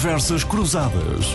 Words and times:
Conversas 0.00 0.42
Cruzadas. 0.44 1.26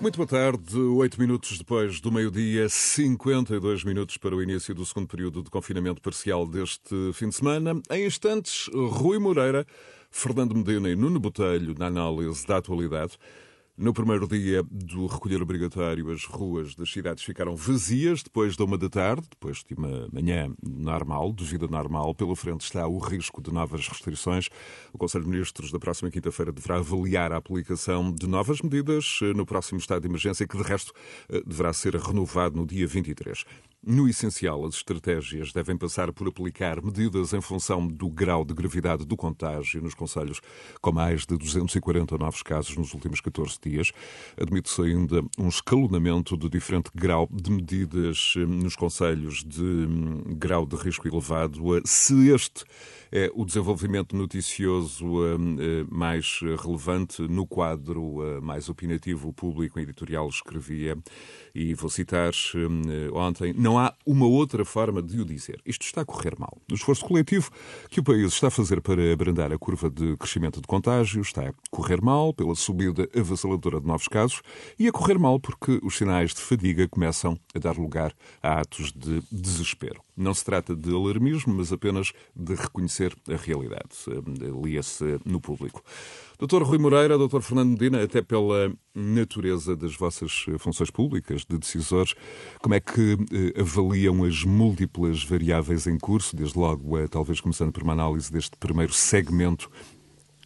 Muito 0.00 0.16
boa 0.16 0.26
tarde, 0.26 0.76
oito 0.76 1.20
minutos 1.20 1.56
depois 1.56 2.00
do 2.00 2.10
meio-dia, 2.10 2.68
52 2.68 3.84
minutos 3.84 4.16
para 4.16 4.34
o 4.34 4.42
início 4.42 4.74
do 4.74 4.84
segundo 4.84 5.06
período 5.06 5.40
de 5.40 5.48
confinamento 5.48 6.02
parcial 6.02 6.44
deste 6.44 7.12
fim 7.12 7.28
de 7.28 7.36
semana. 7.36 7.80
Em 7.88 8.04
instantes, 8.04 8.68
Rui 8.74 9.20
Moreira, 9.20 9.64
Fernando 10.10 10.56
Medina 10.56 10.90
e 10.90 10.96
Nuno 10.96 11.20
Botelho 11.20 11.76
na 11.78 11.86
análise 11.86 12.44
da 12.48 12.56
atualidade. 12.56 13.16
No 13.76 13.92
primeiro 13.92 14.28
dia 14.28 14.62
do 14.70 15.08
recolher 15.08 15.42
obrigatório, 15.42 16.08
as 16.12 16.24
ruas 16.26 16.76
das 16.76 16.92
cidades 16.92 17.24
ficaram 17.24 17.56
vazias 17.56 18.22
depois 18.22 18.56
da 18.56 18.64
uma 18.64 18.78
da 18.78 18.88
tarde, 18.88 19.26
depois 19.28 19.64
de 19.64 19.74
uma 19.74 20.06
manhã 20.12 20.54
normal, 20.62 21.32
de 21.32 21.44
vida 21.44 21.66
normal. 21.66 22.14
Pela 22.14 22.36
frente 22.36 22.60
está 22.60 22.86
o 22.86 22.98
risco 22.98 23.42
de 23.42 23.52
novas 23.52 23.88
restrições. 23.88 24.48
O 24.92 24.98
Conselho 24.98 25.24
de 25.24 25.30
Ministros 25.30 25.72
da 25.72 25.80
próxima 25.80 26.08
quinta-feira 26.08 26.52
deverá 26.52 26.76
avaliar 26.76 27.32
a 27.32 27.36
aplicação 27.36 28.12
de 28.12 28.28
novas 28.28 28.62
medidas 28.62 29.18
eh, 29.20 29.34
no 29.34 29.44
próximo 29.44 29.80
estado 29.80 30.02
de 30.02 30.08
emergência, 30.08 30.46
que 30.46 30.56
de 30.56 30.62
resto 30.62 30.92
eh, 31.28 31.42
deverá 31.44 31.72
ser 31.72 31.96
renovado 31.96 32.56
no 32.56 32.64
dia 32.64 32.86
23. 32.86 33.44
No 33.86 34.08
essencial, 34.08 34.64
as 34.64 34.76
estratégias 34.76 35.52
devem 35.52 35.76
passar 35.76 36.10
por 36.10 36.26
aplicar 36.26 36.82
medidas 36.82 37.34
em 37.34 37.40
função 37.42 37.86
do 37.86 38.08
grau 38.08 38.42
de 38.42 38.54
gravidade 38.54 39.04
do 39.04 39.14
contágio 39.14 39.82
nos 39.82 39.92
conselhos 39.92 40.40
com 40.80 40.90
mais 40.90 41.26
de 41.26 41.36
240 41.36 42.16
novos 42.16 42.42
casos 42.42 42.74
nos 42.78 42.94
últimos 42.94 43.20
14 43.20 43.58
dias. 43.62 43.92
Admite-se 44.40 44.80
ainda 44.80 45.22
um 45.38 45.48
escalonamento 45.48 46.34
de 46.34 46.48
diferente 46.48 46.90
grau 46.94 47.28
de 47.30 47.50
medidas 47.50 48.32
eh, 48.38 48.46
nos 48.46 48.74
conselhos 48.74 49.44
de 49.44 49.62
hum, 49.62 50.22
grau 50.28 50.64
de 50.64 50.76
risco 50.76 51.06
elevado. 51.06 51.60
Se 51.84 52.30
este 52.30 52.64
é 53.12 53.30
o 53.34 53.44
desenvolvimento 53.44 54.16
noticioso 54.16 55.04
hum, 55.04 55.56
eh, 55.60 55.84
mais 55.90 56.40
relevante 56.62 57.20
no 57.20 57.46
quadro 57.46 58.24
eh, 58.24 58.40
mais 58.40 58.70
opinativo, 58.70 59.28
o 59.28 59.32
público 59.32 59.78
editorial 59.78 60.26
escrevia, 60.26 60.96
e 61.54 61.74
vou 61.74 61.88
citar 61.88 62.32
hum, 62.54 62.82
ontem, 63.12 63.52
não 63.52 63.78
há 63.78 63.94
uma 64.04 64.26
outra 64.26 64.64
forma 64.64 65.02
de 65.02 65.20
o 65.20 65.24
dizer. 65.24 65.60
Isto 65.64 65.82
está 65.82 66.00
a 66.00 66.04
correr 66.04 66.34
mal. 66.38 66.58
O 66.70 66.74
esforço 66.74 67.04
coletivo 67.04 67.50
que 67.88 68.00
o 68.00 68.04
país 68.04 68.32
está 68.32 68.48
a 68.48 68.50
fazer 68.50 68.80
para 68.80 69.12
abrandar 69.12 69.52
a 69.52 69.58
curva 69.58 69.88
de 69.88 70.16
crescimento 70.16 70.60
de 70.60 70.66
contágio 70.66 71.22
está 71.22 71.48
a 71.48 71.54
correr 71.70 72.02
mal 72.02 72.34
pela 72.34 72.54
subida 72.54 73.08
avassaladora 73.16 73.80
de 73.80 73.86
novos 73.86 74.08
casos 74.08 74.42
e 74.78 74.88
a 74.88 74.92
correr 74.92 75.18
mal 75.18 75.38
porque 75.38 75.80
os 75.82 75.96
sinais 75.96 76.34
de 76.34 76.40
fadiga 76.40 76.88
começam 76.88 77.38
a 77.54 77.58
dar 77.58 77.76
lugar 77.76 78.12
a 78.42 78.60
atos 78.60 78.92
de 78.92 79.22
desespero. 79.30 80.03
Não 80.16 80.32
se 80.32 80.44
trata 80.44 80.76
de 80.76 80.94
alarmismo, 80.94 81.54
mas 81.54 81.72
apenas 81.72 82.12
de 82.34 82.54
reconhecer 82.54 83.14
a 83.28 83.36
realidade. 83.36 83.90
Lia-se 84.62 85.18
no 85.24 85.40
público. 85.40 85.82
Doutor 86.38 86.62
Rui 86.62 86.78
Moreira, 86.78 87.16
doutor 87.16 87.42
Fernando 87.42 87.70
Medina, 87.70 88.02
até 88.02 88.20
pela 88.20 88.72
natureza 88.94 89.76
das 89.76 89.96
vossas 89.96 90.46
funções 90.58 90.90
públicas 90.90 91.44
de 91.48 91.56
decisores, 91.58 92.14
como 92.60 92.74
é 92.74 92.80
que 92.80 93.16
eh, 93.32 93.60
avaliam 93.60 94.24
as 94.24 94.44
múltiplas 94.44 95.22
variáveis 95.24 95.86
em 95.86 95.98
curso, 95.98 96.36
desde 96.36 96.58
logo, 96.58 96.98
eh, 96.98 97.08
talvez 97.08 97.40
começando 97.40 97.72
por 97.72 97.82
uma 97.82 97.92
análise 97.92 98.32
deste 98.32 98.56
primeiro 98.56 98.92
segmento 98.92 99.70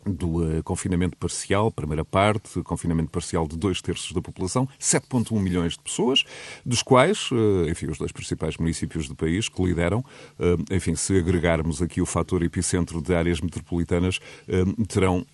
do 0.07 0.59
uh, 0.59 0.63
confinamento 0.63 1.17
parcial, 1.17 1.71
primeira 1.71 2.05
parte, 2.05 2.61
confinamento 2.63 3.11
parcial 3.11 3.47
de 3.47 3.57
dois 3.57 3.81
terços 3.83 4.13
da 4.13 4.21
população, 4.21 4.69
7,1 4.81 5.41
milhões 5.41 5.73
de 5.73 5.81
pessoas, 5.81 6.25
dos 6.65 6.83
quais, 6.83 7.31
uh, 7.31 7.69
enfim, 7.69 7.87
os 7.87 7.99
dois 7.99 8.13
principais 8.13 8.57
municípios 8.57 9.09
do 9.09 9.15
país 9.15 9.49
que 9.49 9.63
lideram, 9.63 10.01
uh, 10.01 10.75
enfim, 10.75 10.95
se 10.95 11.17
agregarmos 11.19 11.83
aqui 11.83 12.01
o 12.01 12.07
fator 12.07 12.43
epicentro 12.43 13.03
de 13.03 13.15
áreas 13.15 13.41
metropolitanas, 13.41 14.19
terão 14.89 15.27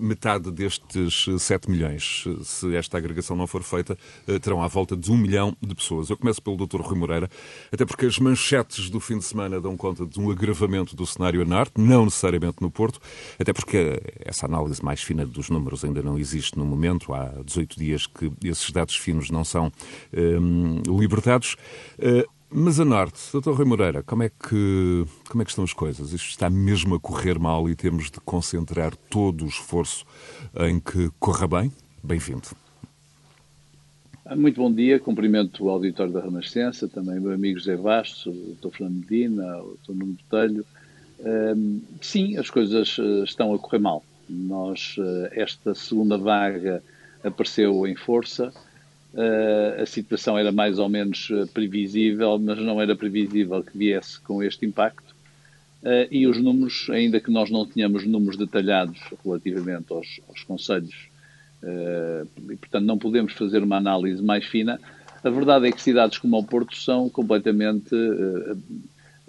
metade 0.00 0.50
destes 0.50 1.26
7 1.38 1.70
milhões. 1.70 2.24
Se 2.42 2.74
esta 2.74 2.98
agregação 2.98 3.36
não 3.36 3.46
for 3.46 3.62
feita, 3.62 3.96
terão 4.40 4.62
à 4.62 4.68
volta 4.68 4.96
de 4.96 5.10
um 5.10 5.16
milhão 5.16 5.56
de 5.60 5.74
pessoas. 5.74 6.10
Eu 6.10 6.16
começo 6.16 6.42
pelo 6.42 6.56
Dr. 6.56 6.80
Rui 6.80 6.98
Moreira, 6.98 7.30
até 7.70 7.84
porque 7.84 8.06
as 8.06 8.18
manchetes 8.18 8.90
do 8.90 9.00
fim 9.00 9.18
de 9.18 9.24
semana 9.24 9.60
dão 9.60 9.76
conta 9.76 10.06
de 10.06 10.20
um 10.20 10.30
agravamento 10.30 10.94
do 10.94 11.06
cenário 11.06 11.42
a 11.42 11.44
norte, 11.44 11.72
não 11.76 12.04
necessariamente 12.04 12.56
no 12.60 12.70
Porto, 12.70 13.00
até 13.38 13.52
porque 13.52 13.61
porque 13.62 14.00
essa 14.24 14.46
análise 14.46 14.84
mais 14.84 15.00
fina 15.00 15.24
dos 15.24 15.48
números 15.48 15.84
ainda 15.84 16.02
não 16.02 16.18
existe 16.18 16.58
no 16.58 16.64
momento. 16.64 17.14
Há 17.14 17.42
18 17.44 17.78
dias 17.78 18.06
que 18.06 18.32
esses 18.44 18.70
dados 18.72 18.96
finos 18.96 19.30
não 19.30 19.44
são 19.44 19.72
um, 20.12 20.82
libertados. 20.98 21.56
Uh, 21.98 22.28
mas 22.50 22.80
a 22.80 22.84
Norte, 22.84 23.18
Dr. 23.32 23.52
Rui 23.52 23.64
Moreira, 23.64 24.02
como 24.02 24.24
é, 24.24 24.28
que, 24.28 25.06
como 25.30 25.40
é 25.40 25.44
que 25.44 25.50
estão 25.50 25.64
as 25.64 25.72
coisas? 25.72 26.12
Isto 26.12 26.28
está 26.28 26.50
mesmo 26.50 26.96
a 26.96 27.00
correr 27.00 27.38
mal 27.38 27.70
e 27.70 27.76
temos 27.76 28.10
de 28.10 28.20
concentrar 28.20 28.94
todo 29.08 29.44
o 29.44 29.48
esforço 29.48 30.04
em 30.60 30.78
que 30.78 31.10
corra 31.18 31.46
bem? 31.46 31.72
Bem-vindo. 32.02 32.48
Muito 34.36 34.60
bom 34.60 34.72
dia, 34.72 34.98
cumprimento 34.98 35.64
o 35.64 35.70
auditório 35.70 36.12
da 36.12 36.20
Renascença, 36.20 36.88
também 36.88 37.18
o 37.18 37.22
meu 37.22 37.32
amigo 37.32 37.58
José 37.58 37.76
Bastos, 37.76 38.26
o 38.26 38.56
Dr. 38.60 38.76
Fernando 38.76 39.00
Medina, 39.00 39.58
o 39.58 39.78
Dr. 39.82 39.94
Nuno 39.94 40.14
Botelho, 40.14 40.66
sim, 42.00 42.36
as 42.36 42.50
coisas 42.50 42.96
eh, 42.98 43.24
estão 43.24 43.54
a 43.54 43.58
correr 43.58 43.78
mal. 43.78 44.04
Nós, 44.28 44.96
eh, 44.98 45.42
esta 45.42 45.74
segunda 45.74 46.16
vaga 46.18 46.82
apareceu 47.22 47.86
em 47.86 47.94
força, 47.94 48.52
eh, 49.14 49.78
a 49.82 49.86
situação 49.86 50.38
era 50.38 50.50
mais 50.50 50.78
ou 50.78 50.88
menos 50.88 51.30
previsível, 51.54 52.38
mas 52.38 52.58
não 52.58 52.80
era 52.80 52.96
previsível 52.96 53.62
que 53.62 53.76
viesse 53.76 54.20
com 54.20 54.42
este 54.42 54.66
impacto. 54.66 55.12
e 56.12 56.28
os 56.28 56.40
números, 56.40 56.86
ainda 56.90 57.18
que 57.18 57.28
nós 57.28 57.50
não 57.50 57.66
tenhamos 57.66 58.06
números 58.06 58.36
detalhados 58.36 59.00
relativamente 59.24 59.92
aos, 59.92 60.20
aos 60.28 60.44
conselhos, 60.44 61.08
e 62.48 62.56
portanto 62.56 62.84
não 62.84 62.96
podemos 62.96 63.32
fazer 63.32 63.64
uma 63.64 63.78
análise 63.78 64.22
mais 64.22 64.44
fina, 64.44 64.78
a 65.24 65.28
verdade 65.28 65.66
é 65.66 65.72
que 65.72 65.82
cidades 65.82 66.18
como 66.18 66.38
o 66.38 66.44
Porto 66.44 66.76
são 66.76 67.08
completamente 67.08 67.96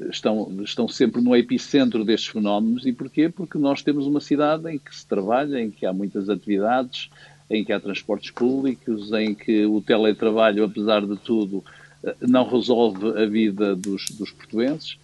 estão, 0.09 0.61
estão 0.63 0.87
sempre 0.87 1.21
no 1.21 1.35
epicentro 1.35 2.03
destes 2.03 2.29
fenómenos. 2.29 2.85
E 2.85 2.91
porquê? 2.91 3.29
Porque 3.29 3.57
nós 3.57 3.81
temos 3.81 4.07
uma 4.07 4.19
cidade 4.19 4.69
em 4.69 4.77
que 4.77 4.95
se 4.95 5.05
trabalha, 5.05 5.61
em 5.61 5.69
que 5.69 5.85
há 5.85 5.93
muitas 5.93 6.29
atividades, 6.29 7.09
em 7.49 7.63
que 7.63 7.71
há 7.71 7.79
transportes 7.79 8.31
públicos, 8.31 9.11
em 9.13 9.33
que 9.33 9.65
o 9.65 9.81
teletrabalho, 9.81 10.63
apesar 10.63 11.05
de 11.05 11.17
tudo, 11.17 11.63
eh, 12.03 12.15
não 12.21 12.47
resolve 12.47 13.21
a 13.21 13.25
vida 13.25 13.75
dos, 13.75 14.09
dos 14.11 14.31
portuenses. 14.31 14.97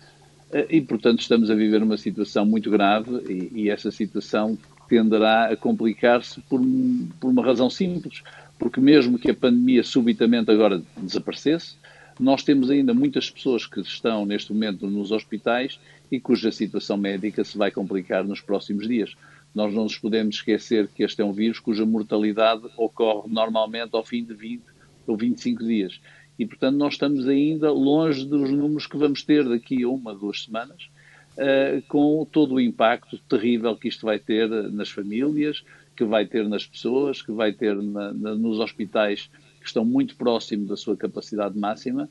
Eh, 0.51 0.67
e, 0.69 0.81
portanto, 0.81 1.19
estamos 1.19 1.50
a 1.51 1.56
viver 1.56 1.83
uma 1.83 1.97
situação 1.97 2.45
muito 2.45 2.71
grave 2.71 3.11
e, 3.29 3.63
e 3.63 3.69
essa 3.69 3.91
situação 3.91 4.57
tenderá 4.88 5.45
a 5.45 5.56
complicar-se 5.56 6.41
por, 6.41 6.59
por 7.19 7.29
uma 7.29 7.45
razão 7.45 7.69
simples. 7.69 8.23
Porque 8.57 8.81
mesmo 8.81 9.17
que 9.17 9.31
a 9.31 9.35
pandemia 9.35 9.83
subitamente 9.83 10.51
agora 10.51 10.81
desaparecesse, 10.97 11.75
nós 12.19 12.44
temos 12.44 12.69
ainda 12.69 12.94
muitas 12.94 13.30
pessoas 13.30 13.66
que 13.66 13.80
estão 13.80 14.25
neste 14.25 14.52
momento 14.52 14.88
nos 14.88 15.12
hospitais 15.12 15.80
e 16.12 16.19
cuja 16.19 16.52
situação 16.52 16.97
médica 16.97 17.44
se 17.44 17.57
vai 17.57 17.72
complicar 17.72 18.25
nos 18.25 18.41
próximos 18.41 18.88
dias. 18.88 19.16
Nós 19.56 19.74
não 19.74 19.84
nos 19.84 19.97
podemos 19.97 20.35
esquecer 20.35 20.88
que 20.88 21.03
este 21.03 21.22
é 21.22 21.25
um 21.25 21.31
vírus 21.31 21.59
cuja 21.59 21.85
mortalidade 21.85 22.63
ocorre 22.78 23.30
normalmente 23.31 23.96
ao 23.96 24.03
fim 24.03 24.24
de 24.24 24.34
20 24.34 24.62
ou 25.07 25.16
25 25.16 25.63
dias. 25.63 26.00
E, 26.38 26.46
portanto, 26.46 26.75
nós 26.75 26.94
estamos 26.94 27.28
ainda 27.28 27.72
longe 27.72 28.25
dos 28.25 28.50
números 28.50 28.86
que 28.86 28.97
vamos 28.97 29.24
ter 29.24 29.47
daqui 29.47 29.84
a 29.84 29.90
uma, 29.90 30.13
duas 30.13 30.44
semanas, 30.44 30.90
uh, 31.36 31.81
com 31.88 32.25
todo 32.31 32.56
o 32.56 32.62
impacto 32.62 33.18
terrível 33.30 33.75
que 33.75 33.88
isto 33.88 34.06
vai 34.06 34.19
ter 34.19 34.47
nas 34.72 34.90
famílias, 34.90 35.63
que 35.96 36.06
vai 36.06 36.25
ter 36.25 36.47
nas 36.47 36.66
pessoas, 36.66 37.22
que 37.22 37.31
vai 37.31 37.51
ter 37.51 37.75
na, 37.75 38.13
na, 38.13 38.36
nos 38.36 38.59
hospitais 38.59 39.30
estão 39.69 39.86
muito 39.86 40.16
próximo 40.16 40.66
da 40.66 40.75
sua 40.75 40.95
capacidade 40.95 41.57
máxima 41.57 42.10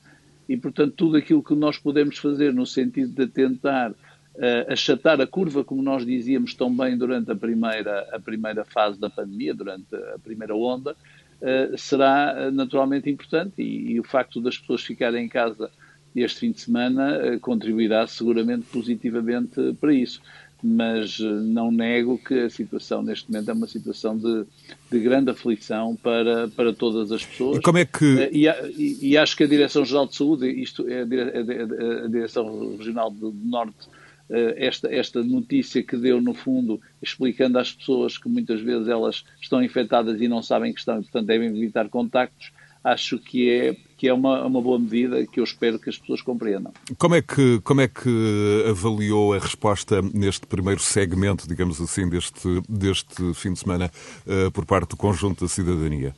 e, 0.48 0.56
portanto, 0.56 0.94
tudo 0.96 1.16
aquilo 1.16 1.42
que 1.42 1.54
nós 1.54 1.78
podemos 1.78 2.18
fazer 2.18 2.54
no 2.54 2.64
sentido 2.64 3.12
de 3.12 3.26
tentar 3.26 3.90
uh, 3.90 4.72
achatar 4.72 5.20
a 5.20 5.26
curva, 5.26 5.62
como 5.62 5.82
nós 5.82 6.06
dizíamos 6.06 6.54
tão 6.54 6.74
bem 6.74 6.96
durante 6.96 7.30
a 7.30 7.36
primeira, 7.36 8.08
a 8.12 8.18
primeira 8.18 8.64
fase 8.64 8.98
da 8.98 9.10
pandemia, 9.10 9.52
durante 9.54 9.94
a 9.94 10.18
primeira 10.22 10.54
onda, 10.54 10.92
uh, 10.92 11.76
será 11.76 12.48
uh, 12.48 12.50
naturalmente 12.50 13.10
importante 13.10 13.60
e, 13.60 13.92
e, 13.92 14.00
o 14.00 14.04
facto 14.04 14.40
das 14.40 14.56
pessoas 14.56 14.82
ficarem 14.82 15.26
em 15.26 15.28
casa 15.28 15.70
este 16.16 16.40
fim 16.40 16.50
de 16.50 16.60
semana 16.62 17.38
contribuirá 17.40 18.04
seguramente 18.06 18.66
positivamente 18.72 19.76
para 19.78 19.92
isso 19.92 20.20
mas 20.62 21.18
eh, 21.20 21.24
não 21.24 21.70
nego 21.70 22.18
que 22.18 22.34
a 22.34 22.50
situação 22.50 23.02
neste 23.02 23.30
momento 23.30 23.50
é 23.50 23.54
uma 23.54 23.66
situação 23.66 24.16
de, 24.16 24.44
de 24.90 25.00
grande 25.00 25.30
aflição 25.30 25.96
para, 25.96 26.48
para 26.48 26.72
todas 26.72 27.12
as 27.12 27.24
pessoas. 27.24 27.58
E 27.58 27.60
como 27.60 27.78
é 27.78 27.84
que... 27.84 28.18
Eh, 28.20 28.30
e, 28.32 28.46
e, 28.46 29.10
e 29.10 29.16
acho 29.16 29.36
que 29.36 29.44
a 29.44 29.46
Direção-Geral 29.46 30.06
de 30.06 30.16
Saúde, 30.16 30.50
isto 30.50 30.86
é 30.88 31.02
a, 31.02 31.04
a, 31.04 32.04
a 32.04 32.08
Direção 32.08 32.76
Regional 32.76 33.10
do 33.10 33.32
Norte, 33.44 33.88
eh, 34.30 34.54
esta, 34.66 34.92
esta 34.92 35.22
notícia 35.22 35.82
que 35.82 35.96
deu, 35.96 36.20
no 36.20 36.34
fundo, 36.34 36.80
explicando 37.00 37.58
às 37.58 37.72
pessoas 37.72 38.18
que 38.18 38.28
muitas 38.28 38.60
vezes 38.60 38.88
elas 38.88 39.24
estão 39.40 39.62
infectadas 39.62 40.20
e 40.20 40.28
não 40.28 40.42
sabem 40.42 40.72
que 40.72 40.80
estão 40.80 40.98
e, 40.98 41.02
portanto, 41.02 41.26
devem 41.26 41.48
evitar 41.48 41.88
contactos, 41.88 42.52
acho 42.82 43.18
que 43.18 43.50
é, 43.50 43.76
que 43.96 44.08
é 44.08 44.12
uma, 44.12 44.44
uma 44.44 44.60
boa 44.60 44.78
medida 44.78 45.26
que 45.26 45.40
eu 45.40 45.44
espero 45.44 45.78
que 45.78 45.90
as 45.90 45.98
pessoas 45.98 46.22
compreendam. 46.22 46.72
Como 46.96 47.14
é 47.14 47.22
que, 47.22 47.60
como 47.60 47.80
é 47.80 47.88
que 47.88 48.64
avaliou 48.68 49.34
a 49.34 49.38
resposta 49.38 50.00
neste 50.02 50.46
primeiro 50.46 50.80
segmento, 50.80 51.48
digamos 51.48 51.80
assim, 51.80 52.08
deste, 52.08 52.62
deste 52.68 53.34
fim 53.34 53.52
de 53.52 53.58
semana 53.58 53.90
uh, 54.26 54.50
por 54.52 54.64
parte 54.64 54.90
do 54.90 54.96
conjunto 54.96 55.44
da 55.44 55.48
cidadania? 55.48 56.14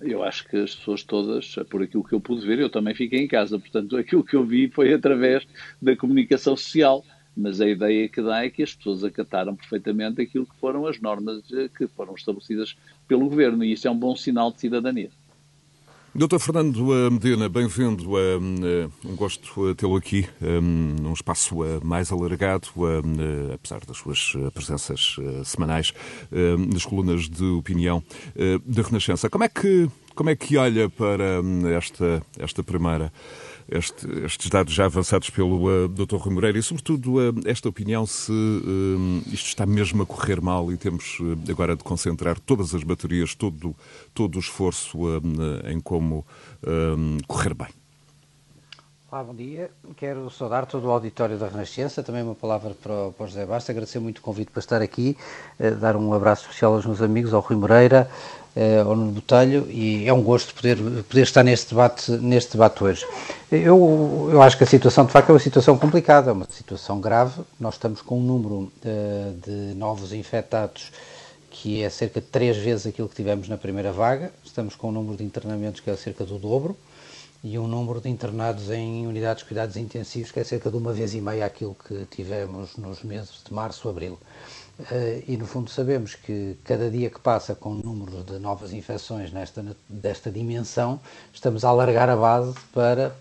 Eu 0.00 0.22
acho 0.24 0.48
que 0.48 0.56
as 0.56 0.74
pessoas 0.74 1.02
todas, 1.02 1.56
por 1.68 1.82
aquilo 1.82 2.02
que 2.02 2.14
eu 2.14 2.20
pude 2.20 2.46
ver, 2.46 2.58
eu 2.58 2.70
também 2.70 2.94
fiquei 2.94 3.20
em 3.20 3.28
casa, 3.28 3.58
portanto, 3.58 3.96
aquilo 3.96 4.24
que 4.24 4.34
eu 4.34 4.44
vi 4.44 4.68
foi 4.68 4.92
através 4.94 5.46
da 5.80 5.94
comunicação 5.94 6.56
social 6.56 7.04
mas 7.36 7.60
a 7.60 7.68
ideia 7.68 8.08
que 8.08 8.20
dá 8.20 8.44
é 8.44 8.50
que 8.50 8.62
as 8.62 8.74
pessoas 8.74 9.04
acataram 9.04 9.54
perfeitamente 9.54 10.20
aquilo 10.20 10.46
que 10.46 10.56
foram 10.56 10.86
as 10.86 11.00
normas 11.00 11.42
eh, 11.52 11.68
que 11.74 11.86
foram 11.86 12.14
estabelecidas 12.14 12.76
pelo 13.06 13.28
governo 13.28 13.64
e 13.64 13.72
isso 13.72 13.86
é 13.86 13.90
um 13.90 13.96
bom 13.96 14.16
sinal 14.16 14.52
de 14.52 14.60
cidadania. 14.60 15.10
Doutor 16.12 16.40
Fernando 16.40 16.92
eh, 16.92 17.08
Medina, 17.08 17.48
bem-vindo. 17.48 18.18
Eh, 18.18 18.88
um 19.04 19.14
gosto 19.14 19.72
tê-lo 19.76 19.94
aqui 19.94 20.28
num 20.40 21.12
espaço 21.12 21.54
mais 21.84 22.10
alargado, 22.10 22.68
apesar 23.54 23.80
das 23.86 23.98
suas 23.98 24.32
presenças 24.52 25.16
semanais 25.44 25.94
nas 26.72 26.84
colunas 26.84 27.28
de 27.28 27.44
opinião 27.44 28.02
da 28.66 28.82
Renascença. 28.82 29.30
Como 29.30 29.44
é 29.44 29.48
que, 29.48 29.88
como 30.14 30.30
é 30.30 30.36
que 30.36 30.56
olha 30.56 30.90
para 30.90 31.40
esta, 31.76 32.22
esta 32.38 32.62
primeira 32.62 33.12
este, 33.70 34.06
estes 34.24 34.50
dados 34.50 34.74
já 34.74 34.86
avançados 34.86 35.30
pelo 35.30 35.68
uh, 35.68 35.88
Dr. 35.88 36.16
Rui 36.16 36.34
Moreira 36.34 36.58
e, 36.58 36.62
sobretudo, 36.62 37.14
uh, 37.14 37.40
esta 37.46 37.68
opinião 37.68 38.04
se 38.04 38.32
uh, 38.32 39.22
isto 39.32 39.46
está 39.46 39.64
mesmo 39.64 40.02
a 40.02 40.06
correr 40.06 40.40
mal 40.40 40.72
e 40.72 40.76
temos 40.76 41.18
agora 41.48 41.76
de 41.76 41.84
concentrar 41.84 42.38
todas 42.40 42.74
as 42.74 42.82
baterias, 42.82 43.34
todo, 43.34 43.74
todo 44.12 44.36
o 44.36 44.40
esforço 44.40 44.98
em 45.64 45.80
como 45.80 46.26
correr 47.26 47.54
bem. 47.54 47.79
Olá, 49.12 49.24
bom 49.24 49.34
dia. 49.34 49.68
Quero 49.96 50.30
saudar 50.30 50.66
todo 50.66 50.86
o 50.86 50.90
auditório 50.92 51.36
da 51.36 51.48
Renascença, 51.48 52.00
também 52.00 52.22
uma 52.22 52.36
palavra 52.36 52.76
para 52.80 53.08
o, 53.08 53.12
para 53.12 53.24
o 53.24 53.26
José 53.26 53.44
Bastos, 53.44 53.68
agradecer 53.70 53.98
muito 53.98 54.18
o 54.18 54.20
convite 54.20 54.52
para 54.52 54.60
estar 54.60 54.80
aqui, 54.80 55.18
dar 55.80 55.96
um 55.96 56.14
abraço 56.14 56.42
especial 56.42 56.74
aos 56.74 56.86
meus 56.86 57.02
amigos, 57.02 57.34
ao 57.34 57.40
Rui 57.40 57.56
Moreira, 57.56 58.08
uh, 58.54 58.88
ao 58.88 58.94
Nuno 58.94 59.10
Botelho 59.10 59.68
e 59.68 60.06
é 60.06 60.12
um 60.12 60.22
gosto 60.22 60.54
poder, 60.54 60.76
poder 60.76 61.22
estar 61.22 61.42
neste 61.42 61.70
debate, 61.70 62.12
neste 62.12 62.52
debate 62.52 62.84
hoje. 62.84 63.04
Eu, 63.50 64.28
eu 64.30 64.40
acho 64.40 64.56
que 64.56 64.62
a 64.62 64.66
situação, 64.68 65.04
de 65.04 65.10
facto, 65.10 65.30
é 65.30 65.32
uma 65.32 65.40
situação 65.40 65.76
complicada, 65.76 66.30
é 66.30 66.32
uma 66.32 66.46
situação 66.48 67.00
grave. 67.00 67.42
Nós 67.58 67.74
estamos 67.74 68.00
com 68.02 68.16
um 68.16 68.22
número 68.22 68.54
uh, 68.54 69.40
de 69.44 69.74
novos 69.74 70.12
infectados 70.12 70.92
que 71.50 71.82
é 71.82 71.90
cerca 71.90 72.20
de 72.20 72.28
três 72.28 72.56
vezes 72.56 72.86
aquilo 72.86 73.08
que 73.08 73.16
tivemos 73.16 73.48
na 73.48 73.56
primeira 73.56 73.90
vaga. 73.90 74.30
Estamos 74.44 74.76
com 74.76 74.90
um 74.90 74.92
número 74.92 75.16
de 75.16 75.24
internamentos 75.24 75.80
que 75.80 75.90
é 75.90 75.96
cerca 75.96 76.24
do 76.24 76.38
dobro 76.38 76.76
e 77.42 77.58
um 77.58 77.66
número 77.66 78.00
de 78.00 78.08
internados 78.08 78.70
em 78.70 79.06
unidades 79.06 79.42
de 79.42 79.48
cuidados 79.48 79.76
intensivos 79.76 80.30
que 80.30 80.40
é 80.40 80.44
cerca 80.44 80.70
de 80.70 80.76
uma 80.76 80.92
vez 80.92 81.14
e 81.14 81.20
meia 81.20 81.46
aquilo 81.46 81.74
que 81.74 82.04
tivemos 82.06 82.76
nos 82.76 83.02
meses 83.02 83.42
de 83.44 83.52
março, 83.52 83.88
abril. 83.88 84.18
Uh, 84.78 85.22
e 85.28 85.36
no 85.36 85.46
fundo 85.46 85.68
sabemos 85.68 86.14
que 86.14 86.56
cada 86.64 86.90
dia 86.90 87.10
que 87.10 87.20
passa 87.20 87.54
com 87.54 87.74
números 87.74 88.24
de 88.24 88.38
novas 88.38 88.72
infecções 88.72 89.30
nesta 89.30 89.62
desta 89.86 90.30
dimensão, 90.30 90.98
estamos 91.34 91.64
a 91.64 91.68
alargar 91.68 92.08
a 92.08 92.16
base 92.16 92.54
para, 92.72 93.14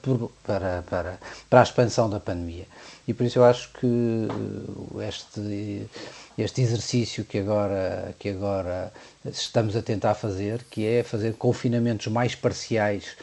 para, 0.44 0.83
para, 0.83 1.19
para 1.50 1.60
a 1.60 1.63
expansão 1.63 2.10
da 2.10 2.19
pandemia. 2.19 2.65
E 3.06 3.13
por 3.13 3.25
isso 3.25 3.39
eu 3.39 3.44
acho 3.44 3.74
que 3.74 4.27
este, 5.06 5.89
este 6.38 6.62
exercício 6.62 7.25
que 7.25 7.39
agora, 7.39 8.15
que 8.18 8.30
agora 8.30 8.94
estamos 9.25 9.75
a 9.75 9.81
tentar 9.81 10.15
fazer, 10.15 10.63
que 10.69 10.86
é 10.86 11.04
fazer 11.04 11.33
confinamentos 11.33 12.07
mais 12.07 12.36
parciais 12.36 13.18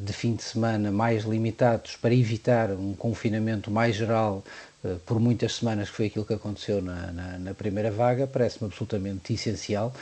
de 0.00 0.12
fim 0.12 0.34
de 0.34 0.42
semana, 0.42 0.90
mais 0.92 1.24
limitados, 1.24 1.96
para 1.96 2.14
evitar 2.14 2.70
um 2.70 2.94
confinamento 2.94 3.70
mais 3.70 3.96
geral 3.96 4.44
eh, 4.82 4.96
por 5.04 5.20
muitas 5.20 5.56
semanas, 5.56 5.90
que 5.90 5.96
foi 5.96 6.06
aquilo 6.06 6.24
que 6.24 6.32
aconteceu 6.32 6.80
na, 6.80 7.12
na, 7.12 7.38
na 7.38 7.54
primeira 7.54 7.90
vaga, 7.90 8.26
parece-me 8.26 8.66
absolutamente 8.66 9.32
essencial. 9.32 9.92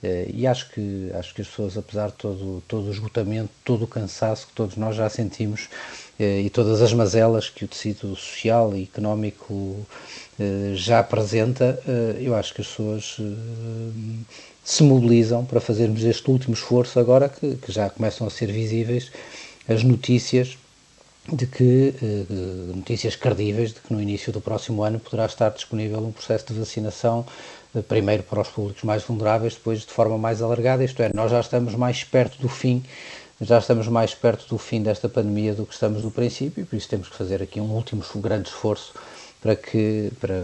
Uh, 0.00 0.30
e 0.32 0.46
acho 0.46 0.70
que, 0.70 1.10
acho 1.12 1.34
que 1.34 1.42
as 1.42 1.48
pessoas, 1.48 1.76
apesar 1.76 2.06
de 2.10 2.12
todo, 2.12 2.62
todo 2.68 2.86
o 2.86 2.92
esgotamento, 2.92 3.50
todo 3.64 3.82
o 3.84 3.86
cansaço 3.88 4.46
que 4.46 4.52
todos 4.52 4.76
nós 4.76 4.94
já 4.94 5.08
sentimos 5.08 5.68
e 6.20 6.50
todas 6.50 6.82
as 6.82 6.92
mazelas 6.92 7.48
que 7.48 7.64
o 7.64 7.68
tecido 7.68 8.14
social 8.16 8.76
e 8.76 8.84
económico 8.84 9.86
já 10.74 10.98
apresenta, 10.98 11.80
eu 12.20 12.34
acho 12.34 12.54
que 12.54 12.60
as 12.60 12.66
pessoas 12.66 13.16
se 14.68 14.82
mobilizam 14.82 15.46
para 15.46 15.62
fazermos 15.62 16.04
este 16.04 16.30
último 16.30 16.52
esforço 16.52 17.00
agora 17.00 17.26
que, 17.26 17.54
que 17.54 17.72
já 17.72 17.88
começam 17.88 18.26
a 18.26 18.30
ser 18.30 18.52
visíveis 18.52 19.10
as 19.66 19.82
notícias 19.82 20.58
de 21.32 21.46
que 21.46 21.94
uh, 22.02 22.76
notícias 22.76 23.16
credíveis 23.16 23.72
de 23.72 23.80
que 23.80 23.90
no 23.90 23.98
início 23.98 24.30
do 24.30 24.42
próximo 24.42 24.82
ano 24.82 25.00
poderá 25.00 25.24
estar 25.24 25.48
disponível 25.48 26.00
um 26.00 26.12
processo 26.12 26.52
de 26.52 26.58
vacinação 26.58 27.24
uh, 27.74 27.82
primeiro 27.82 28.22
para 28.24 28.42
os 28.42 28.48
públicos 28.48 28.82
mais 28.82 29.02
vulneráveis, 29.02 29.54
depois 29.54 29.80
de 29.80 29.90
forma 29.90 30.18
mais 30.18 30.42
alargada, 30.42 30.84
isto 30.84 31.02
é, 31.02 31.10
nós 31.14 31.30
já 31.30 31.40
estamos 31.40 31.74
mais 31.74 32.04
perto 32.04 32.38
do 32.38 32.48
fim, 32.50 32.84
já 33.40 33.58
estamos 33.58 33.88
mais 33.88 34.14
perto 34.14 34.46
do 34.50 34.58
fim 34.58 34.82
desta 34.82 35.08
pandemia 35.08 35.54
do 35.54 35.64
que 35.64 35.72
estamos 35.72 36.02
do 36.02 36.10
princípio, 36.10 36.66
por 36.66 36.76
isso 36.76 36.90
temos 36.90 37.08
que 37.08 37.16
fazer 37.16 37.42
aqui 37.42 37.58
um 37.58 37.70
último 37.70 38.02
grande 38.16 38.50
esforço 38.50 38.92
para 39.40 39.54
que, 39.54 40.10
para, 40.20 40.42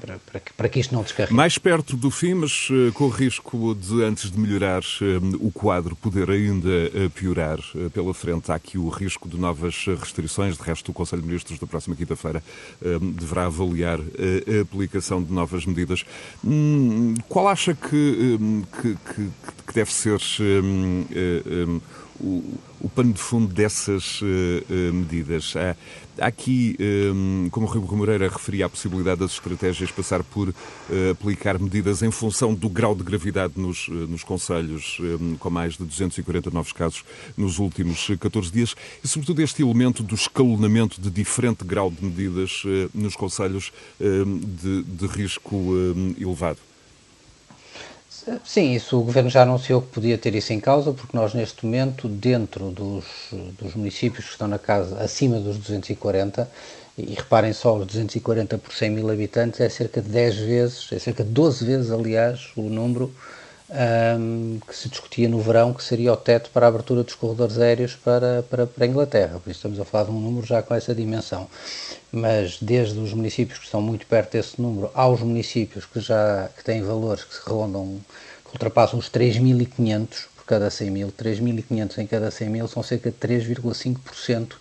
para, 0.00 0.18
para, 0.18 0.40
que, 0.40 0.52
para 0.52 0.68
que 0.68 0.80
isto 0.80 0.94
não 0.94 1.02
descarregue. 1.02 1.34
Mais 1.34 1.58
perto 1.58 1.96
do 1.96 2.10
fim, 2.10 2.34
mas 2.34 2.68
uh, 2.70 2.92
com 2.92 3.04
o 3.04 3.08
risco 3.08 3.74
de, 3.74 4.04
antes 4.04 4.30
de 4.30 4.38
melhorar 4.38 4.82
uh, 4.82 5.46
o 5.46 5.50
quadro, 5.50 5.96
poder 5.96 6.30
ainda 6.30 6.68
uh, 6.68 7.10
piorar 7.10 7.58
pela 7.92 8.14
frente. 8.14 8.52
Há 8.52 8.54
aqui 8.54 8.78
o 8.78 8.88
risco 8.88 9.28
de 9.28 9.36
novas 9.36 9.84
restrições. 9.98 10.56
De 10.56 10.62
resto, 10.62 10.90
o 10.90 10.94
Conselho 10.94 11.22
de 11.22 11.28
Ministros 11.28 11.58
da 11.58 11.66
próxima 11.66 11.96
quinta-feira 11.96 12.42
deverá 13.14 13.46
avaliar 13.46 13.98
a 13.98 14.62
aplicação 14.62 15.22
de 15.22 15.32
novas 15.32 15.66
medidas. 15.66 16.04
Hum, 16.44 17.14
qual 17.28 17.48
acha 17.48 17.74
que, 17.74 18.38
que, 18.80 18.96
que 19.66 19.74
deve 19.74 19.92
ser 19.92 20.20
o, 22.20 22.58
o 22.80 22.88
pano 22.88 23.12
de 23.12 23.18
fundo 23.18 23.52
dessas 23.52 24.20
uh, 24.22 24.24
uh, 24.24 24.94
medidas. 24.94 25.54
Há, 25.56 25.76
há 26.22 26.26
aqui, 26.26 26.76
um, 26.80 27.48
como 27.50 27.66
o 27.66 27.68
Rui 27.68 27.98
Moreira 27.98 28.28
referia, 28.28 28.66
a 28.66 28.68
possibilidade 28.68 29.20
das 29.20 29.32
estratégias 29.32 29.90
passar 29.90 30.22
por 30.22 30.48
uh, 30.48 30.54
aplicar 31.12 31.58
medidas 31.58 32.02
em 32.02 32.10
função 32.10 32.54
do 32.54 32.68
grau 32.68 32.94
de 32.94 33.02
gravidade 33.02 33.54
nos, 33.56 33.88
nos 33.88 34.22
conselhos, 34.22 34.98
um, 35.00 35.36
com 35.36 35.50
mais 35.50 35.76
de 35.76 35.84
240 35.84 36.50
novos 36.50 36.72
casos 36.72 37.04
nos 37.36 37.58
últimos 37.58 38.10
14 38.20 38.50
dias, 38.50 38.74
e 39.02 39.08
sobretudo 39.08 39.42
este 39.42 39.62
elemento 39.62 40.02
do 40.02 40.14
escalonamento 40.14 41.00
de 41.00 41.10
diferente 41.10 41.64
grau 41.64 41.90
de 41.90 42.04
medidas 42.04 42.62
nos 42.94 43.16
conselhos 43.16 43.72
de, 43.98 44.82
de 44.82 45.06
risco 45.06 45.56
elevado. 46.18 46.69
Sim, 48.44 48.72
isso 48.74 49.00
o 49.00 49.04
Governo 49.04 49.30
já 49.30 49.42
anunciou 49.42 49.80
que 49.80 49.88
podia 49.88 50.18
ter 50.18 50.34
isso 50.34 50.52
em 50.52 50.60
causa, 50.60 50.92
porque 50.92 51.16
nós 51.16 51.32
neste 51.32 51.64
momento, 51.64 52.08
dentro 52.08 52.70
dos, 52.70 53.04
dos 53.58 53.74
municípios 53.74 54.26
que 54.26 54.32
estão 54.32 54.46
na 54.46 54.58
casa 54.58 55.02
acima 55.02 55.40
dos 55.40 55.56
240, 55.56 56.50
e 56.98 57.14
reparem 57.14 57.52
só, 57.52 57.76
os 57.76 57.86
240 57.86 58.58
por 58.58 58.74
100 58.74 58.90
mil 58.90 59.10
habitantes 59.10 59.60
é 59.60 59.68
cerca 59.68 60.02
de 60.02 60.08
10 60.08 60.36
vezes, 60.36 60.92
é 60.92 60.98
cerca 60.98 61.24
de 61.24 61.30
12 61.30 61.64
vezes, 61.64 61.90
aliás, 61.90 62.50
o 62.56 62.62
número 62.62 63.14
um, 63.70 64.58
que 64.66 64.74
se 64.74 64.88
discutia 64.88 65.28
no 65.28 65.40
verão, 65.40 65.72
que 65.72 65.82
seria 65.82 66.12
o 66.12 66.16
teto 66.16 66.50
para 66.50 66.66
a 66.66 66.68
abertura 66.68 67.04
dos 67.04 67.14
corredores 67.14 67.58
aéreos 67.58 67.94
para, 67.94 68.42
para, 68.42 68.66
para 68.66 68.84
a 68.84 68.88
Inglaterra. 68.88 69.38
Por 69.38 69.50
isso 69.50 69.58
estamos 69.58 69.78
a 69.78 69.84
falar 69.84 70.04
de 70.04 70.10
um 70.10 70.20
número 70.20 70.46
já 70.46 70.62
com 70.62 70.74
essa 70.74 70.94
dimensão. 70.94 71.48
Mas 72.10 72.58
desde 72.60 72.98
os 72.98 73.12
municípios 73.12 73.58
que 73.58 73.64
estão 73.64 73.80
muito 73.80 74.06
perto 74.06 74.32
desse 74.32 74.60
número 74.60 74.90
aos 74.92 75.20
municípios 75.20 75.86
que 75.86 76.00
já 76.00 76.48
que 76.56 76.64
têm 76.64 76.82
valores 76.82 77.22
que 77.22 77.34
se 77.34 77.40
rondam, 77.48 78.00
que 78.44 78.52
ultrapassam 78.52 78.98
os 78.98 79.08
3.500 79.08 80.08
por 80.34 80.44
cada 80.44 80.68
100 80.68 80.90
mil, 80.90 81.12
3.500 81.12 81.98
em 81.98 82.06
cada 82.06 82.30
100 82.30 82.48
mil 82.48 82.66
são 82.66 82.82
cerca 82.82 83.10
de 83.10 83.16
3,5% 83.16 84.54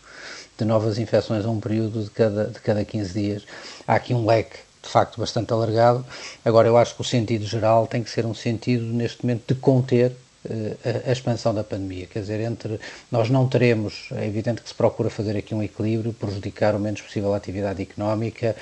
de 0.57 0.65
novas 0.65 0.99
infecções 0.99 1.45
a 1.45 1.49
um 1.49 1.59
período 1.59 2.03
de 2.03 2.09
cada, 2.11 2.45
de 2.45 2.59
cada 2.59 2.85
15 2.85 3.13
dias. 3.13 3.43
Há 3.87 3.95
aqui 3.95 4.13
um 4.13 4.25
leque 4.25 4.68
de 4.89 4.93
facto 4.93 5.19
bastante 5.19 5.53
alargado. 5.53 6.03
Agora, 6.43 6.67
eu 6.67 6.75
acho 6.75 6.95
que 6.95 7.01
o 7.01 7.03
sentido 7.03 7.45
geral 7.45 7.85
tem 7.85 8.03
que 8.03 8.09
ser 8.09 8.25
um 8.25 8.33
sentido, 8.33 8.83
neste 8.85 9.23
momento, 9.23 9.53
de 9.53 9.59
conter 9.59 10.11
uh, 10.45 10.77
a, 11.07 11.11
expansão 11.11 11.53
da 11.53 11.63
pandemia. 11.63 12.07
Quer 12.07 12.21
dizer, 12.21 12.39
entre 12.41 12.79
nós 13.11 13.29
não 13.29 13.47
teremos, 13.47 14.09
é 14.11 14.25
evidente 14.25 14.61
que 14.61 14.67
se 14.67 14.73
procura 14.73 15.11
fazer 15.11 15.37
aqui 15.37 15.53
um 15.53 15.61
equilíbrio, 15.61 16.11
prejudicar 16.11 16.75
o 16.75 16.79
menos 16.79 17.01
possível 17.01 17.33
a 17.35 17.37
atividade 17.37 17.83
económica. 17.83 18.55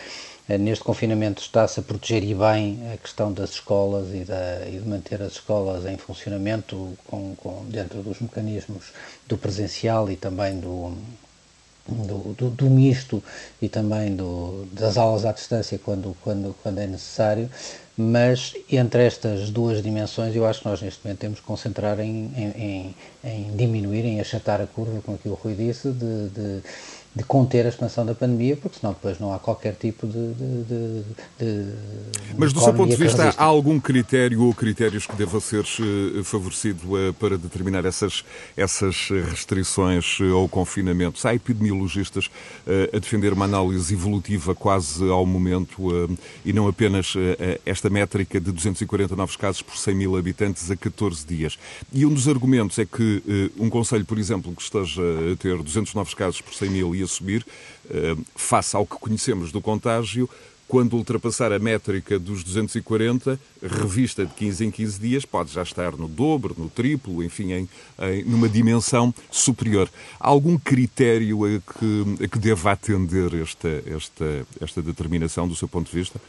Uh, 0.49 0.57
neste 0.57 0.83
confinamento 0.83 1.41
está-se 1.41 1.79
a 1.79 1.83
proteger 1.83 2.25
e 2.25 2.35
bem 2.35 2.77
a 2.93 2.97
questão 2.97 3.31
das 3.31 3.51
escolas 3.51 4.13
e, 4.13 4.25
da, 4.25 4.67
e 4.67 4.79
de 4.79 4.87
manter 4.87 5.21
as 5.21 5.33
escolas 5.33 5.85
em 5.85 5.97
funcionamento 5.97 6.97
com, 7.07 7.35
com, 7.37 7.63
dentro 7.69 7.99
dos 7.99 8.19
mecanismos 8.19 8.91
do 9.25 9.37
presencial 9.37 10.11
e 10.11 10.17
também 10.17 10.59
do, 10.59 10.93
do, 11.87 12.33
do, 12.33 12.49
do, 12.49 12.69
misto 12.69 13.23
e 13.61 13.69
também 13.69 14.15
do, 14.15 14.65
das 14.71 14.97
aulas 14.97 15.25
à 15.25 15.31
distância 15.31 15.79
quando, 15.83 16.15
quando, 16.23 16.55
quando 16.61 16.79
é 16.79 16.87
necessário, 16.87 17.49
mas 17.97 18.53
entre 18.71 19.05
estas 19.05 19.49
duas 19.49 19.81
dimensões 19.81 20.35
eu 20.35 20.45
acho 20.45 20.61
que 20.61 20.67
nós 20.67 20.81
neste 20.81 21.03
momento 21.03 21.19
temos 21.19 21.39
que 21.39 21.45
concentrar 21.45 21.99
em, 21.99 22.31
em, 22.35 22.53
em, 22.55 22.95
em 23.23 23.55
diminuir, 23.55 24.05
em 24.05 24.19
achatar 24.19 24.61
a 24.61 24.67
curva, 24.67 25.01
como 25.03 25.17
aqui 25.17 25.29
o 25.29 25.33
Rui 25.33 25.55
disse, 25.55 25.89
de, 25.89 26.29
de 26.29 26.61
de 27.17 27.23
conter 27.23 27.65
a 27.65 27.69
expansão 27.69 28.05
da 28.05 28.13
pandemia, 28.13 28.55
porque 28.55 28.77
senão 28.79 28.93
depois 28.93 29.19
não 29.19 29.33
há 29.33 29.39
qualquer 29.39 29.73
tipo 29.73 30.05
de. 30.05 30.33
de, 30.33 30.63
de, 30.63 31.03
de 31.39 31.73
Mas 32.37 32.53
do 32.53 32.59
seu 32.59 32.73
ponto 32.73 32.91
de 32.91 32.95
vista, 32.95 33.33
há 33.35 33.43
algum 33.43 33.79
critério 33.79 34.43
ou 34.43 34.53
critérios 34.53 35.07
que 35.07 35.15
deva 35.15 35.41
ser 35.41 35.63
uh, 35.63 36.23
favorecido 36.23 36.93
uh, 36.93 37.13
para 37.15 37.37
determinar 37.37 37.85
essas, 37.85 38.23
essas 38.55 39.09
restrições 39.29 40.19
uh, 40.19 40.35
ou 40.35 40.47
confinamentos? 40.47 41.25
Há 41.25 41.33
epidemiologistas 41.33 42.29
a 42.93 42.99
defender 42.99 43.33
uma 43.33 43.45
análise 43.45 43.93
evolutiva 43.93 44.53
quase 44.53 45.09
ao 45.09 45.25
momento 45.25 46.17
e 46.45 46.53
não 46.53 46.67
apenas 46.67 47.13
esta 47.65 47.89
métrica 47.89 48.39
de 48.39 48.51
240 48.51 49.15
novos 49.15 49.35
casos 49.35 49.61
por 49.61 49.75
100 49.75 49.95
mil 49.95 50.17
habitantes 50.17 50.69
a 50.69 50.75
14 50.75 51.25
dias. 51.25 51.57
E 51.91 52.05
um 52.05 52.13
dos 52.13 52.27
argumentos 52.27 52.77
é 52.77 52.85
que 52.85 53.51
um 53.57 53.69
conselho, 53.69 54.05
por 54.05 54.17
exemplo, 54.17 54.53
que 54.53 54.61
esteja 54.61 55.01
a 55.01 55.35
ter 55.37 55.57
200 55.57 55.93
novos 55.93 56.13
casos 56.13 56.41
por 56.41 56.53
100 56.53 56.69
mil 56.69 56.95
e 56.95 57.06
subir, 57.07 57.45
eh, 57.89 58.15
face 58.35 58.75
ao 58.75 58.85
que 58.85 58.95
conhecemos 58.95 59.51
do 59.51 59.61
contágio, 59.61 60.29
quando 60.67 60.97
ultrapassar 60.97 61.53
a 61.53 61.59
métrica 61.59 62.19
dos 62.19 62.43
240, 62.43 63.39
revista 63.63 64.25
de 64.25 64.33
15 64.33 64.65
em 64.65 64.71
15 64.71 64.99
dias, 64.99 65.25
pode 65.25 65.53
já 65.53 65.63
estar 65.63 65.93
no 65.93 66.07
dobro, 66.07 66.53
no 66.57 66.69
triplo, 66.69 67.23
enfim, 67.23 67.53
em, 67.53 67.69
em 67.99 68.23
numa 68.25 68.49
dimensão 68.49 69.13
superior. 69.31 69.89
Há 70.19 70.27
algum 70.27 70.57
critério 70.57 71.45
a 71.45 71.49
que, 71.49 72.25
a 72.25 72.27
que 72.27 72.37
deva 72.37 72.71
atender 72.71 73.33
esta, 73.41 73.69
esta, 73.85 74.45
esta 74.59 74.81
determinação, 74.81 75.47
do 75.47 75.55
seu 75.55 75.67
ponto 75.67 75.89
de 75.89 75.97
vista? 75.97 76.19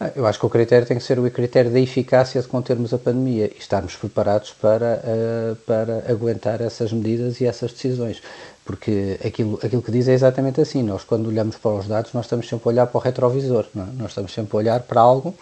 Ah, 0.00 0.10
eu 0.16 0.26
acho 0.26 0.38
que 0.38 0.46
o 0.46 0.50
critério 0.50 0.86
tem 0.86 0.96
que 0.96 1.04
ser 1.04 1.18
o 1.18 1.30
critério 1.30 1.70
da 1.70 1.78
eficácia 1.78 2.40
de 2.40 2.48
contermos 2.48 2.92
a 2.92 2.98
pandemia 2.98 3.52
e 3.54 3.58
estarmos 3.58 3.94
preparados 3.94 4.50
para, 4.50 5.00
uh, 5.04 5.56
para 5.64 6.10
aguentar 6.10 6.60
essas 6.60 6.92
medidas 6.92 7.40
e 7.40 7.44
essas 7.44 7.72
decisões 7.72 8.20
porque 8.64 9.18
aquilo, 9.24 9.58
aquilo 9.62 9.82
que 9.82 9.90
diz 9.90 10.08
é 10.08 10.12
exatamente 10.12 10.60
assim. 10.60 10.82
Nós, 10.82 11.04
quando 11.04 11.26
olhamos 11.28 11.56
para 11.56 11.72
os 11.72 11.86
dados, 11.86 12.12
nós 12.12 12.26
estamos 12.26 12.48
sempre 12.48 12.68
a 12.68 12.72
olhar 12.72 12.86
para 12.86 12.98
o 12.98 13.00
retrovisor, 13.00 13.66
é? 13.76 13.80
nós 13.94 14.10
estamos 14.10 14.32
sempre 14.32 14.56
a 14.56 14.58
olhar 14.58 14.80
para 14.80 15.00
algo 15.00 15.34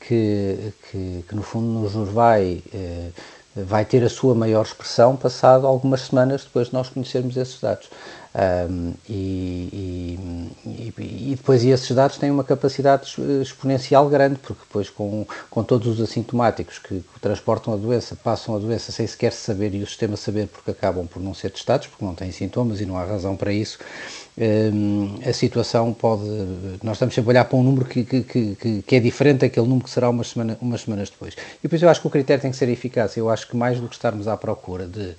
que, 0.00 0.72
que, 0.90 1.24
que 1.28 1.34
no 1.34 1.42
fundo, 1.42 1.66
nos 1.66 2.08
vai, 2.08 2.62
eh, 2.72 3.10
vai 3.54 3.84
ter 3.84 4.02
a 4.02 4.08
sua 4.08 4.34
maior 4.34 4.64
expressão 4.64 5.16
passado 5.16 5.66
algumas 5.66 6.02
semanas 6.02 6.44
depois 6.44 6.68
de 6.68 6.74
nós 6.74 6.88
conhecermos 6.88 7.36
esses 7.36 7.60
dados. 7.60 7.88
Um, 8.32 8.92
e, 9.08 10.16
e, 10.64 10.94
e, 10.98 11.34
depois 11.34 11.64
esses 11.64 11.90
dados 11.90 12.16
têm 12.16 12.30
uma 12.30 12.44
capacidade 12.44 13.12
exponencial 13.42 14.08
grande, 14.08 14.36
porque 14.36 14.62
depois 14.62 14.88
com, 14.88 15.26
com 15.50 15.64
todos 15.64 15.88
os 15.88 16.00
assintomáticos 16.00 16.78
que, 16.78 17.00
que, 17.00 17.20
transportam 17.20 17.74
a 17.74 17.76
doença, 17.76 18.14
passam 18.14 18.54
a 18.54 18.58
doença 18.60 18.92
sem 18.92 19.04
sequer 19.04 19.32
saber 19.32 19.74
e 19.74 19.82
o 19.82 19.86
sistema 19.86 20.16
saber 20.16 20.46
porque 20.46 20.70
acabam 20.70 21.08
por 21.08 21.20
não 21.20 21.34
ser 21.34 21.50
testados, 21.50 21.88
porque 21.88 22.04
não 22.04 22.14
têm 22.14 22.30
sintomas 22.30 22.80
e 22.80 22.86
não 22.86 22.96
há 22.96 23.04
razão 23.04 23.36
para 23.36 23.52
isso, 23.52 23.78
um, 24.38 25.18
a 25.28 25.32
situação 25.32 25.92
pode... 25.92 26.22
Nós 26.84 26.96
estamos 26.96 27.14
sempre 27.14 27.30
a 27.30 27.32
olhar 27.32 27.44
para 27.46 27.58
um 27.58 27.64
número 27.64 27.84
que, 27.84 28.04
que, 28.04 28.82
que, 28.86 28.96
é 28.96 29.00
diferente 29.00 29.40
daquele 29.40 29.66
número 29.66 29.84
que 29.84 29.90
será 29.90 30.08
umas, 30.08 30.28
semana, 30.28 30.56
umas 30.60 30.82
semanas 30.82 31.10
depois. 31.10 31.34
E 31.34 31.62
depois 31.64 31.82
eu 31.82 31.88
acho 31.88 32.00
que 32.00 32.06
o 32.06 32.10
critério 32.10 32.40
tem 32.40 32.52
que 32.52 32.56
ser 32.56 32.68
eficaz. 32.68 33.16
Eu 33.16 33.28
acho 33.28 33.48
que 33.48 33.56
mais 33.56 33.80
do 33.80 33.88
que 33.88 33.94
estarmos 33.96 34.28
à 34.28 34.36
procura 34.36 34.86
de 34.86 35.16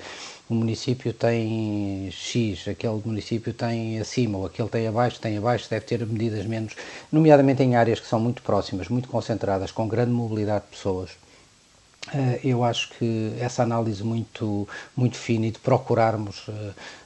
o 0.51 0.53
município 0.53 1.13
tem 1.13 2.10
X, 2.12 2.67
aquele 2.67 3.01
município 3.05 3.53
tem 3.53 4.00
acima, 4.01 4.38
ou 4.38 4.46
aquele 4.46 4.67
tem 4.67 4.86
abaixo, 4.86 5.20
tem 5.20 5.38
abaixo, 5.38 5.70
deve 5.70 5.86
ter 5.86 6.05
medidas 6.05 6.46
menos, 6.46 6.75
nomeadamente 7.10 7.63
em 7.63 7.77
áreas 7.77 8.01
que 8.01 8.08
são 8.08 8.20
muito 8.20 8.41
próximas, 8.41 8.89
muito 8.89 9.08
concentradas, 9.08 9.72
com 9.72 9.88
grande 9.88 10.12
mobilidade 10.12 10.65
de 10.65 10.72
pessoas. 10.72 11.12
Eh, 12.13 12.41
eu 12.43 12.63
acho 12.65 12.89
que 12.98 13.34
essa 13.39 13.63
análise 13.63 14.03
muito, 14.03 14.67
muito 14.96 15.15
fina 15.15 15.46
e 15.46 15.51
de 15.51 15.60
procurarmos 15.60 16.46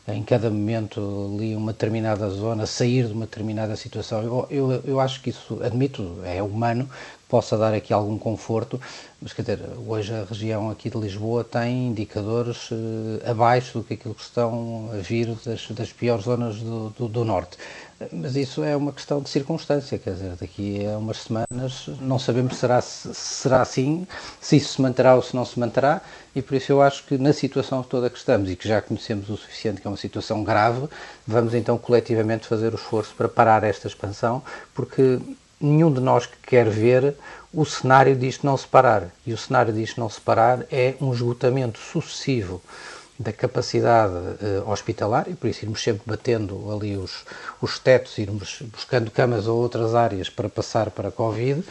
eh, 0.07 0.15
em 0.15 0.23
cada 0.23 0.49
momento 0.49 1.31
ali 1.35 1.55
uma 1.55 1.71
determinada 1.71 2.27
zona, 2.29 2.65
sair 2.65 3.05
de 3.05 3.13
uma 3.13 3.25
determinada 3.25 3.75
situação, 3.75 4.23
eu, 4.23 4.47
eu, 4.49 4.83
eu 4.85 4.99
acho 4.99 5.21
que 5.21 5.29
isso, 5.29 5.61
admito, 5.61 6.19
é 6.23 6.41
humano, 6.41 6.89
possa 7.27 7.57
dar 7.57 7.73
aqui 7.73 7.91
algum 7.91 8.17
conforto, 8.17 8.79
mas 9.21 9.33
quer 9.33 9.41
dizer, 9.41 9.59
hoje 9.87 10.13
a 10.13 10.23
região 10.23 10.69
aqui 10.69 10.89
de 10.89 10.97
Lisboa 10.97 11.43
tem 11.43 11.87
indicadores 11.87 12.69
uh, 12.69 12.75
abaixo 13.25 13.79
do 13.79 13.83
que 13.83 13.95
aquilo 13.95 14.13
que 14.13 14.21
estão 14.21 14.89
a 14.93 14.97
vir 14.97 15.35
das, 15.43 15.67
das 15.71 15.91
piores 15.91 16.25
zonas 16.25 16.57
do, 16.57 16.89
do, 16.91 17.07
do, 17.07 17.25
norte. 17.25 17.57
Mas 18.11 18.35
isso 18.35 18.63
é 18.63 18.75
uma 18.75 18.91
questão 18.91 19.21
de 19.21 19.29
circunstância, 19.29 19.97
quer 19.97 20.13
dizer, 20.13 20.35
daqui 20.35 20.85
a 20.85 20.97
umas 20.97 21.17
semanas 21.17 21.87
não 22.01 22.19
sabemos 22.19 22.53
se 22.53 22.59
será, 22.59 22.81
se 22.81 23.13
será 23.15 23.61
assim, 23.61 24.05
se 24.39 24.57
isso 24.57 24.73
se 24.73 24.81
manterá 24.81 25.15
ou 25.15 25.21
se 25.21 25.35
não 25.35 25.45
se 25.45 25.59
manterá, 25.59 26.01
e 26.35 26.41
por 26.41 26.55
isso 26.55 26.71
eu 26.71 26.81
acho 26.81 27.05
que 27.05 27.17
na 27.17 27.31
situação 27.31 27.81
toda 27.81 28.09
que 28.09 28.17
estamos 28.17 28.51
e 28.51 28.55
que 28.55 28.67
já 28.67 28.81
conhecemos 28.81 29.29
o 29.29 29.37
suficiente 29.37 29.81
que 29.81 29.87
é 29.87 29.89
uma 29.89 29.97
situação 29.97 30.43
grave, 30.43 30.87
vamos 31.25 31.53
então 31.53 31.77
coletivamente 31.77 32.45
fazer 32.45 32.73
o 32.73 32.75
esforço 32.75 33.15
para 33.15 33.29
parar 33.29 33.63
esta 33.63 33.87
expansão, 33.87 34.43
porque 34.73 35.19
nenhum 35.65 35.91
de 35.91 35.99
nós 35.99 36.25
que 36.25 36.37
quer 36.45 36.69
ver 36.69 37.15
o 37.53 37.65
cenário 37.65 38.15
disto 38.15 38.45
não 38.45 38.57
se 38.57 38.67
parar. 38.67 39.09
E 39.25 39.33
o 39.33 39.37
cenário 39.37 39.73
disto 39.73 39.99
não 39.99 40.09
se 40.09 40.19
parar 40.19 40.65
é 40.71 40.95
um 40.99 41.13
esgotamento 41.13 41.79
sucessivo 41.79 42.61
da 43.17 43.31
capacidade 43.31 44.13
uh, 44.13 44.69
hospitalar, 44.69 45.29
e 45.29 45.35
por 45.35 45.47
isso 45.47 45.63
irmos 45.63 45.81
sempre 45.81 46.01
batendo 46.05 46.69
ali 46.69 46.97
os, 46.97 47.23
os 47.61 47.79
tetos, 47.79 48.17
irmos 48.17 48.61
buscando 48.73 49.09
camas 49.09 49.47
ou 49.47 49.61
outras 49.61 49.95
áreas 49.95 50.29
para 50.29 50.49
passar 50.49 50.91
para 50.91 51.07
a 51.07 51.11
Covid, 51.11 51.63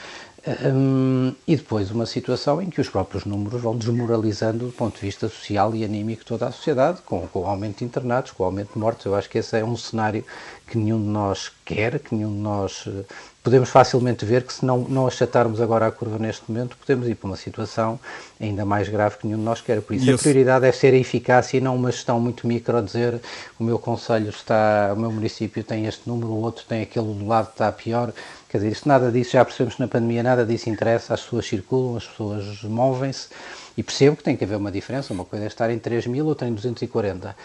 um, 0.46 1.34
e 1.46 1.56
depois 1.56 1.90
uma 1.90 2.04
situação 2.04 2.60
em 2.60 2.68
que 2.68 2.80
os 2.80 2.88
próprios 2.88 3.24
números 3.24 3.62
vão 3.62 3.76
desmoralizando 3.76 4.66
do 4.66 4.72
ponto 4.72 4.96
de 4.96 5.00
vista 5.00 5.28
social 5.28 5.74
e 5.74 5.84
anímico 5.84 6.24
toda 6.24 6.46
a 6.46 6.52
sociedade, 6.52 7.00
com, 7.02 7.26
com 7.28 7.40
o 7.40 7.46
aumento 7.46 7.78
de 7.78 7.84
internados, 7.84 8.30
com 8.30 8.42
o 8.42 8.46
aumento 8.46 8.74
de 8.74 8.78
mortes. 8.78 9.06
Eu 9.06 9.14
acho 9.14 9.28
que 9.28 9.38
esse 9.38 9.58
é 9.58 9.64
um 9.64 9.76
cenário 9.76 10.24
que 10.66 10.76
nenhum 10.76 11.00
de 11.00 11.08
nós 11.08 11.50
quer, 11.64 11.98
que 11.98 12.14
nenhum 12.14 12.32
de 12.32 12.40
nós 12.40 12.86
uh, 12.86 13.06
podemos 13.44 13.68
facilmente 13.68 14.24
ver 14.24 14.42
que 14.42 14.54
se 14.54 14.64
não, 14.64 14.78
não 14.78 15.06
achatarmos 15.06 15.60
agora 15.60 15.86
a 15.86 15.92
curva 15.92 16.18
neste 16.18 16.50
momento, 16.50 16.78
podemos 16.78 17.06
ir 17.06 17.14
para 17.14 17.26
uma 17.26 17.36
situação 17.36 18.00
ainda 18.40 18.64
mais 18.64 18.88
grave 18.88 19.18
que 19.18 19.26
nenhum 19.26 19.38
de 19.38 19.44
nós 19.44 19.60
quer. 19.60 19.82
Por 19.82 19.94
isso, 19.94 20.10
a 20.10 20.16
prioridade 20.16 20.62
deve 20.62 20.76
ser 20.76 20.94
a 20.94 20.96
eficácia 20.96 21.58
e 21.58 21.60
não 21.60 21.76
uma 21.76 21.92
gestão 21.92 22.18
muito 22.18 22.46
micro, 22.46 22.82
dizer 22.82 23.20
o 23.60 23.62
meu 23.62 23.78
conselho 23.78 24.30
está, 24.30 24.92
o 24.96 24.98
meu 24.98 25.12
município 25.12 25.62
tem 25.62 25.84
este 25.84 26.08
número, 26.08 26.28
o 26.28 26.40
outro 26.40 26.64
tem 26.66 26.80
aquele 26.80 27.12
do 27.12 27.26
lado 27.26 27.50
está 27.50 27.70
pior. 27.70 28.14
Quer 28.48 28.58
dizer, 28.58 28.72
isto, 28.72 28.88
nada 28.88 29.12
disso, 29.12 29.32
já 29.32 29.44
percebemos 29.44 29.78
na 29.78 29.88
pandemia, 29.88 30.22
nada 30.22 30.46
disso 30.46 30.70
interessa, 30.70 31.12
as 31.12 31.20
pessoas 31.20 31.46
circulam, 31.46 31.98
as 31.98 32.06
pessoas 32.06 32.62
movem-se 32.62 33.28
e 33.76 33.82
percebo 33.82 34.16
que 34.16 34.22
tem 34.22 34.36
que 34.36 34.44
haver 34.44 34.56
uma 34.56 34.72
diferença, 34.72 35.12
uma 35.12 35.24
coisa 35.24 35.44
é 35.44 35.48
estar 35.48 35.70
em 35.70 35.78
3 35.78 36.06
mil, 36.06 36.24
outra 36.24 36.48
em 36.48 36.54
240 36.54 37.36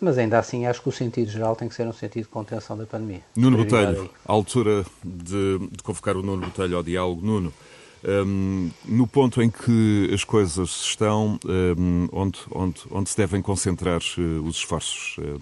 mas 0.00 0.18
ainda 0.18 0.38
assim 0.38 0.66
acho 0.66 0.82
que 0.82 0.88
o 0.88 0.92
sentido 0.92 1.30
geral 1.30 1.56
tem 1.56 1.68
que 1.68 1.74
ser 1.74 1.86
um 1.86 1.92
sentido 1.92 2.22
de 2.22 2.28
contenção 2.28 2.76
da 2.76 2.86
pandemia. 2.86 3.22
Nuno 3.36 3.58
Botelho, 3.58 4.10
à 4.26 4.32
altura 4.32 4.84
de, 5.02 5.58
de, 5.70 5.82
convocar 5.82 6.16
o 6.16 6.22
Nuno 6.22 6.46
Botelho 6.46 6.76
ao 6.76 6.82
diálogo, 6.82 7.24
Nuno, 7.24 7.52
um, 8.04 8.70
no 8.84 9.06
ponto 9.06 9.42
em 9.42 9.50
que 9.50 10.10
as 10.12 10.24
coisas 10.24 10.68
estão, 10.68 11.38
um, 11.44 12.08
onde, 12.12 12.38
onde, 12.50 12.80
onde 12.90 13.10
se 13.10 13.16
devem 13.16 13.40
concentrar 13.40 14.00
uh, 14.18 14.42
os 14.46 14.56
esforços 14.56 15.16
um, 15.18 15.38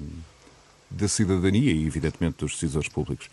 da 0.90 1.08
cidadania 1.08 1.72
e, 1.72 1.86
evidentemente, 1.86 2.38
dos 2.38 2.52
decisores 2.52 2.88
públicos? 2.88 3.28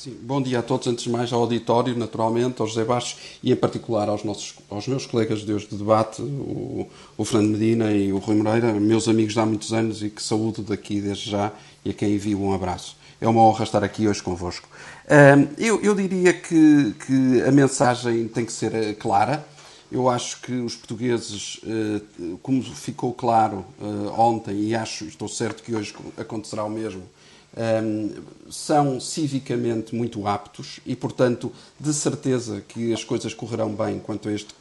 Sim, 0.00 0.16
bom 0.22 0.40
dia 0.40 0.60
a 0.60 0.62
todos, 0.62 0.86
antes 0.86 1.02
de 1.02 1.10
mais 1.10 1.32
ao 1.32 1.40
auditório, 1.40 1.98
naturalmente, 1.98 2.60
ao 2.60 2.68
José 2.68 2.84
Baixos 2.84 3.16
e 3.42 3.50
em 3.50 3.56
particular 3.56 4.08
aos, 4.08 4.22
nossos, 4.22 4.54
aos 4.70 4.86
meus 4.86 5.04
colegas 5.06 5.40
de 5.40 5.52
hoje 5.52 5.66
de 5.66 5.76
debate, 5.76 6.22
o, 6.22 6.86
o 7.16 7.24
Fernando 7.24 7.58
Medina 7.58 7.90
e 7.90 8.12
o 8.12 8.18
Rui 8.18 8.36
Moreira, 8.36 8.72
meus 8.74 9.08
amigos 9.08 9.32
de 9.32 9.40
há 9.40 9.44
muitos 9.44 9.72
anos 9.72 10.00
e 10.00 10.08
que 10.08 10.22
saúdo 10.22 10.62
daqui 10.62 11.00
desde 11.00 11.28
já 11.28 11.50
e 11.84 11.90
a 11.90 11.92
quem 11.92 12.14
envio 12.14 12.40
um 12.40 12.54
abraço. 12.54 12.96
É 13.20 13.26
uma 13.26 13.42
honra 13.42 13.64
estar 13.64 13.82
aqui 13.82 14.06
hoje 14.06 14.22
convosco. 14.22 14.68
eu, 15.58 15.82
eu, 15.82 15.96
diria 15.96 16.32
que, 16.32 16.94
que, 17.04 17.42
a 17.42 17.50
mensagem 17.50 18.28
tem 18.28 18.44
que 18.44 18.52
ser 18.52 18.72
eh, 18.76 18.92
clara. 18.92 19.44
Eu 19.90 20.08
acho 20.08 20.40
que 20.42 20.52
os 20.52 20.76
portugueses, 20.76 21.58
eh, 21.66 22.00
como 22.40 22.62
ficou 22.62 23.12
claro 23.12 23.64
eh, 23.80 23.84
ontem, 24.16 24.60
e 24.60 24.76
acho, 24.76 25.06
estou 25.06 25.26
certo 25.26 25.60
que 25.60 25.74
hoje 25.74 25.92
acontecerá 26.16 26.62
o 26.62 26.70
mesmo, 26.70 27.02
um, 27.56 28.14
são 28.50 29.00
civicamente 29.00 29.94
muito 29.94 30.26
aptos 30.26 30.80
e, 30.86 30.94
portanto, 30.94 31.52
de 31.78 31.92
certeza 31.92 32.62
que 32.66 32.92
as 32.92 33.02
coisas 33.04 33.34
correrão 33.34 33.74
bem 33.74 33.98
quanto 33.98 34.28
a 34.28 34.32
este 34.32 34.54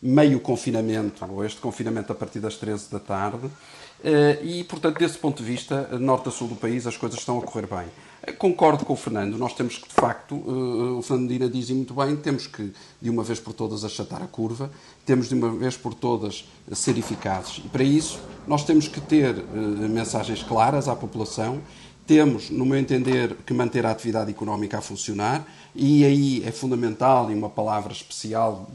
meio 0.00 0.40
confinamento, 0.40 1.24
ou 1.28 1.44
este 1.44 1.60
confinamento 1.60 2.12
a 2.12 2.14
partir 2.14 2.40
das 2.40 2.56
13 2.56 2.90
da 2.90 3.00
tarde. 3.00 3.46
Uh, 3.46 4.44
e, 4.44 4.62
portanto, 4.62 4.96
desse 4.98 5.18
ponto 5.18 5.42
de 5.42 5.48
vista, 5.48 5.98
norte 5.98 6.28
a 6.28 6.30
sul 6.30 6.46
do 6.46 6.54
país, 6.54 6.86
as 6.86 6.96
coisas 6.96 7.18
estão 7.18 7.36
a 7.36 7.42
correr 7.42 7.66
bem. 7.66 7.86
Uh, 8.28 8.36
concordo 8.38 8.84
com 8.84 8.92
o 8.92 8.96
Fernando, 8.96 9.36
nós 9.36 9.54
temos 9.54 9.76
que, 9.76 9.88
de 9.88 9.94
facto, 9.94 10.36
uh, 10.36 10.98
o 10.98 11.02
Fernando 11.02 11.28
Dina 11.28 11.48
diz 11.48 11.68
muito 11.70 11.94
bem, 11.94 12.14
temos 12.14 12.46
que, 12.46 12.72
de 13.02 13.10
uma 13.10 13.24
vez 13.24 13.40
por 13.40 13.52
todas, 13.52 13.84
achatar 13.84 14.22
a 14.22 14.28
curva, 14.28 14.70
temos 15.04 15.28
de 15.28 15.34
uma 15.34 15.50
vez 15.50 15.76
por 15.76 15.94
todas 15.94 16.44
ser 16.72 16.96
eficazes. 16.96 17.60
E, 17.64 17.68
para 17.68 17.82
isso, 17.82 18.20
nós 18.46 18.64
temos 18.64 18.86
que 18.86 19.00
ter 19.00 19.34
mensagens 19.52 20.44
claras 20.44 20.86
à 20.86 20.94
população 20.94 21.60
temos, 22.08 22.48
no 22.48 22.64
meu 22.64 22.78
entender, 22.78 23.36
que 23.44 23.52
manter 23.52 23.84
a 23.84 23.90
atividade 23.90 24.30
económica 24.30 24.78
a 24.78 24.80
funcionar 24.80 25.46
e 25.74 26.06
aí 26.06 26.42
é 26.44 26.50
fundamental, 26.50 27.30
e 27.30 27.34
uma 27.34 27.50
palavra 27.50 27.92
especial 27.92 28.66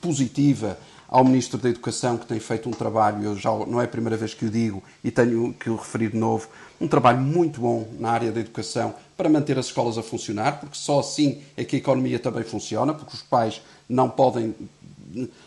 positiva, 0.00 0.78
ao 1.08 1.24
Ministro 1.24 1.58
da 1.58 1.68
Educação, 1.68 2.16
que 2.16 2.26
tem 2.26 2.38
feito 2.38 2.68
um 2.68 2.72
trabalho, 2.72 3.24
eu 3.24 3.36
já 3.36 3.50
não 3.50 3.80
é 3.80 3.84
a 3.84 3.88
primeira 3.88 4.16
vez 4.16 4.34
que 4.34 4.44
o 4.44 4.50
digo 4.50 4.82
e 5.02 5.10
tenho 5.10 5.52
que 5.52 5.68
o 5.68 5.76
referir 5.76 6.10
de 6.10 6.16
novo, 6.16 6.48
um 6.80 6.86
trabalho 6.86 7.20
muito 7.20 7.60
bom 7.60 7.88
na 7.98 8.10
área 8.10 8.30
da 8.30 8.40
educação 8.40 8.94
para 9.16 9.28
manter 9.28 9.58
as 9.58 9.66
escolas 9.66 9.98
a 9.98 10.02
funcionar, 10.02 10.60
porque 10.60 10.76
só 10.76 11.00
assim 11.00 11.42
é 11.56 11.64
que 11.64 11.76
a 11.76 11.78
economia 11.78 12.18
também 12.18 12.44
funciona, 12.44 12.94
porque 12.94 13.14
os 13.14 13.22
pais 13.22 13.60
não 13.88 14.08
podem 14.08 14.54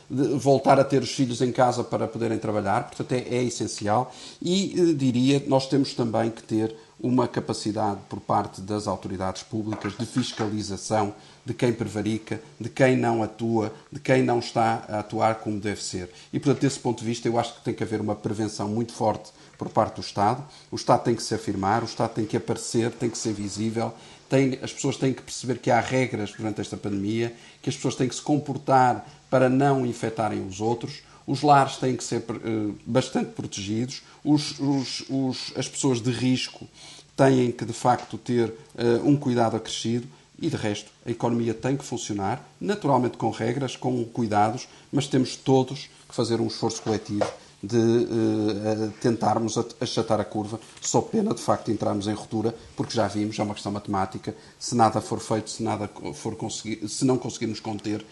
voltar 0.09 0.79
a 0.79 0.83
ter 0.83 1.01
os 1.01 1.11
filhos 1.11 1.41
em 1.41 1.51
casa 1.51 1.83
para 1.83 2.07
poderem 2.07 2.37
trabalhar, 2.37 2.87
portanto 2.87 3.11
é, 3.13 3.35
é 3.35 3.43
essencial. 3.43 4.13
E 4.41 4.73
eh, 4.77 4.93
diria, 4.93 5.43
nós 5.47 5.67
temos 5.67 5.93
também 5.93 6.31
que 6.31 6.43
ter 6.43 6.75
uma 6.99 7.27
capacidade 7.27 7.99
por 8.09 8.19
parte 8.19 8.61
das 8.61 8.87
autoridades 8.87 9.43
públicas 9.43 9.97
de 9.97 10.05
fiscalização 10.05 11.13
de 11.45 11.53
quem 11.53 11.71
prevarica, 11.71 12.41
de 12.59 12.69
quem 12.69 12.97
não 12.97 13.23
atua, 13.23 13.73
de 13.91 13.99
quem 13.99 14.21
não 14.21 14.39
está 14.39 14.83
a 14.87 14.99
atuar 14.99 15.35
como 15.35 15.59
deve 15.59 15.81
ser. 15.81 16.09
E, 16.33 16.39
portanto, 16.39 16.61
desse 16.61 16.79
ponto 16.79 16.99
de 16.99 17.05
vista, 17.05 17.27
eu 17.27 17.39
acho 17.39 17.55
que 17.55 17.63
tem 17.63 17.73
que 17.73 17.83
haver 17.83 18.01
uma 18.01 18.15
prevenção 18.15 18.67
muito 18.67 18.91
forte 18.91 19.31
por 19.57 19.69
parte 19.69 19.95
do 19.95 20.01
Estado. 20.01 20.43
O 20.69 20.75
Estado 20.75 21.03
tem 21.03 21.15
que 21.15 21.23
se 21.23 21.33
afirmar, 21.33 21.81
o 21.81 21.85
Estado 21.85 22.13
tem 22.13 22.25
que 22.25 22.37
aparecer, 22.37 22.91
tem 22.91 23.09
que 23.09 23.17
ser 23.17 23.33
visível, 23.33 23.93
tem, 24.29 24.59
as 24.61 24.71
pessoas 24.71 24.95
têm 24.95 25.13
que 25.13 25.23
perceber 25.23 25.57
que 25.57 25.71
há 25.71 25.79
regras 25.79 26.31
durante 26.31 26.61
esta 26.61 26.77
pandemia, 26.77 27.35
que 27.61 27.69
as 27.69 27.75
pessoas 27.75 27.95
têm 27.95 28.07
que 28.07 28.15
se 28.15 28.21
comportar 28.21 29.07
para 29.29 29.49
não 29.49 29.85
infectarem 29.85 30.45
os 30.45 30.61
outros. 30.61 31.01
Os 31.29 31.43
lares 31.43 31.77
têm 31.77 31.95
que 31.95 32.03
ser 32.03 32.23
uh, 32.27 32.75
bastante 32.83 33.33
protegidos, 33.33 34.01
os, 34.25 34.59
os, 34.59 35.03
os, 35.07 35.53
as 35.55 35.67
pessoas 35.67 36.01
de 36.01 36.09
risco 36.09 36.67
têm 37.15 37.51
que, 37.51 37.65
de 37.65 37.71
facto, 37.71 38.17
ter 38.17 38.49
uh, 38.49 39.07
um 39.07 39.15
cuidado 39.15 39.55
acrescido. 39.55 40.07
E, 40.41 40.49
de 40.49 40.55
resto, 40.55 40.89
a 41.05 41.11
economia 41.11 41.53
tem 41.53 41.77
que 41.77 41.85
funcionar, 41.85 42.43
naturalmente 42.59 43.15
com 43.15 43.29
regras, 43.29 43.75
com 43.75 44.03
cuidados, 44.05 44.67
mas 44.91 45.05
temos 45.05 45.35
todos 45.35 45.89
que 46.07 46.15
fazer 46.15 46.41
um 46.41 46.47
esforço 46.47 46.81
coletivo 46.81 47.27
de 47.61 47.77
uh, 47.77 48.91
tentarmos 49.01 49.55
achatar 49.79 50.19
a 50.19 50.23
curva, 50.23 50.59
sob 50.81 51.09
pena 51.09 51.33
de 51.33 51.41
facto 51.41 51.69
entrarmos 51.69 52.07
em 52.07 52.13
ruptura, 52.13 52.55
porque 52.75 52.93
já 52.95 53.07
vimos, 53.07 53.37
é 53.37 53.43
uma 53.43 53.53
questão 53.53 53.71
matemática, 53.71 54.35
se 54.57 54.75
nada 54.75 55.01
for 55.01 55.19
feito, 55.19 55.49
se, 55.49 55.61
nada 55.61 55.89
for 56.15 56.35
conseguir, 56.35 56.87
se 56.87 57.05
não 57.05 57.17
conseguirmos 57.17 57.59
conter, 57.59 58.03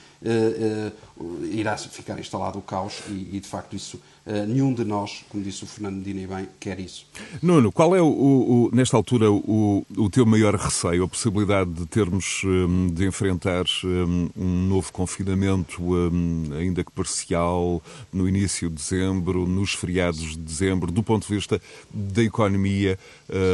irá 1.52 1.78
ficar 1.78 2.20
instalado 2.20 2.60
o 2.60 2.62
caos 2.62 3.02
e, 3.10 3.38
e 3.38 3.40
de 3.40 3.48
facto 3.48 3.76
isso 3.76 4.00
Uh, 4.28 4.46
nenhum 4.46 4.74
de 4.74 4.84
nós, 4.84 5.24
como 5.30 5.42
disse 5.42 5.64
o 5.64 5.66
Fernando 5.66 6.06
Medina 6.06 6.36
bem, 6.36 6.50
quer 6.60 6.78
isso. 6.82 7.06
Nuno, 7.42 7.72
qual 7.72 7.96
é, 7.96 8.02
o, 8.02 8.08
o, 8.08 8.70
nesta 8.76 8.98
altura, 8.98 9.32
o, 9.32 9.86
o, 9.96 10.10
teu 10.10 10.26
maior 10.26 10.54
receio, 10.54 11.06
a 11.06 11.08
possibilidade 11.08 11.72
de 11.72 11.86
termos 11.86 12.42
um, 12.44 12.88
de 12.88 13.06
enfrentar 13.06 13.64
um, 13.86 14.30
um 14.36 14.68
novo 14.68 14.92
confinamento, 14.92 15.82
um, 15.82 16.50
ainda 16.60 16.84
que 16.84 16.92
parcial, 16.92 17.82
no 18.12 18.28
início 18.28 18.68
de 18.68 18.76
dezembro, 18.76 19.48
nos 19.48 19.74
feriados 19.74 20.32
de 20.32 20.40
dezembro, 20.40 20.92
do 20.92 21.02
ponto 21.02 21.26
de 21.26 21.34
vista 21.34 21.62
da 21.90 22.22
economia, 22.22 23.00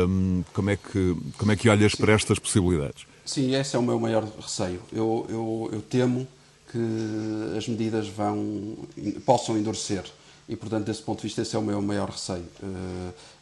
hum, 0.10 0.43
como, 0.53 0.72
é 0.72 0.75
que, 0.75 1.15
como 1.38 1.51
é 1.51 1.55
que 1.55 1.70
olhas 1.70 1.91
Sim. 1.91 1.98
para 2.00 2.13
estas 2.13 2.39
possibilidades? 2.39 3.05
Sim, 3.24 3.53
esse 3.53 3.75
é 3.75 3.79
o 3.79 3.84
meu 3.84 4.00
maior 4.00 4.24
receio. 4.41 4.82
Eu, 4.91 5.27
eu, 5.29 5.70
eu 5.72 5.82
temo 5.84 6.27
que 6.74 7.56
as 7.56 7.68
medidas 7.68 8.08
vão, 8.08 8.75
possam 9.24 9.56
endurecer 9.56 10.03
e, 10.48 10.56
portanto, 10.56 10.86
desse 10.86 11.01
ponto 11.01 11.20
de 11.20 11.27
vista, 11.27 11.42
esse 11.42 11.56
é 11.56 11.60
o 11.60 11.62
meu 11.62 11.82
maior 11.82 12.10
receio. 12.10 12.46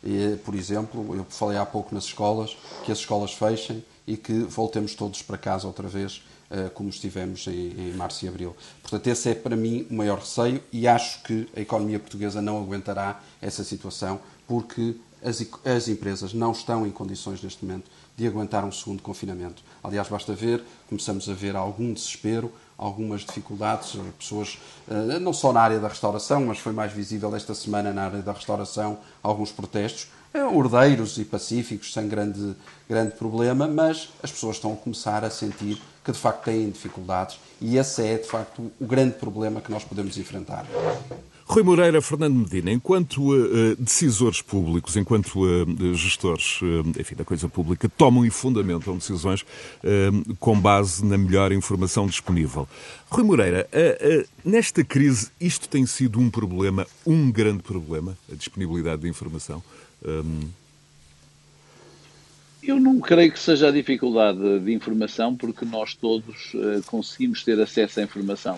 Eh, 0.03 0.33
e, 0.33 0.35
por 0.37 0.53
exemplo, 0.53 1.15
eu 1.15 1.25
falei 1.29 1.57
há 1.57 1.65
pouco 1.65 1.95
nas 1.95 2.03
escolas, 2.03 2.55
que 2.85 2.91
as 2.91 2.99
escolas 2.99 3.33
fechem 3.33 3.83
e 4.05 4.15
que 4.15 4.33
voltemos 4.41 4.93
todos 4.93 5.21
para 5.23 5.37
casa 5.37 5.65
outra 5.65 5.87
vez, 5.87 6.21
eh, 6.51 6.69
como 6.69 6.89
estivemos 6.89 7.47
em, 7.47 7.93
março 7.93 8.25
e 8.25 8.27
abril. 8.27 8.55
Portanto, 8.81 9.07
esse 9.07 9.29
é 9.29 9.33
para 9.33 9.55
mim 9.55 9.87
o 9.89 9.95
maior 9.95 10.19
receio 10.19 10.61
e 10.71 10.87
acho 10.87 11.23
que 11.23 11.47
a 11.55 11.61
economia 11.61 11.97
portuguesa 11.97 12.41
não 12.41 12.61
aguentará 12.61 13.19
essa 13.41 13.63
situação, 13.63 14.19
porque 14.47 14.95
as, 15.23 15.43
as 15.65 15.87
empresas 15.87 16.33
não 16.33 16.51
estão 16.51 16.85
em 16.85 16.91
condições 16.91 17.41
neste 17.41 17.65
momento 17.65 17.89
de 18.15 18.27
aguentar 18.27 18.63
um 18.63 18.71
segundo 18.71 19.01
confinamento. 19.01 19.63
Aliás, 19.83 20.07
basta 20.07 20.33
ver, 20.33 20.63
começamos 20.87 21.29
a 21.29 21.33
ver 21.33 21.55
algum 21.55 21.93
desespero, 21.93 22.51
algumas 22.77 23.21
dificuldades, 23.21 23.95
pessoas, 24.17 24.59
eh, 24.89 25.19
não 25.19 25.33
só 25.33 25.53
na 25.53 25.61
área 25.61 25.79
da 25.79 25.87
restauração, 25.87 26.45
mas 26.45 26.57
foi 26.57 26.73
mais 26.73 26.91
visível 26.91 27.35
esta 27.35 27.53
semana 27.53 27.93
na 27.93 28.05
área 28.05 28.21
da 28.21 28.31
restauração, 28.31 28.97
alguns 29.21 29.51
protestos, 29.51 30.07
eh, 30.33 30.43
ordeiros 30.43 31.17
e 31.17 31.25
pacíficos, 31.25 31.93
sem 31.93 32.07
grande, 32.07 32.55
grande 32.89 33.11
problema, 33.15 33.67
mas 33.67 34.09
as 34.23 34.31
pessoas 34.31 34.55
estão 34.55 34.73
a 34.73 34.75
começar 34.75 35.23
a 35.23 35.29
sentir 35.29 35.81
que 36.03 36.11
de 36.11 36.17
facto 36.17 36.45
têm 36.45 36.69
dificuldades 36.69 37.39
e 37.59 37.77
esse 37.77 38.03
é 38.03 38.17
de 38.17 38.27
facto 38.27 38.71
o 38.79 38.85
grande 38.85 39.15
problema 39.15 39.61
que 39.61 39.71
nós 39.71 39.83
podemos 39.83 40.17
enfrentar. 40.17 40.65
Rui 41.51 41.63
Moreira, 41.63 42.01
Fernando 42.01 42.33
Medina, 42.33 42.71
enquanto 42.71 43.33
uh, 43.33 43.75
decisores 43.75 44.41
públicos, 44.41 44.95
enquanto 44.95 45.41
uh, 45.41 45.93
gestores 45.93 46.61
uh, 46.61 46.97
enfim, 46.97 47.13
da 47.13 47.25
coisa 47.25 47.49
pública, 47.49 47.89
tomam 47.89 48.25
e 48.25 48.29
fundamentam 48.29 48.95
decisões 48.95 49.45
com 50.39 50.57
base 50.57 51.03
na 51.03 51.17
melhor 51.17 51.51
informação 51.51 52.07
disponível. 52.07 52.65
Rui 53.09 53.25
Moreira, 53.25 53.67
nesta 54.45 54.81
crise 54.81 55.29
isto 55.41 55.67
tem 55.67 55.85
sido 55.85 56.21
um 56.21 56.29
problema, 56.29 56.87
um 57.05 57.29
grande 57.29 57.61
problema, 57.61 58.17
a 58.31 58.35
disponibilidade 58.35 59.01
de 59.01 59.09
informação? 59.09 59.61
Um... 60.05 60.47
Eu 62.63 62.79
não 62.79 62.97
creio 63.01 63.29
que 63.29 63.39
seja 63.39 63.67
a 63.67 63.71
dificuldade 63.71 64.59
de 64.59 64.71
informação, 64.71 65.35
porque 65.35 65.65
nós 65.65 65.95
todos 65.95 66.53
conseguimos 66.85 67.43
ter 67.43 67.59
acesso 67.59 67.99
à 67.99 68.03
informação. 68.03 68.57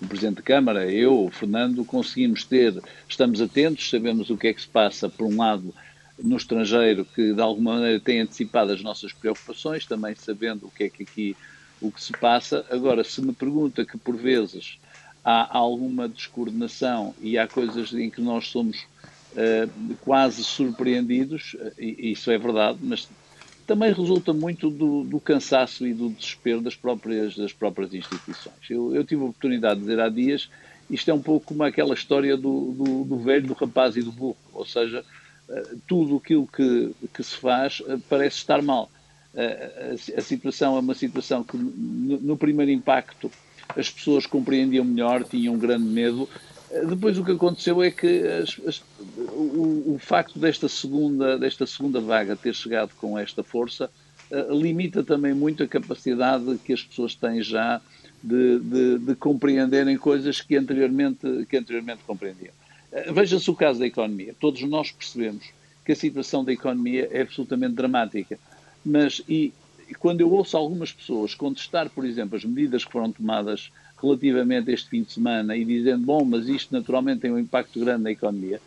O 0.00 0.06
Presidente 0.06 0.36
da 0.36 0.42
Câmara, 0.42 0.90
eu, 0.90 1.24
o 1.24 1.30
Fernando, 1.30 1.84
conseguimos 1.84 2.44
ter, 2.44 2.74
estamos 3.08 3.40
atentos, 3.40 3.90
sabemos 3.90 4.30
o 4.30 4.36
que 4.36 4.48
é 4.48 4.54
que 4.54 4.60
se 4.60 4.68
passa, 4.68 5.08
por 5.08 5.26
um 5.26 5.36
lado, 5.36 5.74
no 6.22 6.36
estrangeiro, 6.36 7.04
que 7.04 7.32
de 7.32 7.40
alguma 7.40 7.74
maneira 7.74 8.00
tem 8.00 8.20
antecipado 8.20 8.72
as 8.72 8.82
nossas 8.82 9.12
preocupações, 9.12 9.86
também 9.86 10.14
sabendo 10.14 10.66
o 10.66 10.70
que 10.70 10.84
é 10.84 10.88
que 10.88 11.02
aqui 11.02 11.36
o 11.80 11.92
que 11.92 12.02
se 12.02 12.12
passa. 12.12 12.64
Agora, 12.70 13.04
se 13.04 13.20
me 13.20 13.32
pergunta 13.32 13.84
que 13.84 13.96
por 13.96 14.16
vezes 14.16 14.78
há 15.24 15.56
alguma 15.56 16.08
descoordenação 16.08 17.14
e 17.20 17.38
há 17.38 17.46
coisas 17.46 17.92
em 17.92 18.10
que 18.10 18.20
nós 18.20 18.48
somos 18.48 18.78
uh, 18.78 19.96
quase 20.00 20.42
surpreendidos, 20.42 21.54
uh, 21.54 21.72
isso 21.78 22.30
é 22.30 22.38
verdade, 22.38 22.78
mas 22.82 23.08
também 23.68 23.92
resulta 23.92 24.32
muito 24.32 24.70
do, 24.70 25.04
do, 25.04 25.20
cansaço 25.20 25.86
e 25.86 25.92
do 25.92 26.08
desespero 26.08 26.62
das 26.62 26.74
próprias, 26.74 27.36
das 27.36 27.52
próprias 27.52 27.92
instituições. 27.92 28.56
Eu, 28.70 28.94
eu, 28.94 29.04
tive 29.04 29.20
a 29.20 29.26
oportunidade 29.26 29.74
de 29.74 29.80
dizer 29.82 30.00
há 30.00 30.08
dias, 30.08 30.48
isto 30.90 31.10
é 31.10 31.14
um 31.14 31.20
pouco 31.20 31.48
como 31.48 31.62
aquela 31.62 31.92
história 31.92 32.34
do, 32.34 32.72
do, 32.72 33.04
do 33.04 33.18
velho, 33.18 33.46
do 33.46 33.52
rapaz 33.52 33.94
e 33.94 34.00
do 34.00 34.10
burro, 34.10 34.38
ou 34.54 34.64
seja, 34.64 35.04
eh, 35.50 35.74
tudo 35.86 36.16
aquilo 36.16 36.46
que, 36.46 36.92
que 37.12 37.22
se 37.22 37.36
faz 37.36 37.82
eh, 37.86 37.98
parece 38.08 38.38
estar 38.38 38.62
mal. 38.62 38.90
Eh, 39.34 39.96
a, 40.16 40.20
situação 40.22 40.74
é 40.74 40.80
uma 40.80 40.94
situação 40.94 41.44
que, 41.44 41.58
no, 41.58 42.18
no 42.20 42.36
primeiro 42.38 42.72
impacto, 42.72 43.30
as 43.76 43.90
pessoas 43.90 44.24
compreendiam 44.24 44.82
melhor, 44.82 45.24
tinham 45.24 45.58
grande 45.58 45.84
medo, 45.84 46.26
depois 46.86 47.18
o 47.18 47.24
que 47.24 47.32
aconteceu 47.32 47.82
é 47.82 47.90
que 47.90 48.26
as, 48.26 48.60
as, 48.66 48.82
o, 49.08 49.94
o, 49.94 49.98
facto 49.98 50.38
desta 50.38 50.68
segunda, 50.68 51.38
desta 51.38 51.66
segunda 51.66 52.00
vaga 52.00 52.36
ter 52.36 52.54
chegado 52.54 52.90
com 52.96 53.18
esta 53.18 53.42
força 53.42 53.90
uh, 54.30 54.54
limita 54.54 55.02
também 55.02 55.32
muito 55.32 55.62
a 55.62 55.68
capacidade 55.68 56.58
que 56.64 56.72
as 56.72 56.82
pessoas 56.82 57.14
têm 57.14 57.42
já 57.42 57.80
de, 58.22 58.58
de, 58.58 58.98
de 58.98 59.14
compreenderem 59.14 59.96
coisas 59.96 60.40
que 60.40 60.56
anteriormente, 60.56 61.46
que 61.48 61.56
anteriormente 61.56 62.00
compreendiam. 62.06 62.52
Uh, 62.92 63.14
Veja-se 63.14 63.50
o 63.50 63.54
caso 63.54 63.80
da 63.80 63.86
economia. 63.86 64.34
Todos 64.38 64.62
nós 64.62 64.92
percebemos 64.92 65.46
que 65.86 65.92
a 65.92 65.96
situação 65.96 66.44
da 66.44 66.52
economia 66.52 67.08
é 67.10 67.22
absolutamente 67.22 67.74
dramática. 67.74 68.38
Mas, 68.84 69.22
e, 69.26 69.54
e 69.88 69.94
quando 69.94 70.20
eu 70.20 70.30
ouço 70.30 70.54
algumas 70.54 70.92
pessoas 70.92 71.34
contestar, 71.34 71.88
por 71.88 72.04
exemplo, 72.04 72.36
as 72.36 72.44
medidas 72.44 72.84
que 72.84 72.92
foram 72.92 73.10
tomadas 73.10 73.70
relativamente 74.00 74.70
a 74.70 74.74
este 74.74 74.88
fim 74.88 75.02
de 75.02 75.12
semana 75.12 75.56
e 75.56 75.64
dizendo, 75.64 76.04
bom, 76.04 76.24
mas 76.24 76.48
isto 76.48 76.72
naturalmente 76.72 77.20
tem 77.20 77.32
um 77.32 77.38
impacto 77.38 77.80
grande 77.80 78.04
na 78.04 78.10
economia. 78.10 78.60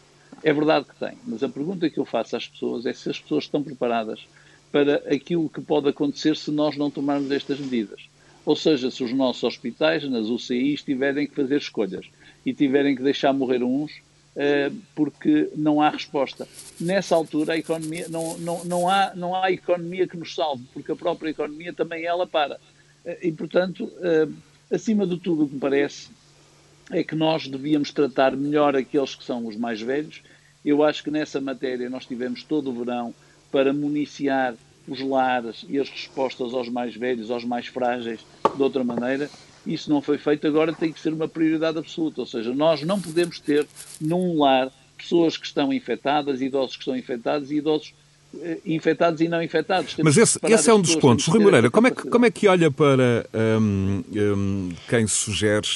É 0.43 0.53
verdade 0.53 0.85
que 0.85 0.95
tem, 0.95 1.17
mas 1.25 1.43
a 1.43 1.49
pergunta 1.49 1.89
que 1.89 1.99
eu 1.99 2.05
faço 2.05 2.35
às 2.35 2.47
pessoas 2.47 2.85
é 2.85 2.93
se 2.93 3.09
as 3.09 3.19
pessoas 3.19 3.43
estão 3.43 3.61
preparadas 3.61 4.25
para 4.71 4.95
aquilo 5.13 5.49
que 5.49 5.61
pode 5.61 5.89
acontecer 5.89 6.35
se 6.35 6.49
nós 6.51 6.77
não 6.77 6.89
tomarmos 6.89 7.29
estas 7.31 7.59
medidas. 7.59 8.01
Ou 8.45 8.55
seja, 8.55 8.89
se 8.89 9.03
os 9.03 9.13
nossos 9.13 9.43
hospitais, 9.43 10.03
nas 10.09 10.27
UCIs, 10.27 10.81
tiverem 10.81 11.27
que 11.27 11.35
fazer 11.35 11.57
escolhas 11.57 12.05
e 12.45 12.53
tiverem 12.53 12.95
que 12.95 13.03
deixar 13.03 13.33
morrer 13.33 13.61
uns 13.61 13.91
uh, 13.91 14.75
porque 14.95 15.49
não 15.55 15.81
há 15.81 15.89
resposta. 15.89 16.47
Nessa 16.79 17.15
altura, 17.15 17.53
a 17.53 17.57
economia, 17.57 18.07
não, 18.09 18.37
não, 18.39 18.63
não, 18.65 18.89
há, 18.89 19.13
não 19.15 19.35
há 19.35 19.51
economia 19.51 20.07
que 20.07 20.17
nos 20.17 20.33
salve, 20.33 20.63
porque 20.73 20.91
a 20.91 20.95
própria 20.95 21.29
economia 21.29 21.71
também 21.73 22.05
ela 22.05 22.25
para. 22.25 22.55
Uh, 23.05 23.17
e, 23.21 23.31
portanto, 23.31 23.83
uh, 23.83 24.33
Acima 24.71 25.05
de 25.05 25.17
tudo, 25.17 25.43
o 25.43 25.47
que 25.49 25.55
me 25.55 25.59
parece 25.59 26.09
é 26.91 27.03
que 27.03 27.13
nós 27.13 27.45
devíamos 27.45 27.91
tratar 27.91 28.37
melhor 28.37 28.73
aqueles 28.73 29.13
que 29.15 29.23
são 29.25 29.45
os 29.45 29.57
mais 29.57 29.81
velhos. 29.81 30.21
Eu 30.63 30.81
acho 30.81 31.03
que 31.03 31.11
nessa 31.11 31.41
matéria 31.41 31.89
nós 31.89 32.05
tivemos 32.05 32.41
todo 32.43 32.69
o 32.69 32.73
verão 32.73 33.13
para 33.51 33.73
municiar 33.73 34.55
os 34.87 35.01
lares 35.01 35.65
e 35.67 35.77
as 35.77 35.89
respostas 35.89 36.53
aos 36.53 36.69
mais 36.69 36.95
velhos, 36.95 37.29
aos 37.29 37.43
mais 37.43 37.67
frágeis, 37.67 38.21
de 38.55 38.63
outra 38.63 38.81
maneira. 38.81 39.29
Isso 39.67 39.89
não 39.89 40.01
foi 40.01 40.17
feito, 40.17 40.47
agora 40.47 40.71
tem 40.71 40.93
que 40.93 41.01
ser 41.01 41.11
uma 41.11 41.27
prioridade 41.27 41.77
absoluta. 41.77 42.21
Ou 42.21 42.27
seja, 42.27 42.53
nós 42.55 42.81
não 42.81 42.99
podemos 42.99 43.41
ter 43.41 43.67
num 43.99 44.39
lar 44.39 44.71
pessoas 44.97 45.35
que 45.35 45.45
estão 45.45 45.73
infectadas, 45.73 46.41
idosos 46.41 46.77
que 46.77 46.83
estão 46.83 46.95
infectados 46.95 47.51
e 47.51 47.55
idosos 47.55 47.93
infectados 48.65 49.21
e 49.21 49.27
não 49.27 49.41
infectados. 49.41 49.93
Temos 49.93 50.15
Mas 50.15 50.29
esse, 50.29 50.39
esse 50.43 50.69
é 50.69 50.73
um 50.73 50.81
dos 50.81 50.95
pontos. 50.95 51.27
Rui 51.27 51.39
Moreira, 51.39 51.69
como 51.69 51.87
é, 51.87 51.91
que, 51.91 52.09
como 52.09 52.25
é 52.25 52.31
que 52.31 52.47
olha 52.47 52.71
para 52.71 53.27
um, 53.59 54.03
um, 54.13 54.69
quem 54.89 55.07
sugere, 55.07 55.67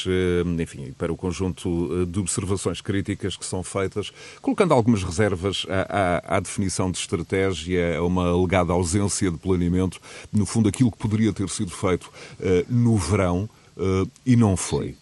um, 0.46 0.62
enfim, 0.62 0.94
para 0.98 1.12
o 1.12 1.18
conjunto 1.18 1.90
eh, 1.92 2.06
de 2.06 2.20
observações 2.20 2.82
críticas 2.82 3.36
que 3.36 3.46
são 3.46 3.64
feitas, 3.64 4.12
colocando 4.42 4.74
algumas 4.74 5.04
reservas 5.04 5.66
à, 5.70 6.32
à, 6.32 6.38
à 6.38 6.40
definição 6.40 6.90
de 6.92 6.98
estratégia, 6.98 7.98
a 7.98 8.04
uma 8.04 8.30
alegada 8.30 8.74
ausência 8.74 9.30
de 9.30 9.38
planeamento, 9.38 10.00
no 10.32 10.46
fundo 10.46 10.70
aquilo 10.70 10.92
que 10.92 10.98
poderia 10.98 11.34
ter 11.34 11.50
sido 11.50 11.72
feito 11.72 12.06
uh, 12.40 12.66
no 12.70 12.98
verão 12.98 13.50
uh, 13.78 14.10
e 14.26 14.36
não 14.36 14.56
foi? 14.56 14.96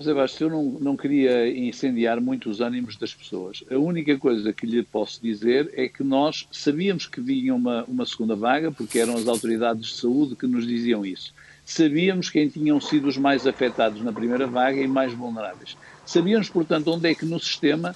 José 0.00 0.44
eu 0.44 0.48
não, 0.48 0.64
não 0.80 0.96
queria 0.96 1.46
incendiar 1.48 2.20
muito 2.20 2.48
os 2.48 2.62
ânimos 2.62 2.96
das 2.96 3.12
pessoas. 3.12 3.62
A 3.70 3.76
única 3.76 4.16
coisa 4.18 4.50
que 4.50 4.64
lhe 4.64 4.82
posso 4.82 5.20
dizer 5.22 5.70
é 5.74 5.88
que 5.88 6.02
nós 6.02 6.48
sabíamos 6.50 7.06
que 7.06 7.20
vinha 7.20 7.54
uma, 7.54 7.84
uma 7.84 8.06
segunda 8.06 8.34
vaga, 8.34 8.72
porque 8.72 8.98
eram 8.98 9.14
as 9.14 9.28
autoridades 9.28 9.88
de 9.88 9.94
saúde 9.94 10.36
que 10.36 10.46
nos 10.46 10.66
diziam 10.66 11.04
isso. 11.04 11.34
Sabíamos 11.66 12.30
quem 12.30 12.48
tinham 12.48 12.80
sido 12.80 13.08
os 13.08 13.18
mais 13.18 13.46
afetados 13.46 14.02
na 14.02 14.12
primeira 14.12 14.46
vaga 14.46 14.80
e 14.80 14.88
mais 14.88 15.12
vulneráveis. 15.12 15.76
Sabíamos, 16.06 16.48
portanto, 16.48 16.88
onde 16.88 17.10
é 17.10 17.14
que 17.14 17.26
no 17.26 17.38
sistema, 17.38 17.94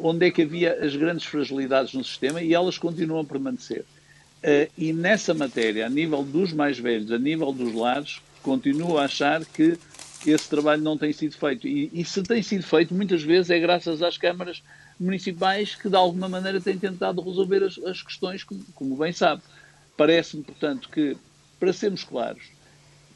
onde 0.00 0.26
é 0.26 0.30
que 0.30 0.42
havia 0.42 0.84
as 0.84 0.94
grandes 0.94 1.26
fragilidades 1.26 1.94
no 1.94 2.04
sistema 2.04 2.40
e 2.40 2.54
elas 2.54 2.78
continuam 2.78 3.22
a 3.22 3.24
permanecer. 3.24 3.84
Uh, 4.44 4.70
e 4.76 4.92
nessa 4.92 5.34
matéria, 5.34 5.86
a 5.86 5.88
nível 5.88 6.22
dos 6.22 6.52
mais 6.52 6.78
velhos, 6.78 7.10
a 7.10 7.18
nível 7.18 7.50
dos 7.50 7.74
lares, 7.74 8.20
continuo 8.42 8.98
a 8.98 9.04
achar 9.04 9.42
que 9.44 9.78
esse 10.24 10.48
trabalho 10.48 10.82
não 10.82 10.96
tem 10.96 11.12
sido 11.12 11.36
feito. 11.36 11.66
E, 11.68 11.90
e, 11.92 12.04
se 12.04 12.22
tem 12.22 12.42
sido 12.42 12.62
feito, 12.62 12.94
muitas 12.94 13.22
vezes 13.22 13.50
é 13.50 13.58
graças 13.58 14.02
às 14.02 14.16
câmaras 14.16 14.62
municipais 14.98 15.74
que, 15.74 15.88
de 15.88 15.96
alguma 15.96 16.28
maneira, 16.28 16.60
têm 16.60 16.78
tentado 16.78 17.20
resolver 17.20 17.62
as, 17.62 17.78
as 17.78 18.02
questões, 18.02 18.42
como, 18.42 18.64
como 18.74 18.96
bem 18.96 19.12
sabe. 19.12 19.42
Parece-me, 19.96 20.42
portanto, 20.42 20.88
que, 20.88 21.16
para 21.60 21.72
sermos 21.72 22.04
claros, 22.04 22.42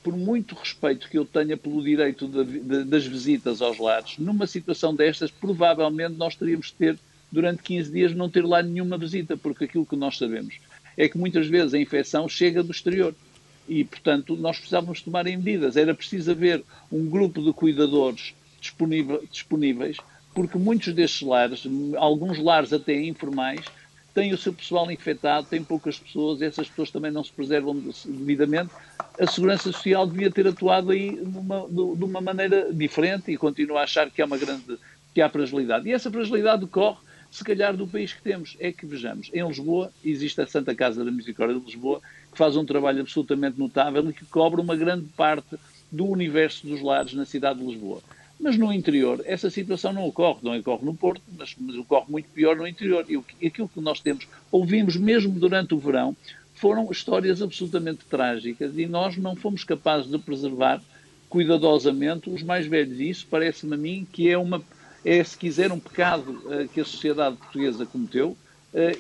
por 0.03 0.17
muito 0.17 0.55
respeito 0.55 1.09
que 1.09 1.19
eu 1.19 1.25
tenha 1.25 1.57
pelo 1.57 1.83
direito 1.83 2.29
de, 2.29 2.61
de, 2.61 2.85
das 2.85 3.07
visitas 3.07 3.61
aos 3.61 3.79
lares, 3.79 4.19
numa 4.19 4.47
situação 4.47 4.95
destas, 4.95 5.31
provavelmente 5.31 6.15
nós 6.17 6.37
teríamos 6.37 6.67
de 6.67 6.75
ter, 6.75 6.99
durante 7.33 7.63
15 7.63 7.91
dias, 7.91 8.15
não 8.15 8.31
ter 8.31 8.45
lá 8.45 8.63
nenhuma 8.63 8.97
visita, 8.97 9.37
porque 9.37 9.65
aquilo 9.65 9.87
que 9.87 9.97
nós 9.97 10.17
sabemos 10.17 10.55
é 10.97 11.09
que 11.09 11.17
muitas 11.17 11.47
vezes 11.47 11.75
a 11.75 11.79
infecção 11.79 12.29
chega 12.29 12.63
do 12.63 12.73
exterior 12.73 13.15
e, 13.69 13.85
portanto, 13.85 14.37
nós 14.37 14.57
precisávamos 14.57 15.03
tomar 15.03 15.25
medidas. 15.25 15.77
Era 15.77 15.95
preciso 15.95 16.31
haver 16.31 16.65
um 16.91 17.07
grupo 17.07 17.43
de 17.43 17.53
cuidadores 17.53 18.35
disponíveis, 18.61 19.99
porque 20.35 20.59
muitos 20.59 20.93
destes 20.95 21.27
lares, 21.27 21.65
alguns 21.97 22.39
lares 22.39 22.73
até 22.73 22.95
informais, 23.01 23.65
têm 24.15 24.33
o 24.33 24.39
seu 24.39 24.53
pessoal 24.53 24.91
infectado, 24.91 25.47
têm 25.47 25.63
poucas 25.63 25.99
pessoas, 25.99 26.43
essas 26.43 26.69
pessoas 26.69 26.91
também 26.91 27.11
não 27.11 27.23
se 27.23 27.33
preservam 27.33 27.77
devidamente. 28.05 28.71
A 29.19 29.27
Segurança 29.27 29.71
Social 29.71 30.07
devia 30.07 30.31
ter 30.31 30.47
atuado 30.49 30.91
aí 30.91 31.13
numa, 31.13 31.69
de 31.69 32.05
uma 32.05 32.21
maneira 32.21 32.73
diferente 32.73 33.31
e 33.31 33.37
continua 33.37 33.81
a 33.81 33.85
achar 33.85 34.11
que 34.11 34.21
há 34.21 34.27
uma 34.27 34.39
grande 34.39 34.79
que 35.15 35.21
há 35.21 35.29
fragilidade. 35.29 35.89
E 35.89 35.93
essa 35.93 36.11
fragilidade 36.11 36.65
decorre, 36.65 36.99
se 37.31 37.45
calhar, 37.45 37.77
do 37.77 37.87
país 37.87 38.13
que 38.13 38.23
temos. 38.23 38.57
É 38.59 38.73
que, 38.73 38.87
vejamos, 38.87 39.31
em 39.33 39.47
Lisboa 39.47 39.93
existe 40.05 40.41
a 40.41 40.47
Santa 40.47 40.75
Casa 40.75 41.05
da 41.05 41.11
Misericórdia 41.11 41.59
de 41.59 41.67
Lisboa, 41.67 42.01
faz 42.39 42.57
um 42.57 42.65
trabalho 42.65 43.01
absolutamente 43.01 43.59
notável 43.59 44.09
e 44.09 44.13
que 44.13 44.25
cobre 44.25 44.61
uma 44.61 44.77
grande 44.77 45.07
parte 45.17 45.57
do 45.91 46.07
universo 46.07 46.67
dos 46.69 46.81
lares 46.81 47.13
na 47.13 47.25
cidade 47.25 47.59
de 47.59 47.67
Lisboa. 47.67 48.01
Mas 48.39 48.57
no 48.57 48.73
interior, 48.73 49.21
essa 49.25 49.51
situação 49.51 49.93
não 49.93 50.07
ocorre. 50.07 50.39
Não 50.43 50.57
ocorre 50.57 50.85
no 50.85 50.95
Porto, 50.95 51.21
mas, 51.37 51.57
mas 51.59 51.77
ocorre 51.77 52.07
muito 52.09 52.29
pior 52.29 52.57
no 52.57 52.69
interior. 52.69 53.05
E 53.09 53.47
aquilo 53.47 53.69
que 53.69 53.81
nós 53.81 53.99
temos, 53.99 54.29
ouvimos 54.53 54.97
mesmo 54.97 55.33
durante 55.33 55.75
o 55.75 55.79
verão, 55.79 56.17
foram 56.55 56.89
histórias 56.93 57.43
absolutamente 57.43 58.05
trágicas 58.09 58.79
e 58.79 58.87
nós 58.87 59.17
não 59.17 59.35
fomos 59.35 59.65
capazes 59.65 60.09
de 60.09 60.19
preservar 60.19 60.81
cuidadosamente 61.29 62.31
os 62.31 62.45
mais 62.45 62.69
velhos. 62.69 63.01
E 63.01 63.11
isso 63.11 63.27
parece-me 63.29 63.75
a 63.75 63.77
mim 63.77 64.07
que 64.13 64.31
é, 64.31 64.39
uma, 64.39 64.63
é, 65.05 65.23
se 65.25 65.37
quiser, 65.37 65.73
um 65.73 65.81
pecado 65.81 66.31
uh, 66.31 66.69
que 66.69 66.81
a 66.81 66.85
sociedade 66.85 67.37
portuguesa 67.37 67.85
cometeu 67.85 68.37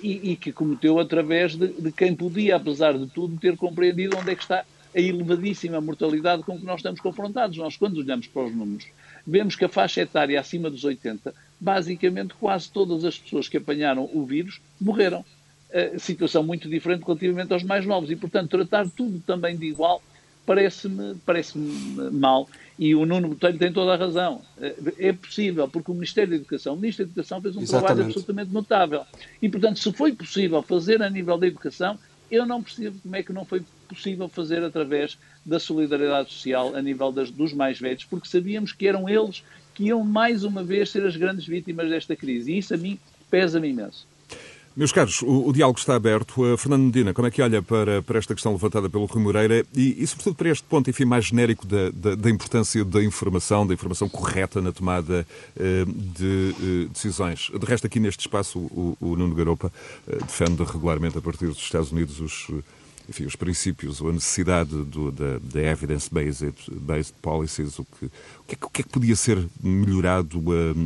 e, 0.02 0.32
e, 0.32 0.36
que 0.36 0.52
cometeu 0.52 0.98
através 0.98 1.54
de, 1.54 1.68
de, 1.68 1.92
quem 1.92 2.14
podia, 2.14 2.56
apesar 2.56 2.96
de 2.96 3.06
tudo, 3.06 3.38
ter 3.38 3.56
compreendido 3.56 4.16
onde 4.16 4.30
é 4.30 4.34
que 4.34 4.42
está 4.42 4.64
a 4.94 5.00
elevadíssima 5.00 5.80
mortalidade 5.80 6.42
com 6.42 6.58
que 6.58 6.64
nós 6.64 6.76
estamos 6.76 7.00
confrontados. 7.00 7.56
Nós, 7.58 7.76
quando 7.76 7.98
olhamos 7.98 8.26
para 8.26 8.44
os 8.44 8.54
números, 8.54 8.86
vemos 9.26 9.54
que 9.54 9.64
a 9.64 9.68
faixa 9.68 10.00
etária 10.00 10.40
acima 10.40 10.70
dos 10.70 10.84
80, 10.84 11.34
basicamente 11.60 12.34
quase 12.34 12.70
todas 12.70 13.04
as 13.04 13.18
pessoas 13.18 13.48
que 13.48 13.58
apanharam 13.58 14.08
o 14.12 14.24
vírus 14.24 14.60
morreram. 14.80 15.24
Uh, 15.68 16.00
situação 16.00 16.42
muito 16.42 16.66
diferente 16.66 17.04
relativamente 17.04 17.52
aos 17.52 17.62
mais 17.62 17.84
novos. 17.84 18.10
E, 18.10 18.16
portanto, 18.16 18.48
tratar 18.48 18.88
tudo 18.88 19.20
também 19.20 19.54
de 19.54 19.66
igual 19.66 20.02
parece-me 20.48 21.14
parece 21.26 21.58
mal. 22.10 22.48
E 22.78 22.94
o 22.94 23.04
Nuno 23.04 23.28
Botelho 23.28 23.58
tem 23.58 23.70
toda 23.70 23.92
a 23.92 23.96
razão. 23.96 24.40
É 24.98 25.12
possível, 25.12 25.68
porque 25.68 25.90
o 25.90 25.94
Ministério 25.94 26.30
da 26.30 26.36
Educação, 26.36 26.72
o 26.72 26.76
Ministro 26.78 27.04
da 27.04 27.10
Educação 27.10 27.42
fez 27.42 27.54
um 27.54 27.60
Exatamente. 27.60 27.86
trabalho 27.86 28.06
absolutamente 28.06 28.52
notável. 28.52 29.02
E, 29.42 29.48
portanto, 29.48 29.78
se 29.78 29.92
foi 29.92 30.12
possível 30.12 30.62
fazer 30.62 31.02
a 31.02 31.10
nível 31.10 31.36
da 31.36 31.46
educação, 31.46 31.98
eu 32.30 32.46
não 32.46 32.62
percebo 32.62 32.98
como 33.02 33.16
é 33.16 33.22
que 33.22 33.32
não 33.32 33.44
foi 33.44 33.62
possível 33.86 34.26
fazer 34.28 34.64
através 34.64 35.18
da 35.44 35.58
solidariedade 35.60 36.32
social 36.32 36.74
a 36.74 36.80
nível 36.80 37.12
das, 37.12 37.30
dos 37.30 37.52
mais 37.52 37.78
velhos, 37.78 38.04
porque 38.04 38.28
sabíamos 38.28 38.72
que 38.72 38.86
eram 38.86 39.06
eles 39.06 39.42
que 39.74 39.84
iam 39.84 40.02
mais 40.02 40.44
uma 40.44 40.64
vez 40.64 40.90
ser 40.90 41.04
as 41.04 41.16
grandes 41.16 41.46
vítimas 41.46 41.90
desta 41.90 42.16
crise. 42.16 42.52
E 42.52 42.58
isso 42.58 42.72
a 42.72 42.76
mim 42.76 42.98
pesa-me 43.30 43.68
imenso. 43.68 44.06
Meus 44.78 44.92
caros, 44.92 45.22
o, 45.22 45.48
o, 45.48 45.52
diálogo 45.52 45.76
está 45.76 45.96
aberto. 45.96 46.40
Uh, 46.40 46.56
Fernando 46.56 46.84
Medina, 46.84 47.12
como 47.12 47.26
é 47.26 47.32
que 47.32 47.42
olha 47.42 47.60
para, 47.60 48.00
para 48.00 48.16
esta 48.16 48.32
questão 48.32 48.52
levantada 48.52 48.88
pelo 48.88 49.06
Rui 49.06 49.20
Moreira 49.20 49.66
e, 49.74 50.00
e, 50.00 50.06
sobretudo, 50.06 50.36
para 50.36 50.50
este 50.50 50.62
ponto, 50.62 50.88
enfim, 50.88 51.04
mais 51.04 51.24
genérico 51.24 51.66
da, 51.66 51.90
da, 51.90 52.14
da 52.14 52.30
importância 52.30 52.84
da 52.84 53.02
informação, 53.02 53.66
da 53.66 53.74
informação 53.74 54.08
correta 54.08 54.62
na 54.62 54.70
tomada 54.70 55.26
uh, 55.56 55.92
de 55.92 56.54
uh, 56.60 56.88
decisões? 56.90 57.50
De 57.52 57.66
resto, 57.66 57.88
aqui 57.88 57.98
neste 57.98 58.20
espaço, 58.20 58.56
o, 58.56 58.96
o 59.00 59.16
Nuno 59.16 59.34
Garopa 59.34 59.72
defende 60.06 60.62
regularmente, 60.62 61.18
a 61.18 61.20
partir 61.20 61.46
dos 61.46 61.58
Estados 61.58 61.90
Unidos, 61.90 62.20
os, 62.20 62.46
enfim, 63.08 63.24
os 63.24 63.34
princípios, 63.34 64.00
ou 64.00 64.10
a 64.10 64.12
necessidade 64.12 64.70
do, 64.84 65.10
da, 65.10 65.40
da 65.42 65.60
evidence-based 65.60 66.54
based 66.70 67.14
policies, 67.20 67.80
o 67.80 67.84
que, 67.84 68.04
o 68.04 68.10
que, 68.46 68.54
é, 68.54 68.58
o, 68.62 68.70
que 68.70 68.80
é, 68.82 68.84
que 68.84 68.90
podia 68.90 69.16
ser 69.16 69.44
melhorado 69.60 70.40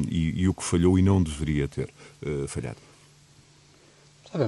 e, 0.09 0.45
e, 0.45 0.49
o 0.49 0.55
que 0.55 0.65
falhou 0.65 0.99
e 0.99 1.03
não 1.03 1.23
deveria 1.23 1.69
ter 1.69 1.91
falhado? 2.49 2.92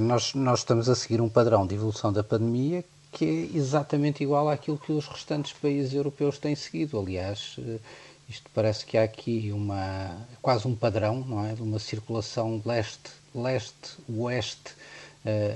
Nós, 0.01 0.33
nós 0.33 0.61
estamos 0.61 0.89
a 0.89 0.95
seguir 0.95 1.21
um 1.21 1.29
padrão 1.29 1.67
de 1.67 1.75
evolução 1.75 2.11
da 2.11 2.25
pandemia 2.25 2.83
que 3.13 3.25
é 3.25 3.57
exatamente 3.57 4.23
igual 4.23 4.49
àquilo 4.49 4.79
que 4.79 4.91
os 4.91 5.07
restantes 5.07 5.53
países 5.53 5.93
europeus 5.95 6.39
têm 6.39 6.57
seguido. 6.57 6.99
Aliás, 6.99 7.57
eh, 7.59 7.79
isto 8.29 8.51
parece 8.53 8.85
que 8.85 8.99
há 8.99 9.05
aqui 9.05 9.53
uma 9.53 10.27
quase 10.43 10.67
um 10.67 10.75
padrão, 10.75 11.25
não 11.25 11.47
é, 11.47 11.53
de 11.55 11.63
uma 11.63 11.79
circulação 11.79 12.61
leste, 12.65 13.11
leste, 13.35 13.99
oeste 14.09 14.71
uh, 14.71 14.84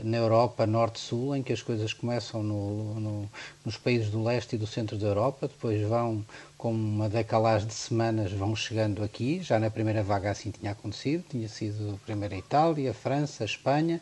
na 0.02 0.16
Europa, 0.16 0.66
norte-sul, 0.66 1.36
em 1.36 1.42
que 1.42 1.52
as 1.52 1.60
coisas 1.60 1.92
começam 1.92 2.42
no, 2.42 2.94
no, 3.00 3.30
nos 3.64 3.76
países 3.76 4.08
do 4.08 4.22
leste 4.22 4.56
e 4.56 4.58
do 4.58 4.66
centro 4.66 4.96
da 4.96 5.08
Europa, 5.08 5.46
depois 5.46 5.80
vão 5.86 6.24
com 6.58 6.72
uma 6.72 7.08
decalagem 7.08 7.68
de 7.68 7.74
semanas 7.74 8.32
vão 8.32 8.54
chegando 8.56 9.04
aqui. 9.04 9.40
Já 9.40 9.60
na 9.60 9.70
primeira 9.70 10.02
vaga 10.02 10.30
assim 10.30 10.50
tinha 10.50 10.72
acontecido, 10.72 11.24
tinha 11.28 11.48
sido 11.48 12.00
primeiro 12.04 12.34
a 12.34 12.38
Itália, 12.38 12.90
a 12.90 12.94
França, 12.94 13.44
a 13.44 13.46
Espanha, 13.46 14.00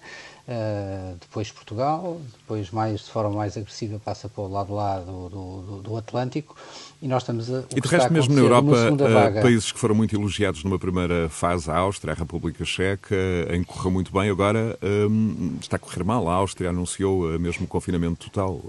uh, 0.48 1.16
depois 1.20 1.52
Portugal, 1.52 2.18
depois 2.38 2.70
mais 2.70 3.00
de 3.00 3.11
forma 3.11 3.31
mais 3.37 3.59
agressiva 3.59 4.00
passa 4.02 4.26
para 4.26 4.42
o 4.42 4.48
lado 4.48 4.72
lá 4.72 5.00
do, 5.00 5.29
do, 5.29 5.83
do 5.83 5.96
Atlântico 5.96 6.57
e 7.07 7.09
nós 7.09 7.23
estamos 7.23 7.49
a. 7.53 7.62
E 7.75 7.81
de 7.81 7.88
resto, 7.88 8.12
mesmo 8.12 8.35
na 8.35 8.40
Europa, 8.40 8.71
uh, 8.71 9.42
países 9.42 9.71
que 9.71 9.79
foram 9.79 9.95
muito 9.95 10.14
elogiados 10.16 10.64
numa 10.64 10.79
primeira 10.79 11.29
fase, 11.29 11.71
a 11.71 11.77
Áustria, 11.77 12.12
a 12.12 12.16
República 12.16 12.64
Checa, 12.64 13.14
em 13.51 13.62
que 13.62 13.73
correu 13.73 13.92
muito 13.92 14.12
bem, 14.12 14.29
agora 14.29 14.77
um, 14.83 15.57
está 15.61 15.77
a 15.77 15.79
correr 15.79 16.03
mal. 16.03 16.29
A 16.29 16.35
Áustria 16.35 16.71
anunciou 16.71 17.23
uh, 17.23 17.38
mesmo 17.38 17.66
confinamento 17.66 18.29
total. 18.29 18.61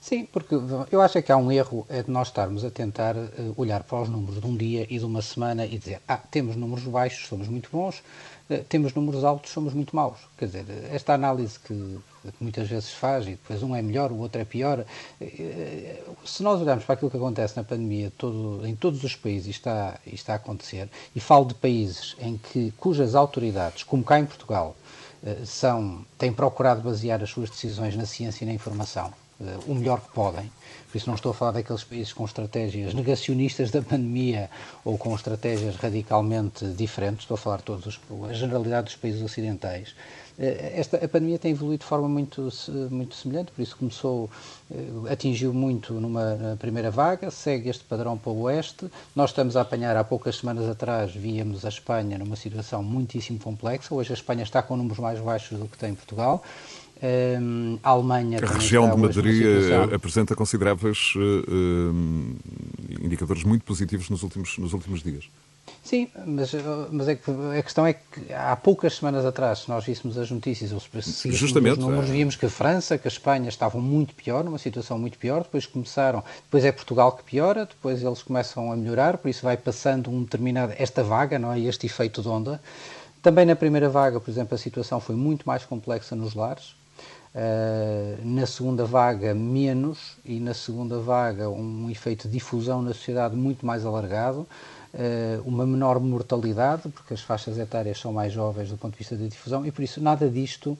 Sim, 0.00 0.28
porque 0.32 0.54
eu 0.92 1.00
acho 1.00 1.20
que 1.20 1.32
há 1.32 1.36
um 1.36 1.50
erro 1.50 1.84
é 1.88 2.02
de 2.02 2.10
nós 2.10 2.28
estarmos 2.28 2.64
a 2.64 2.70
tentar 2.70 3.16
olhar 3.56 3.82
para 3.82 4.02
os 4.02 4.08
números 4.08 4.40
de 4.40 4.46
um 4.46 4.56
dia 4.56 4.86
e 4.88 4.98
de 4.98 5.04
uma 5.04 5.22
semana 5.22 5.66
e 5.66 5.78
dizer, 5.78 6.00
ah, 6.06 6.16
temos 6.16 6.54
números 6.54 6.84
baixos, 6.84 7.26
somos 7.26 7.48
muito 7.48 7.68
bons 7.72 8.02
eh, 8.48 8.64
temos 8.68 8.94
números 8.94 9.24
altos, 9.24 9.50
somos 9.50 9.74
muito 9.74 9.94
maus. 9.94 10.18
Quer 10.38 10.46
dizer, 10.46 10.64
esta 10.92 11.14
análise 11.14 11.58
que, 11.58 11.98
que 12.32 12.42
muitas 12.42 12.68
vezes 12.68 12.90
faz 12.90 13.26
e 13.26 13.30
depois 13.30 13.62
um 13.62 13.74
é 13.74 13.82
melhor, 13.82 14.10
o 14.12 14.18
outro 14.18 14.40
é 14.40 14.44
pior. 14.44 14.84
Eh, 15.20 16.02
se 16.24 16.42
nós 16.42 16.60
olharmos 16.60 16.84
para 16.84 16.94
aquilo 16.94 17.10
que 17.10 17.16
acontece 17.16 17.56
na 17.56 17.64
pandemia 17.64 18.12
todo, 18.16 18.66
em 18.66 18.74
todos 18.74 19.02
os 19.04 19.14
países, 19.14 19.48
está, 19.48 19.98
está 20.06 20.34
a 20.34 20.36
acontecer, 20.36 20.88
e 21.14 21.20
falo 21.20 21.44
de 21.46 21.54
países 21.54 22.16
em 22.20 22.36
que, 22.36 22.72
cujas 22.78 23.14
autoridades, 23.14 23.82
como 23.82 24.04
cá 24.04 24.18
em 24.18 24.26
Portugal, 24.26 24.76
são, 25.44 26.04
têm 26.18 26.32
procurado 26.32 26.82
basear 26.82 27.22
as 27.22 27.30
suas 27.30 27.50
decisões 27.50 27.96
na 27.96 28.06
ciência 28.06 28.44
e 28.44 28.46
na 28.46 28.52
informação 28.52 29.12
o 29.66 29.74
melhor 29.74 30.00
que 30.00 30.08
podem. 30.12 30.50
Por 30.90 30.96
isso 30.96 31.08
não 31.08 31.14
estou 31.14 31.30
a 31.30 31.34
falar 31.34 31.52
daqueles 31.52 31.84
países 31.84 32.12
com 32.12 32.24
estratégias 32.24 32.94
negacionistas 32.94 33.70
da 33.70 33.82
pandemia 33.82 34.48
ou 34.84 34.96
com 34.96 35.14
estratégias 35.14 35.76
radicalmente 35.76 36.66
diferentes, 36.68 37.24
estou 37.24 37.34
a 37.34 37.38
falar 37.38 37.60
todos 37.60 37.86
os, 37.86 38.00
a 38.30 38.32
generalidade 38.32 38.86
dos 38.86 38.96
países 38.96 39.20
ocidentais. 39.20 39.94
Eh, 40.38 40.74
esta, 40.76 40.96
a 40.96 41.08
pandemia 41.08 41.38
tem 41.38 41.50
evoluído 41.50 41.82
de 41.82 41.86
forma 41.86 42.08
muito, 42.08 42.48
muito 42.90 43.14
semelhante, 43.14 43.52
por 43.52 43.62
isso 43.62 43.76
começou, 43.76 44.30
eh, 44.70 45.12
atingiu 45.12 45.52
muito 45.52 45.94
numa 45.94 46.56
primeira 46.58 46.90
vaga, 46.90 47.30
segue 47.30 47.68
este 47.68 47.84
padrão 47.84 48.16
para 48.16 48.30
o 48.30 48.42
oeste. 48.42 48.90
Nós 49.14 49.30
estamos 49.30 49.56
a 49.56 49.62
apanhar, 49.62 49.96
há 49.96 50.04
poucas 50.04 50.36
semanas 50.36 50.68
atrás, 50.68 51.12
víamos 51.12 51.64
a 51.64 51.68
Espanha 51.68 52.18
numa 52.18 52.36
situação 52.36 52.82
muitíssimo 52.82 53.38
complexa. 53.38 53.94
Hoje 53.94 54.12
a 54.12 54.14
Espanha 54.14 54.42
está 54.42 54.62
com 54.62 54.76
números 54.76 54.98
mais 54.98 55.20
baixos 55.20 55.58
do 55.58 55.66
que 55.66 55.76
tem 55.76 55.94
Portugal. 55.94 56.42
Um, 57.02 57.78
a 57.82 57.90
Alemanha. 57.90 58.38
A 58.42 58.54
região 58.54 58.90
de 58.90 58.96
Madrid 58.96 59.44
eh, 59.44 59.94
apresenta 59.94 60.34
consideráveis 60.34 61.12
uh, 61.14 63.04
indicadores 63.04 63.44
muito 63.44 63.64
positivos 63.64 64.08
nos 64.08 64.22
últimos, 64.22 64.56
nos 64.56 64.72
últimos 64.72 65.02
dias. 65.02 65.28
Sim, 65.82 66.08
mas, 66.26 66.52
mas 66.90 67.08
é 67.08 67.14
que, 67.14 67.30
a 67.30 67.62
questão 67.62 67.86
é 67.86 67.92
que 67.92 68.32
há 68.32 68.56
poucas 68.56 68.96
semanas 68.96 69.24
atrás, 69.24 69.60
se 69.60 69.68
nós 69.68 69.84
víssemos 69.84 70.18
as 70.18 70.30
notícias 70.30 70.72
ou 70.72 70.80
se 70.80 71.30
Justamente, 71.30 71.78
os 71.78 71.84
números, 71.84 72.08
é. 72.10 72.12
víamos 72.12 72.34
que 72.34 72.46
a 72.46 72.50
França, 72.50 72.98
que 72.98 73.06
a 73.06 73.10
Espanha 73.10 73.48
estavam 73.48 73.80
muito 73.80 74.14
pior, 74.14 74.42
numa 74.42 74.58
situação 74.58 74.98
muito 74.98 75.18
pior, 75.18 75.42
depois 75.42 75.66
começaram, 75.66 76.24
depois 76.42 76.64
é 76.64 76.72
Portugal 76.72 77.12
que 77.12 77.24
piora, 77.24 77.66
depois 77.66 78.02
eles 78.02 78.22
começam 78.22 78.72
a 78.72 78.76
melhorar, 78.76 79.18
por 79.18 79.28
isso 79.28 79.42
vai 79.42 79.56
passando 79.56 80.10
um 80.10 80.22
determinado, 80.22 80.72
esta 80.76 81.02
vaga, 81.02 81.38
não 81.38 81.52
é? 81.52 81.60
este 81.60 81.86
efeito 81.86 82.22
de 82.22 82.28
onda. 82.28 82.60
Também 83.22 83.44
na 83.44 83.56
primeira 83.56 83.88
vaga, 83.88 84.20
por 84.20 84.30
exemplo, 84.30 84.54
a 84.54 84.58
situação 84.58 85.00
foi 85.00 85.16
muito 85.16 85.44
mais 85.46 85.64
complexa 85.64 86.14
nos 86.14 86.34
lares, 86.34 86.75
Uh, 87.36 88.16
na 88.24 88.46
segunda 88.46 88.86
vaga, 88.86 89.34
menos, 89.34 90.16
e 90.24 90.40
na 90.40 90.54
segunda 90.54 90.98
vaga, 90.98 91.50
um 91.50 91.90
efeito 91.90 92.28
de 92.28 92.32
difusão 92.32 92.80
na 92.80 92.94
sociedade 92.94 93.36
muito 93.36 93.66
mais 93.66 93.84
alargado, 93.84 94.46
uh, 94.94 95.42
uma 95.44 95.66
menor 95.66 96.00
mortalidade, 96.00 96.88
porque 96.88 97.12
as 97.12 97.20
faixas 97.20 97.58
etárias 97.58 98.00
são 98.00 98.10
mais 98.10 98.32
jovens 98.32 98.70
do 98.70 98.78
ponto 98.78 98.92
de 98.92 98.98
vista 99.00 99.14
da 99.14 99.26
difusão, 99.26 99.66
e 99.66 99.70
por 99.70 99.82
isso 99.82 100.00
nada 100.00 100.30
disto 100.30 100.78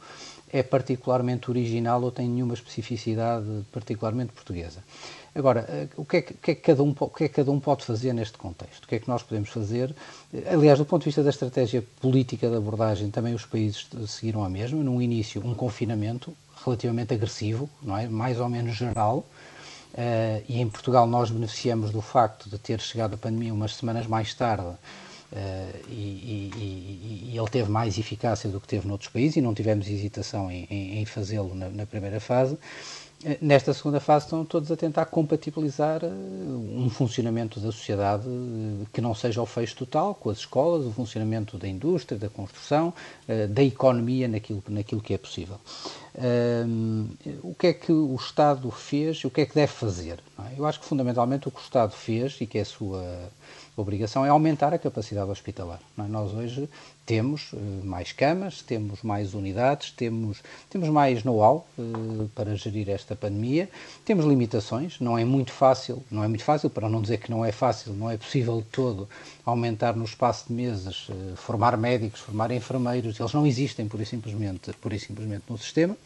é 0.50 0.62
particularmente 0.62 1.50
original 1.50 2.02
ou 2.02 2.10
tem 2.10 2.26
nenhuma 2.26 2.54
especificidade 2.54 3.46
particularmente 3.70 4.32
portuguesa. 4.32 4.82
Agora, 5.34 5.66
eh, 5.68 5.88
o 5.96 6.06
que, 6.06 6.16
é 6.16 6.22
que, 6.22 6.32
o, 6.32 6.36
que 6.38 6.50
é 6.52 6.54
que 6.54 6.62
cada 6.62 6.82
um, 6.82 6.94
o 6.98 7.08
que 7.08 7.24
é 7.24 7.28
que 7.28 7.34
cada 7.34 7.50
um 7.50 7.60
pode 7.60 7.84
fazer 7.84 8.14
neste 8.14 8.38
contexto? 8.38 8.84
O 8.84 8.88
que 8.88 8.94
é 8.94 8.98
que 8.98 9.08
nós 9.08 9.22
podemos 9.22 9.50
fazer? 9.50 9.94
Aliás, 10.50 10.78
do 10.78 10.86
ponto 10.86 11.02
de 11.02 11.06
vista 11.10 11.22
da 11.22 11.28
estratégia 11.28 11.84
política 12.00 12.48
de 12.48 12.56
abordagem, 12.56 13.10
também 13.10 13.34
os 13.34 13.44
países 13.44 13.86
seguiram 14.06 14.42
a 14.42 14.48
mesma. 14.48 14.82
No 14.82 15.02
início, 15.02 15.42
um 15.44 15.54
confinamento, 15.54 16.32
relativamente 16.66 17.14
agressivo, 17.14 17.70
não 17.82 17.96
é? 17.96 18.08
mais 18.08 18.40
ou 18.40 18.48
menos 18.48 18.76
geral. 18.76 19.24
Uh, 19.94 20.44
e 20.46 20.60
em 20.60 20.68
Portugal 20.68 21.06
nós 21.06 21.30
beneficiamos 21.30 21.90
do 21.90 22.02
facto 22.02 22.50
de 22.50 22.58
ter 22.58 22.80
chegado 22.80 23.14
a 23.14 23.16
pandemia 23.16 23.54
umas 23.54 23.74
semanas 23.74 24.06
mais 24.06 24.34
tarde 24.34 24.66
uh, 24.66 24.76
e, 25.88 26.52
e, 26.54 27.30
e, 27.32 27.38
ele 27.38 27.48
teve 27.48 27.70
mais 27.70 27.96
eficácia 27.96 28.50
do 28.50 28.60
que 28.60 28.68
teve 28.68 28.86
noutros 28.86 29.08
países 29.10 29.36
e 29.36 29.40
não 29.40 29.54
tivemos 29.54 29.88
hesitação 29.88 30.50
em, 30.50 30.66
em, 30.68 30.98
em 30.98 31.06
fazê-lo 31.06 31.54
na, 31.54 31.70
na, 31.70 31.86
primeira 31.86 32.20
fase. 32.20 32.58
Nesta 33.40 33.72
segunda 33.72 33.98
fase 33.98 34.26
estão 34.26 34.44
todos 34.44 34.70
a 34.70 34.76
tentar 34.76 35.06
compatibilizar 35.06 36.04
eh, 36.04 36.06
um 36.06 36.90
funcionamento 36.90 37.58
da 37.58 37.72
sociedade 37.72 38.28
eh, 38.28 38.86
que 38.92 39.00
não 39.00 39.14
seja 39.14 39.40
o 39.40 39.46
fecho 39.46 39.74
total, 39.74 40.14
com 40.14 40.28
as 40.28 40.38
escolas, 40.38 40.84
o 40.84 40.92
funcionamento 40.92 41.56
da 41.56 41.66
indústria, 41.66 42.18
da 42.18 42.28
construção, 42.28 42.92
eh, 43.26 43.46
da 43.46 43.62
economia 43.62 44.28
naquilo, 44.28 44.62
naquilo 44.68 45.00
que 45.00 45.14
é 45.14 45.18
possível. 45.18 45.58
o 47.42 47.54
que 47.54 47.68
é 47.68 47.72
que 47.72 47.90
o 47.90 48.14
Estado 48.16 48.70
fez 48.70 49.16
e 49.18 49.26
o 49.26 49.30
que 49.30 49.40
é 49.40 49.46
que 49.46 49.54
deve 49.54 49.72
fazer? 49.72 50.20
É? 50.38 50.58
Eu 50.58 50.66
acho 50.66 50.78
que 50.80 50.86
fundamentalmente 50.86 51.48
o 51.48 51.50
que 51.50 51.58
o 51.58 51.62
Estado 51.62 51.92
fez 51.92 52.38
e 52.40 52.46
que 52.46 52.58
é 52.58 52.62
a 52.62 52.66
sua 52.66 53.02
a 53.76 53.80
obrigação 53.80 54.24
é 54.24 54.28
aumentar 54.30 54.72
a 54.72 54.78
capacidade 54.78 55.30
hospitalar. 55.30 55.80
É? 55.98 56.02
Nós 56.02 56.32
hoje 56.32 56.68
temos 57.04 57.52
uh, 57.52 57.56
mais 57.84 58.10
camas, 58.10 58.62
temos 58.62 59.02
mais 59.02 59.34
unidades, 59.34 59.90
temos, 59.90 60.42
temos 60.70 60.88
mais 60.88 61.22
know-how 61.22 61.66
uh, 61.78 62.28
para 62.34 62.56
gerir 62.56 62.88
esta 62.88 63.14
pandemia, 63.14 63.68
temos 64.04 64.24
limitações, 64.24 64.98
não 64.98 65.18
é 65.18 65.24
muito 65.24 65.52
fácil, 65.52 66.02
não 66.10 66.24
é 66.24 66.28
muito 66.28 66.42
fácil, 66.42 66.70
para 66.70 66.88
não 66.88 67.02
dizer 67.02 67.18
que 67.18 67.30
não 67.30 67.44
é 67.44 67.52
fácil, 67.52 67.92
não 67.92 68.10
é 68.10 68.16
possível 68.16 68.64
todo 68.72 69.08
aumentar 69.44 69.94
no 69.94 70.04
espaço 70.04 70.46
de 70.48 70.54
meses, 70.54 71.08
uh, 71.10 71.36
formar 71.36 71.76
médicos, 71.76 72.20
formar 72.20 72.50
enfermeiros, 72.50 73.20
eles 73.20 73.32
não 73.32 73.46
existem 73.46 73.86
e 73.86 74.06
simplesmente, 74.06 74.70
e 74.70 74.98
simplesmente 74.98 75.44
no 75.48 75.58
sistema, 75.58 75.96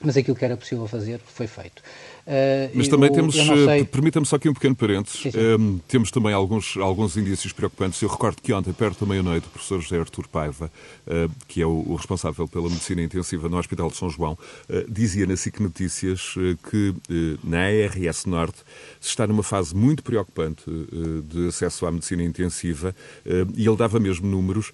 mas 0.00 0.16
aquilo 0.16 0.36
que 0.36 0.44
era 0.44 0.56
possível 0.56 0.86
fazer 0.86 1.20
foi 1.20 1.46
feito. 1.46 1.82
Uh, 2.26 2.70
Mas 2.74 2.88
também 2.88 3.08
eu, 3.08 3.14
temos, 3.14 3.36
eh, 3.36 3.84
permita-me 3.84 4.26
só 4.26 4.34
aqui 4.34 4.48
um 4.48 4.54
pequeno 4.54 4.74
parênteses, 4.74 5.20
sim, 5.20 5.30
sim. 5.30 5.38
Um, 5.38 5.78
temos 5.86 6.10
também 6.10 6.32
alguns, 6.32 6.76
alguns 6.76 7.16
indícios 7.16 7.52
preocupantes. 7.52 8.02
Eu 8.02 8.08
recordo 8.08 8.42
que 8.42 8.52
ontem, 8.52 8.72
perto 8.72 9.04
da 9.04 9.06
meia-noite, 9.08 9.46
o 9.46 9.50
professor 9.50 9.80
José 9.80 9.96
Artur 9.96 10.26
Paiva, 10.26 10.68
uh, 11.06 11.30
que 11.46 11.62
é 11.62 11.66
o, 11.66 11.84
o, 11.86 11.94
responsável 11.94 12.48
pela 12.48 12.68
medicina 12.68 13.00
intensiva 13.00 13.48
no 13.48 13.56
Hospital 13.56 13.90
de 13.90 13.96
São 13.96 14.10
João, 14.10 14.32
uh, 14.68 14.90
dizia 14.90 15.24
na 15.24 15.36
SIC 15.36 15.60
Notícias 15.60 16.34
que 16.68 16.94
na 17.44 17.58
ARS 17.60 18.24
Norte 18.26 18.58
se 19.00 19.10
está 19.10 19.26
numa 19.26 19.42
fase 19.42 19.74
muito 19.74 20.02
preocupante 20.02 20.64
de 21.24 21.48
acesso 21.48 21.86
à 21.86 21.92
medicina 21.92 22.22
intensiva 22.22 22.94
e 23.54 23.66
ele 23.66 23.76
dava 23.76 23.98
mesmo 23.98 24.26
números. 24.26 24.72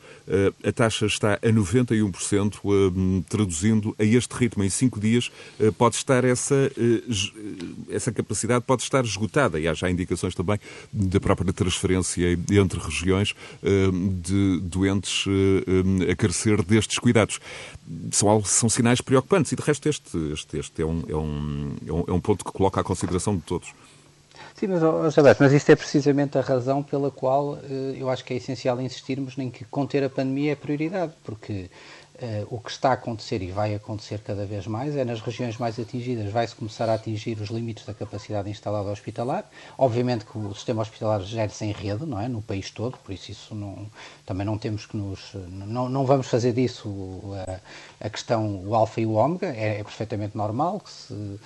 a 0.65 0.73
taxa 0.73 1.07
está 1.07 1.35
a 1.35 1.49
91%, 1.49 3.25
traduzindo 3.29 3.95
a 3.99 4.05
este 4.05 4.33
ritmo 4.33 4.65
em 4.65 4.71
cinco 4.71 4.99
dias, 4.99 5.31
pode 5.77 5.97
estar 5.97 6.25
essa 6.25 6.71
essa 7.90 8.12
capacidade 8.12 8.64
pode 8.64 8.83
estar 8.83 9.05
esgotada 9.05 9.59
e 9.59 9.68
há 9.68 9.74
já 9.74 9.90
indicações 9.90 10.35
também 10.35 10.59
da 10.92 11.20
própria 11.20 11.52
transferência 11.52 12.38
entre 12.50 12.78
regiões 12.78 13.35
eh, 13.62 13.90
de 14.22 14.61
doentes 14.61 15.24
eh, 15.26 16.12
a 16.12 16.16
carecer 16.16 16.62
destes 16.62 16.98
cuidados. 16.98 17.40
São, 18.11 18.44
são 18.44 18.68
sinais 18.68 19.00
preocupantes 19.00 19.52
e, 19.52 19.57
de 19.57 19.62
resto, 19.62 19.88
este, 19.88 20.33
este, 20.33 20.59
este 20.59 20.83
é, 20.83 20.87
um, 20.87 21.02
é, 21.09 21.16
um, 21.16 22.05
é 22.09 22.12
um 22.12 22.20
ponto 22.20 22.44
que 22.44 22.52
coloca 22.52 22.81
à 22.81 22.85
consideração 22.85 23.37
de 23.37 23.42
todos. 23.42 23.72
Sim, 24.55 24.68
mas, 24.68 24.83
oh, 24.83 25.09
Roberto, 25.09 25.40
mas 25.40 25.52
isto 25.52 25.70
é 25.70 25.76
precisamente 25.76 26.38
a 26.38 26.40
razão 26.40 26.83
pela 26.83 27.11
qual 27.11 27.59
eh, 27.64 27.96
eu 27.98 28.09
acho 28.09 28.24
que 28.24 28.33
é 28.33 28.37
essencial 28.37 28.81
insistirmos 28.81 29.37
em 29.37 29.50
que 29.50 29.64
conter 29.64 30.05
a 30.05 30.11
pandemia 30.11 30.52
é 30.52 30.55
prioridade, 30.55 31.12
porque 31.24 31.68
o 32.50 32.58
que 32.58 32.70
está 32.70 32.90
a 32.90 32.92
acontecer 32.92 33.42
e 33.42 33.50
vai 33.50 33.74
acontecer 33.74 34.20
cada 34.20 34.46
vez 34.46 34.66
mais 34.66 34.96
é 34.96 35.04
nas 35.04 35.20
regiões 35.20 35.56
mais 35.56 35.78
atingidas 35.78 36.30
vai-se 36.30 36.54
começar 36.54 36.88
a 36.88 36.94
atingir 36.94 37.40
os 37.40 37.48
limites 37.48 37.85
da 37.85 37.94
capacidade 37.94 38.48
instalada 38.48 38.90
hospitalar. 38.90 39.44
Obviamente 39.76 40.24
que 40.24 40.38
o 40.38 40.54
sistema 40.54 40.82
hospitalar 40.82 41.22
gera-se 41.22 41.64
em 41.64 41.72
rede, 41.72 42.06
não 42.06 42.20
é? 42.20 42.28
No 42.28 42.42
país 42.42 42.70
todo, 42.70 42.96
por 42.98 43.12
isso 43.12 43.30
isso 43.30 43.54
não, 43.54 43.87
também 44.24 44.46
não 44.46 44.56
temos 44.58 44.87
que 44.87 44.96
nos... 44.96 45.35
Não, 45.48 45.88
não 45.88 46.04
vamos 46.06 46.26
fazer 46.28 46.52
disso 46.52 47.20
a, 48.00 48.06
a 48.06 48.11
questão, 48.11 48.62
o 48.66 48.74
alfa 48.74 49.00
e 49.00 49.06
o 49.06 49.12
ômega, 49.12 49.48
é, 49.48 49.80
é 49.80 49.85
perfeitamente 49.85 50.37
normal 50.37 50.80
que 50.80 50.90
se 50.90 51.40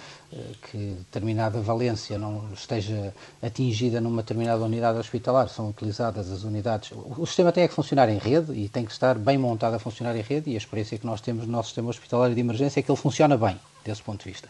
que 0.70 0.96
determinada 0.98 1.60
valência 1.60 2.18
não 2.18 2.52
esteja 2.52 3.14
atingida 3.42 4.00
numa 4.00 4.22
determinada 4.22 4.64
unidade 4.64 4.98
hospitalar, 4.98 5.48
são 5.48 5.70
utilizadas 5.70 6.30
as 6.30 6.42
unidades. 6.42 6.90
O 7.16 7.26
sistema 7.26 7.52
tem 7.52 7.64
é 7.64 7.68
que 7.68 7.74
funcionar 7.74 8.08
em 8.08 8.18
rede 8.18 8.52
e 8.52 8.68
tem 8.68 8.84
que 8.84 8.92
estar 8.92 9.16
bem 9.16 9.38
montado 9.38 9.74
a 9.74 9.78
funcionar 9.78 10.16
em 10.16 10.22
rede 10.22 10.50
e 10.50 10.54
a 10.54 10.58
experiência 10.58 10.98
que 10.98 11.06
nós 11.06 11.20
temos 11.20 11.46
no 11.46 11.52
nosso 11.52 11.68
sistema 11.68 11.90
hospitalar 11.90 12.34
de 12.34 12.40
emergência 12.40 12.80
é 12.80 12.82
que 12.82 12.90
ele 12.90 12.98
funciona 12.98 13.36
bem 13.36 13.58
desse 13.86 14.02
ponto 14.02 14.24
de 14.24 14.30
vista. 14.30 14.48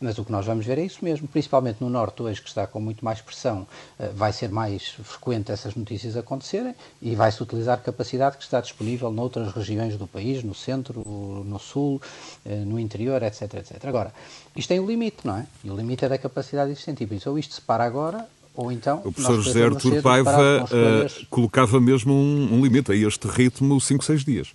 Mas 0.00 0.18
o 0.18 0.24
que 0.24 0.32
nós 0.32 0.44
vamos 0.46 0.66
ver 0.66 0.78
é 0.78 0.84
isso 0.84 1.04
mesmo, 1.04 1.28
principalmente 1.28 1.78
no 1.80 1.88
Norte 1.88 2.22
hoje, 2.22 2.40
que 2.40 2.48
está 2.48 2.66
com 2.66 2.80
muito 2.80 3.04
mais 3.04 3.20
pressão, 3.20 3.66
eh, 3.98 4.10
vai 4.14 4.32
ser 4.32 4.50
mais 4.50 4.88
frequente 5.02 5.52
essas 5.52 5.74
notícias 5.74 6.16
acontecerem 6.16 6.74
e 7.00 7.14
vai-se 7.14 7.42
utilizar 7.42 7.80
capacidade 7.82 8.36
que 8.36 8.42
está 8.42 8.60
disponível 8.60 9.10
noutras 9.10 9.52
regiões 9.52 9.96
do 9.96 10.06
país, 10.06 10.42
no 10.42 10.54
centro, 10.54 11.02
no 11.46 11.58
sul, 11.58 12.00
eh, 12.44 12.54
no 12.56 12.78
interior, 12.78 13.22
etc, 13.22 13.54
etc. 13.54 13.84
Agora, 13.84 14.12
isto 14.56 14.68
tem 14.68 14.80
um 14.80 14.86
limite, 14.86 15.18
não 15.24 15.36
é? 15.36 15.46
E 15.62 15.70
o 15.70 15.76
limite 15.76 16.04
é 16.04 16.08
da 16.08 16.18
capacidade 16.18 16.70
existente. 16.70 17.04
E 17.04 17.06
por 17.06 17.14
isso, 17.14 17.30
ou 17.30 17.38
isto 17.38 17.54
se 17.54 17.60
para 17.60 17.84
agora, 17.84 18.26
ou 18.58 18.72
então, 18.72 18.98
o 19.04 19.12
professor 19.12 19.40
José 19.40 19.64
Artur 19.64 20.02
Paiva 20.02 20.64
uh, 20.64 21.26
colocava 21.30 21.80
mesmo 21.80 22.12
um, 22.12 22.54
um, 22.54 22.64
limite 22.64 22.90
a 22.90 22.94
este 22.96 23.28
ritmo 23.28 23.80
5, 23.80 24.04
6 24.04 24.24
dias. 24.24 24.52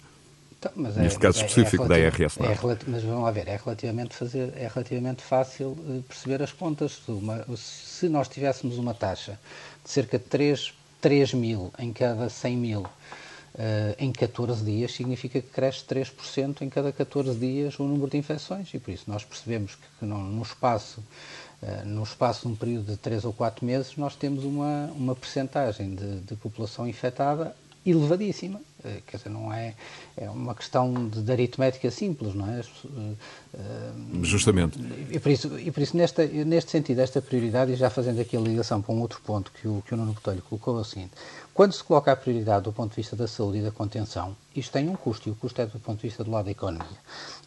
Então, 0.64 0.72
mas 0.76 0.96
Neste 0.96 1.18
é, 1.18 1.20
caso 1.20 1.42
é, 1.42 1.46
específico 1.46 1.84
é 1.86 1.88
da 1.88 1.96
RS. 2.10 2.38
É, 2.38 2.58
mas 2.88 3.04
vamos 3.04 3.24
lá 3.24 3.32
ver, 3.32 3.48
é 3.50 3.58
relativamente, 3.58 4.16
fazer, 4.16 4.54
é 4.56 4.70
relativamente 4.74 5.22
fácil 5.22 5.72
uh, 5.72 6.04
perceber 6.08 6.42
as 6.42 6.54
contas. 6.54 7.02
Uma, 7.08 7.46
se 7.58 8.08
nós 8.08 8.30
tivéssemos 8.30 8.78
uma 8.78 8.94
taxa 8.94 9.38
de 9.84 9.90
cerca 9.90 10.18
de 10.18 10.26
3, 10.26 10.74
3 11.02 11.34
mil 11.34 11.74
em 11.78 11.92
cada 11.92 12.30
100 12.30 12.58
mil 12.58 12.82
uh, 12.82 12.90
em 14.00 14.12
14 14.14 14.64
dias, 14.64 14.94
significa 14.94 15.42
que 15.42 15.50
cresce 15.50 15.84
3% 15.86 16.62
em 16.62 16.70
cada 16.70 16.94
14 16.94 17.38
dias 17.38 17.78
o 17.78 17.84
número 17.84 18.10
de 18.10 18.18
infecções. 18.18 18.74
E 18.74 18.80
por 18.80 18.92
isso 18.92 19.04
nós 19.08 19.26
percebemos 19.26 19.76
que, 19.76 19.86
que 20.00 20.06
não, 20.06 20.24
no 20.24 20.42
espaço 20.42 21.04
Uh, 21.64 21.86
no 21.86 22.04
espaço 22.04 22.42
de 22.42 22.48
um 22.50 22.56
período 22.58 22.92
de 22.92 22.98
3 22.98 23.24
ou 23.24 23.32
4 23.32 23.66
meses, 23.66 23.96
nós 23.96 24.18
temos 24.18 24.44
uma, 24.44 24.92
uma 24.98 25.16
percentagem 25.16 25.96
de, 25.96 26.20
de 26.20 26.36
população 26.36 26.86
infectada 26.86 27.56
elevadíssima. 27.86 28.62
Eh, 28.84 29.02
quer 29.06 29.18
dizer, 29.18 29.30
não 29.30 29.54
é, 29.54 29.74
é 30.18 30.30
uma 30.30 30.54
questão 30.54 31.08
de, 31.08 31.22
de 31.22 31.32
aritmética 31.32 31.90
simples, 31.90 32.34
não 32.34 32.48
é? 32.48 32.62
Justamente. 34.24 34.80
E 35.12 35.20
por 35.20 35.32
isso, 35.32 35.60
e 35.60 35.72
por 35.72 35.82
isso 35.82 35.96
nesta, 35.96 36.26
neste 36.26 36.72
sentido, 36.72 37.00
esta 37.00 37.22
prioridade, 37.22 37.72
e 37.72 37.76
já 37.76 37.90
fazendo 37.90 38.20
aqui 38.20 38.36
a 38.36 38.40
ligação 38.40 38.82
para 38.82 38.94
um 38.94 39.02
outro 39.02 39.22
ponto 39.22 39.52
que 39.52 39.68
o, 39.68 39.84
que 39.86 39.94
o 39.94 39.98
Nuno 39.98 40.14
Botelho 40.14 40.42
colocou, 40.42 40.78
é 40.78 40.82
o 40.82 40.84
seguinte: 40.84 41.12
quando 41.54 41.74
se 41.74 41.84
coloca 41.84 42.12
a 42.12 42.16
prioridade 42.16 42.64
do 42.64 42.74
ponto 42.74 42.92
de 42.92 42.96
vista 42.96 43.16
da 43.16 43.28
saúde 43.28 43.60
e 43.60 43.62
da 43.62 43.72
contenção, 43.72 44.36
isto 44.56 44.72
tem 44.72 44.90
um 44.90 44.96
custo, 44.96 45.30
e 45.30 45.32
o 45.32 45.36
custo 45.36 45.62
é 45.62 45.66
do 45.66 45.80
ponto 45.80 46.02
de 46.02 46.08
vista 46.08 46.24
do 46.24 46.32
lado 46.32 46.46
da 46.46 46.52
economia. 46.52 46.98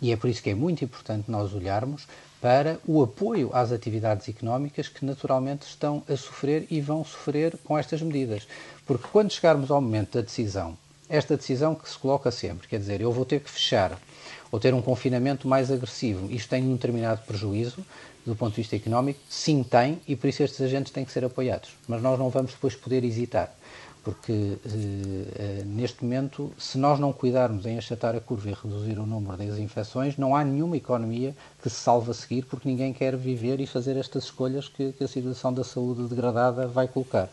E 0.01 0.13
é 0.13 0.17
por 0.17 0.31
isso 0.31 0.43
que 0.43 0.51
é 0.51 0.55
muito 0.55 0.85
importante 0.85 1.31
nós 1.31 1.53
olharmos 1.53 2.07
para 2.41 2.79
o 2.87 3.03
apoio 3.03 3.51
às 3.53 3.73
atividades 3.73 4.29
económicas 4.29 4.89
que 4.89 5.05
naturalmente 5.05 5.67
estão 5.67 6.05
a 6.09 6.17
sofrer 6.17 6.67
e 6.71 6.81
vão 6.81 7.05
sofrer 7.05 7.57
com 7.65 7.77
estas 7.77 8.01
medidas. 8.03 8.47
Porque 8.87 9.09
quando 9.11 9.33
chegarmos 9.33 9.71
ao 9.71 9.81
momento 9.81 10.15
da 10.15 10.21
decisão, 10.21 10.77
esta 11.09 11.37
decisão 11.37 11.75
que 11.75 11.89
se 11.89 11.99
coloca 11.99 12.31
sempre, 12.31 12.69
quer 12.69 12.79
dizer, 12.79 13.01
eu 13.01 13.13
vou 13.13 13.25
ter 13.25 13.41
que 13.41 13.51
fechar 13.51 13.99
ou 14.51 14.61
ter 14.61 14.73
um 14.75 14.83
confinamento 14.83 15.49
mais 15.49 15.71
agressivo, 15.71 16.31
isto 16.31 16.49
tem 16.49 16.63
um 16.63 16.75
determinado 16.75 17.23
prejuízo 17.27 17.85
do 18.25 18.35
ponto 18.35 18.51
de 18.51 18.57
vista 18.57 18.75
económico? 18.75 19.21
Sim, 19.29 19.63
tem, 19.63 20.01
e 20.07 20.17
por 20.17 20.29
isso 20.29 20.43
estes 20.43 20.61
agentes 20.61 20.93
têm 20.93 21.05
que 21.05 21.13
ser 21.13 21.25
apoiados. 21.25 21.71
Mas 21.87 22.03
nós 22.03 22.19
não 22.19 22.29
vamos 22.29 22.53
depois 22.53 22.75
poder 22.75 23.05
hesitar 23.05 23.55
porque 24.07 24.57
eh, 24.65 25.65
neste 25.67 26.05
momento, 26.05 26.53
se 26.57 26.79
nós 26.79 27.01
não 27.01 27.13
cuidarmos 27.13 27.67
em 27.67 27.77
achatar 27.77 28.15
a 28.15 28.21
curva 28.21 28.51
e 28.51 28.55
reduzir 28.55 29.01
o 29.01 29.05
número 29.05 29.37
das 29.37 29.59
infecções, 29.59 30.17
não 30.17 30.37
há 30.37 30.45
nenhuma 30.45 30.77
economia 30.77 31.35
que 31.61 31.69
se 31.69 31.75
salve 31.75 32.13
a 32.13 32.15
seguir, 32.15 32.45
porque 32.45 32.69
ninguém 32.69 32.93
quer 32.93 33.17
viver 33.17 33.59
e 33.59 33.67
fazer 33.67 33.97
estas 33.97 34.23
escolhas 34.23 34.69
que, 34.69 34.93
que 34.93 35.03
a 35.03 35.09
situação 35.09 35.53
da 35.53 35.65
saúde 35.65 36.05
degradada 36.05 36.69
vai 36.69 36.87
colocar 36.87 37.29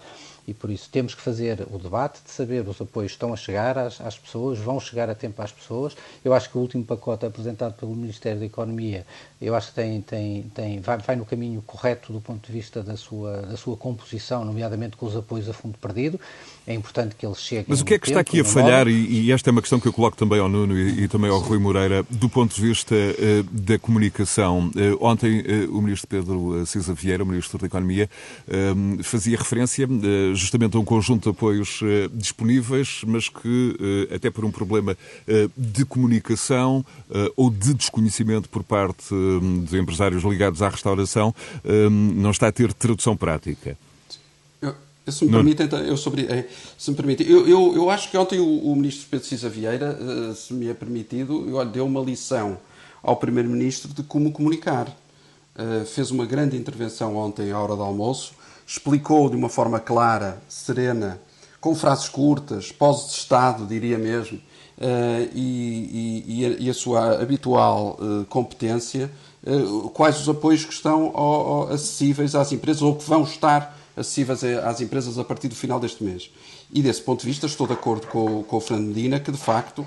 e 0.47 0.53
por 0.53 0.69
isso 0.69 0.89
temos 0.89 1.15
que 1.15 1.21
fazer 1.21 1.65
o 1.71 1.77
debate 1.77 2.21
de 2.23 2.29
saber 2.29 2.67
os 2.67 2.79
apoios 2.81 3.13
estão 3.13 3.33
a 3.33 3.37
chegar 3.37 3.77
às, 3.77 4.01
às, 4.01 4.17
pessoas, 4.17 4.59
vão 4.59 4.79
chegar 4.79 5.09
a 5.09 5.15
tempo 5.15 5.41
às 5.41 5.51
pessoas. 5.51 5.95
Eu 6.23 6.33
acho 6.33 6.49
que 6.49 6.57
o 6.57 6.61
último 6.61 6.83
pacote 6.83 7.25
apresentado 7.25 7.73
pelo 7.73 7.95
Ministério 7.95 8.39
da 8.39 8.45
Economia, 8.45 9.05
eu 9.41 9.55
acho 9.55 9.69
que 9.69 9.75
tem, 9.75 10.01
tem, 10.01 10.43
tem, 10.53 10.79
vai, 10.79 10.97
vai 10.97 11.15
no 11.15 11.25
caminho 11.25 11.61
correto 11.61 12.11
do 12.11 12.19
ponto 12.19 12.45
de 12.45 12.51
vista 12.51 12.83
da 12.83 12.97
sua, 12.97 13.41
da 13.43 13.57
sua 13.57 13.77
composição, 13.77 14.43
nomeadamente 14.43 14.97
com 14.97 15.05
os 15.05 15.15
apoios 15.15 15.47
a 15.47 15.53
fundo 15.53 15.77
perdido. 15.77 16.19
É 16.65 16.73
importante 16.73 17.15
que 17.15 17.25
eles 17.25 17.39
cheguem. 17.39 17.65
Mas 17.67 17.81
o 17.81 17.85
que 17.85 17.93
é 17.93 17.99
que 17.99 18.07
está 18.07 18.21
aqui 18.21 18.39
a 18.39 18.45
falhar, 18.45 18.87
e, 18.87 19.25
e, 19.25 19.31
esta 19.33 19.49
é 19.49 19.51
uma 19.51 19.61
questão 19.61 19.81
que 19.81 19.87
eu 19.87 19.91
coloco 19.91 20.15
também 20.15 20.39
ao 20.39 20.47
Nuno 20.47 20.77
e, 20.77 21.03
e 21.03 21.07
também 21.09 21.29
ao 21.29 21.39
Rui 21.39 21.59
Moreira, 21.59 22.05
do 22.09 22.29
ponto 22.29 22.55
de 22.55 22.61
vista 22.61 22.95
uh, 22.95 23.43
da 23.51 23.77
comunicação. 23.77 24.67
Uh, 24.69 24.97
ontem 25.05 25.41
uh, 25.41 25.77
o 25.77 25.81
Ministro 25.81 26.07
Pedro 26.07 26.65
Cisa 26.65 26.93
Vieira, 26.93 27.21
o 27.21 27.27
Ministro 27.27 27.59
da 27.59 27.67
Economia, 27.67 28.09
fazia 29.03 29.37
referência 29.37 29.87
justamente 30.33 30.77
a 30.77 30.79
um 30.79 30.85
conjunto 30.85 31.23
de 31.23 31.29
apoios 31.29 31.81
disponíveis, 32.13 33.01
mas 33.05 33.29
que, 33.29 34.07
até 34.13 34.29
por 34.29 34.45
um 34.45 34.51
problema 34.51 34.95
de 35.55 35.85
comunicação 35.85 36.85
ou 37.35 37.49
de 37.49 37.73
desconhecimento 37.73 38.49
por 38.49 38.63
parte 38.63 39.13
de 39.67 39.77
empresários 39.77 40.23
ligados 40.23 40.61
à 40.61 40.69
restauração, 40.69 41.33
não 41.91 42.31
está 42.31 42.47
a 42.47 42.51
ter 42.51 42.73
tradução 42.73 43.15
prática. 43.15 43.77
Eu, 45.05 45.11
se 45.11 45.25
me 45.25 45.31
permitem, 45.31 45.65
então, 45.65 45.79
eu 45.79 45.97
sobre, 45.97 46.27
se 46.77 46.89
me 46.89 46.95
permitem, 46.95 47.27
eu, 47.27 47.47
eu, 47.47 47.75
eu, 47.75 47.89
acho 47.89 48.09
que 48.09 48.17
ontem 48.17 48.39
o, 48.39 48.71
o 48.71 48.75
Ministro 48.75 49.07
Pedro 49.11 49.27
Cisa 49.27 49.49
Vieira, 49.49 49.97
se 50.33 50.53
me 50.53 50.69
é 50.69 50.73
permitido, 50.73 51.49
eu, 51.49 51.65
deu 51.65 51.85
uma 51.85 51.99
lição 51.99 52.57
ao 53.01 53.17
Primeiro-Ministro 53.17 53.93
de 53.93 54.01
como 54.01 54.31
comunicar. 54.31 54.87
fez 55.87 56.09
uma 56.09 56.25
grande 56.25 56.55
intervenção 56.55 57.17
ontem 57.17 57.51
à 57.51 57.59
hora 57.59 57.75
do 57.75 57.83
almoço, 57.83 58.33
explicou 58.65 59.29
de 59.29 59.35
uma 59.35 59.49
forma 59.49 59.79
clara, 59.79 60.41
serena, 60.47 61.19
com 61.63 61.73
frases 61.73 62.09
curtas, 62.09 62.71
pós 62.71 63.07
de 63.07 63.13
Estado, 63.13 63.65
diria 63.65 63.97
mesmo, 63.97 64.37
uh, 64.37 65.29
e, 65.33 66.23
e, 66.27 66.65
e, 66.65 66.69
a, 66.69 66.73
sua 66.73 67.21
habitual 67.21 67.97
uh, 68.01 68.25
competência, 68.25 69.09
uh, 69.45 69.89
quais 69.91 70.19
os 70.19 70.27
apoios 70.27 70.65
que 70.65 70.73
estão 70.73 71.11
ao, 71.13 71.23
ao, 71.23 71.73
acessíveis 71.73 72.35
às 72.35 72.51
empresas 72.51 72.81
ou 72.81 72.95
que 72.95 73.07
vão 73.07 73.23
estar 73.23 73.79
acessíveis 73.95 74.43
às 74.43 74.81
empresas 74.81 75.17
a 75.17 75.23
partir 75.23 75.47
do 75.47 75.55
final 75.55 75.79
deste 75.79 76.03
mês. 76.03 76.29
E 76.71 76.81
desse 76.81 77.01
ponto 77.01 77.21
de 77.21 77.27
vista 77.27 77.45
estou 77.45 77.67
de 77.67 77.73
acordo 77.73 78.07
com, 78.07 78.43
com 78.43 78.57
o 78.57 78.59
Fernando 78.59 78.87
Medina 78.87 79.19
que, 79.19 79.31
de 79.31 79.37
facto, 79.37 79.85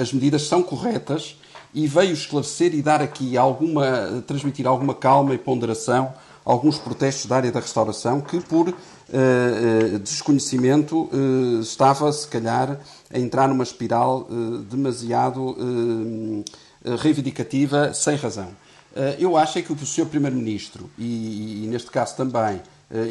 as 0.00 0.12
medidas 0.12 0.42
são 0.42 0.62
corretas 0.62 1.36
e 1.74 1.86
veio 1.86 2.12
esclarecer 2.12 2.74
e 2.74 2.80
dar 2.80 3.02
aqui 3.02 3.36
alguma, 3.36 4.22
transmitir 4.26 4.66
alguma 4.66 4.94
calma 4.94 5.34
e 5.34 5.38
ponderação 5.38 6.14
alguns 6.48 6.78
protestos 6.78 7.26
da 7.26 7.36
área 7.36 7.52
da 7.52 7.60
restauração 7.60 8.22
que, 8.22 8.40
por 8.40 8.70
uh, 8.70 9.98
desconhecimento, 10.02 11.10
uh, 11.12 11.60
estava, 11.60 12.10
se 12.10 12.26
calhar, 12.26 12.80
a 13.12 13.18
entrar 13.18 13.48
numa 13.48 13.62
espiral 13.62 14.26
demasiado 14.70 15.56
reivindicativa, 17.02 17.92
sem 17.92 18.16
razão. 18.16 18.48
eu 19.18 19.36
acho 19.36 19.58
é 19.58 19.62
que 19.62 19.72
o 19.72 19.76
Sr. 19.78 20.06
Primeiro-Ministro, 20.06 20.90
e, 20.96 21.64
e, 21.64 21.66
neste 21.66 21.90
caso 21.90 22.16
também 22.16 22.60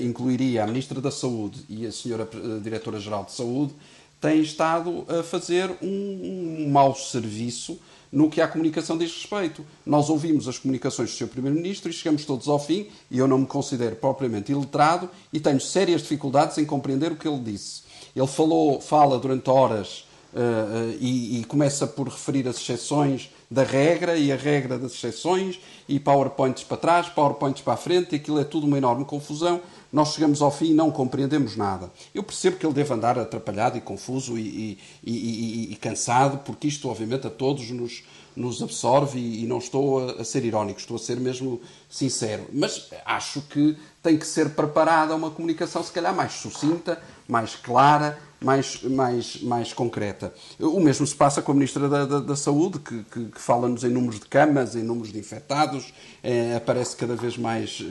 incluiria 0.03 0.63
a 0.63 0.67
Ministra 0.67 0.99
da 0.99 1.11
Saúde 1.11 1.63
e 1.69 1.85
a 1.85 1.89
Sra. 1.89 2.27
Diretora-Geral 2.61 3.25
de 3.25 3.33
Saúde, 3.33 3.73
têm 4.19 4.41
estado 4.41 5.05
a 5.07 5.21
fazer 5.23 5.69
um, 5.81 6.65
um 6.65 6.69
mau 6.69 6.95
serviço 6.95 7.79
no 8.11 8.29
que 8.29 8.41
à 8.41 8.47
comunicação 8.47 8.97
diz 8.97 9.11
respeito. 9.11 9.65
Nós 9.85 10.09
ouvimos 10.09 10.47
as 10.47 10.57
comunicações 10.57 11.11
do 11.11 11.15
Sr. 11.15 11.27
Primeiro-Ministro 11.27 11.89
e 11.89 11.93
chegamos 11.93 12.25
todos 12.25 12.47
ao 12.47 12.59
fim, 12.59 12.87
e 13.11 13.17
eu 13.17 13.27
não 13.27 13.39
me 13.39 13.45
considero 13.45 13.95
propriamente 13.95 14.51
iletrado 14.51 15.09
e 15.31 15.39
tenho 15.39 15.59
sérias 15.59 16.01
dificuldades 16.01 16.57
em 16.57 16.65
compreender 16.65 17.11
o 17.11 17.15
que 17.15 17.27
ele 17.27 17.39
disse. 17.39 17.83
Ele 18.15 18.27
falou, 18.27 18.81
fala 18.81 19.19
durante 19.19 19.49
horas 19.49 20.05
uh, 20.33 20.39
uh, 20.39 20.97
e, 20.99 21.39
e, 21.39 21.43
começa 21.43 21.85
por 21.85 22.07
referir 22.07 22.47
as 22.47 22.57
exceções 22.57 23.29
da 23.49 23.63
regra 23.63 24.17
e 24.17 24.31
a 24.31 24.35
regra 24.35 24.77
das 24.77 24.93
exceções 24.93 25.59
e 25.87 25.99
PowerPoints 25.99 26.63
para 26.63 26.77
trás, 26.77 27.09
PowerPoints 27.09 27.61
para 27.61 27.73
a 27.73 27.77
frente, 27.77 28.13
e 28.13 28.15
aquilo 28.17 28.39
é 28.39 28.43
tudo 28.43 28.67
uma 28.67 28.77
enorme 28.77 29.05
confusão 29.05 29.61
nós 29.91 30.13
chegamos 30.13 30.41
ao 30.41 30.51
fim 30.51 30.71
e 30.71 30.73
não 30.73 30.91
compreendemos 30.91 31.55
nada. 31.55 31.91
Eu 32.13 32.23
percebo 32.23 32.57
que 32.57 32.65
ele 32.65 32.73
deve 32.73 32.93
andar 32.93 33.17
atrapalhado 33.17 33.77
e 33.77 33.81
confuso 33.81 34.37
e, 34.37 34.77
e, 35.03 35.11
e, 35.11 35.71
e 35.71 35.75
cansado, 35.75 36.39
porque 36.39 36.67
isto, 36.67 36.89
obviamente, 36.89 37.25
a 37.27 37.29
todos 37.29 37.69
nos, 37.71 38.03
nos 38.35 38.61
absorve 38.61 39.19
e, 39.19 39.45
não 39.45 39.59
estou 39.59 40.19
a, 40.19 40.23
ser 40.23 40.43
irónico, 40.43 40.79
estou 40.79 40.97
a 40.97 40.99
ser 40.99 41.19
mesmo 41.19 41.61
sincero. 41.89 42.47
Mas 42.51 42.89
acho 43.05 43.41
que 43.41 43.77
tem 44.03 44.17
que 44.17 44.27
ser 44.27 44.49
preparada 44.51 45.15
uma 45.15 45.31
comunicação, 45.31 45.81
se 45.81 45.91
calhar, 45.91 46.13
mais 46.13 46.33
sucinta, 46.33 47.01
mais 47.27 47.55
clara, 47.55 48.19
mais, 48.39 48.81
mais, 48.83 49.41
mais 49.41 49.73
concreta. 49.73 50.33
O 50.59 50.79
mesmo 50.79 51.05
se 51.05 51.15
passa 51.15 51.41
com 51.41 51.51
a 51.51 51.55
Ministra 51.55 51.89
da, 51.89 52.05
da, 52.05 52.19
da 52.19 52.35
Saúde, 52.35 52.79
que, 52.79 53.03
que, 53.03 53.25
que 53.25 53.41
fala-nos 53.41 53.83
em 53.83 53.89
números 53.89 54.19
de 54.19 54.27
camas, 54.27 54.75
em 54.75 54.83
números 54.83 55.11
de 55.11 55.19
infectados, 55.19 55.93
é, 56.23 56.55
aparece 56.55 56.95
cada 56.95 57.15
vez 57.15 57.37
mais. 57.37 57.83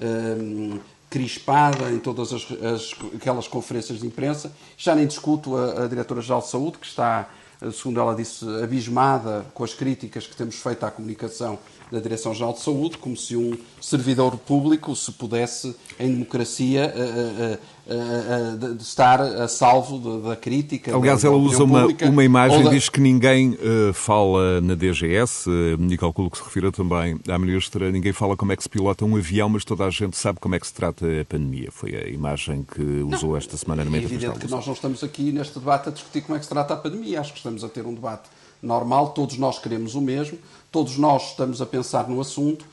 É, 0.00 0.98
crispada 1.10 1.90
em 1.90 1.98
todas 1.98 2.34
as, 2.34 2.46
as, 2.62 2.94
aquelas 3.14 3.48
conferências 3.48 4.00
de 4.00 4.06
imprensa. 4.06 4.52
Já 4.76 4.94
nem 4.94 5.06
discuto 5.06 5.56
a, 5.56 5.84
a 5.84 5.86
Diretora-Geral 5.86 6.42
de 6.42 6.48
Saúde, 6.48 6.76
que 6.76 6.86
está, 6.86 7.30
segundo 7.72 7.98
ela 7.98 8.14
disse, 8.14 8.44
abismada 8.62 9.46
com 9.54 9.64
as 9.64 9.72
críticas 9.72 10.26
que 10.26 10.36
temos 10.36 10.56
feito 10.56 10.84
à 10.84 10.90
comunicação 10.90 11.58
da 11.90 12.00
Direção-Geral 12.00 12.52
de 12.52 12.60
Saúde, 12.60 12.98
como 12.98 13.16
se 13.16 13.36
um 13.36 13.56
servidor 13.80 14.36
público 14.36 14.94
se 14.94 15.12
pudesse, 15.12 15.74
em 15.98 16.12
democracia, 16.12 16.92
uh, 16.94 17.58
uh, 17.92 18.76
estar 18.80 19.20
a 19.20 19.48
salvo 19.48 20.20
da 20.20 20.36
crítica. 20.36 20.94
Aliás, 20.94 21.22
da, 21.22 21.28
ela 21.28 21.36
usa 21.36 21.64
uma, 21.64 21.86
uma 21.86 22.24
imagem, 22.24 22.62
da... 22.62 22.70
diz 22.70 22.88
que 22.88 23.00
ninguém 23.00 23.56
fala 23.94 24.60
na 24.60 24.74
DGS, 24.74 25.48
e 25.90 25.96
calculo 25.96 26.30
que 26.30 26.38
se 26.38 26.44
refira 26.44 26.70
também 26.70 27.18
à 27.28 27.38
Ministra, 27.38 27.90
ninguém 27.90 28.12
fala 28.12 28.36
como 28.36 28.52
é 28.52 28.56
que 28.56 28.62
se 28.62 28.68
pilota 28.68 29.04
um 29.04 29.16
avião, 29.16 29.48
mas 29.48 29.64
toda 29.64 29.84
a 29.84 29.90
gente 29.90 30.16
sabe 30.16 30.38
como 30.40 30.54
é 30.54 30.60
que 30.60 30.66
se 30.66 30.74
trata 30.74 31.06
a 31.20 31.24
pandemia. 31.24 31.70
Foi 31.70 31.94
a 31.96 32.08
imagem 32.08 32.64
que 32.64 32.82
usou 32.82 33.30
não, 33.30 33.36
esta 33.36 33.56
semana 33.56 33.84
na 33.84 33.96
É 33.96 34.00
evidente 34.00 34.38
que 34.38 34.50
nós 34.50 34.66
não 34.66 34.74
estamos 34.74 35.02
aqui 35.02 35.32
neste 35.32 35.58
debate 35.58 35.88
a 35.88 35.92
discutir 35.92 36.22
como 36.22 36.36
é 36.36 36.38
que 36.38 36.44
se 36.44 36.50
trata 36.50 36.74
a 36.74 36.76
pandemia, 36.76 37.20
acho 37.20 37.32
que 37.32 37.38
estamos 37.38 37.64
a 37.64 37.68
ter 37.68 37.86
um 37.86 37.94
debate 37.94 38.28
normal, 38.62 39.10
todos 39.10 39.38
nós 39.38 39.58
queremos 39.58 39.94
o 39.94 40.00
mesmo, 40.00 40.38
todos 40.70 40.96
nós 40.96 41.30
estamos 41.30 41.60
a 41.62 41.66
pensar 41.66 42.08
no 42.08 42.20
assunto 42.20 42.64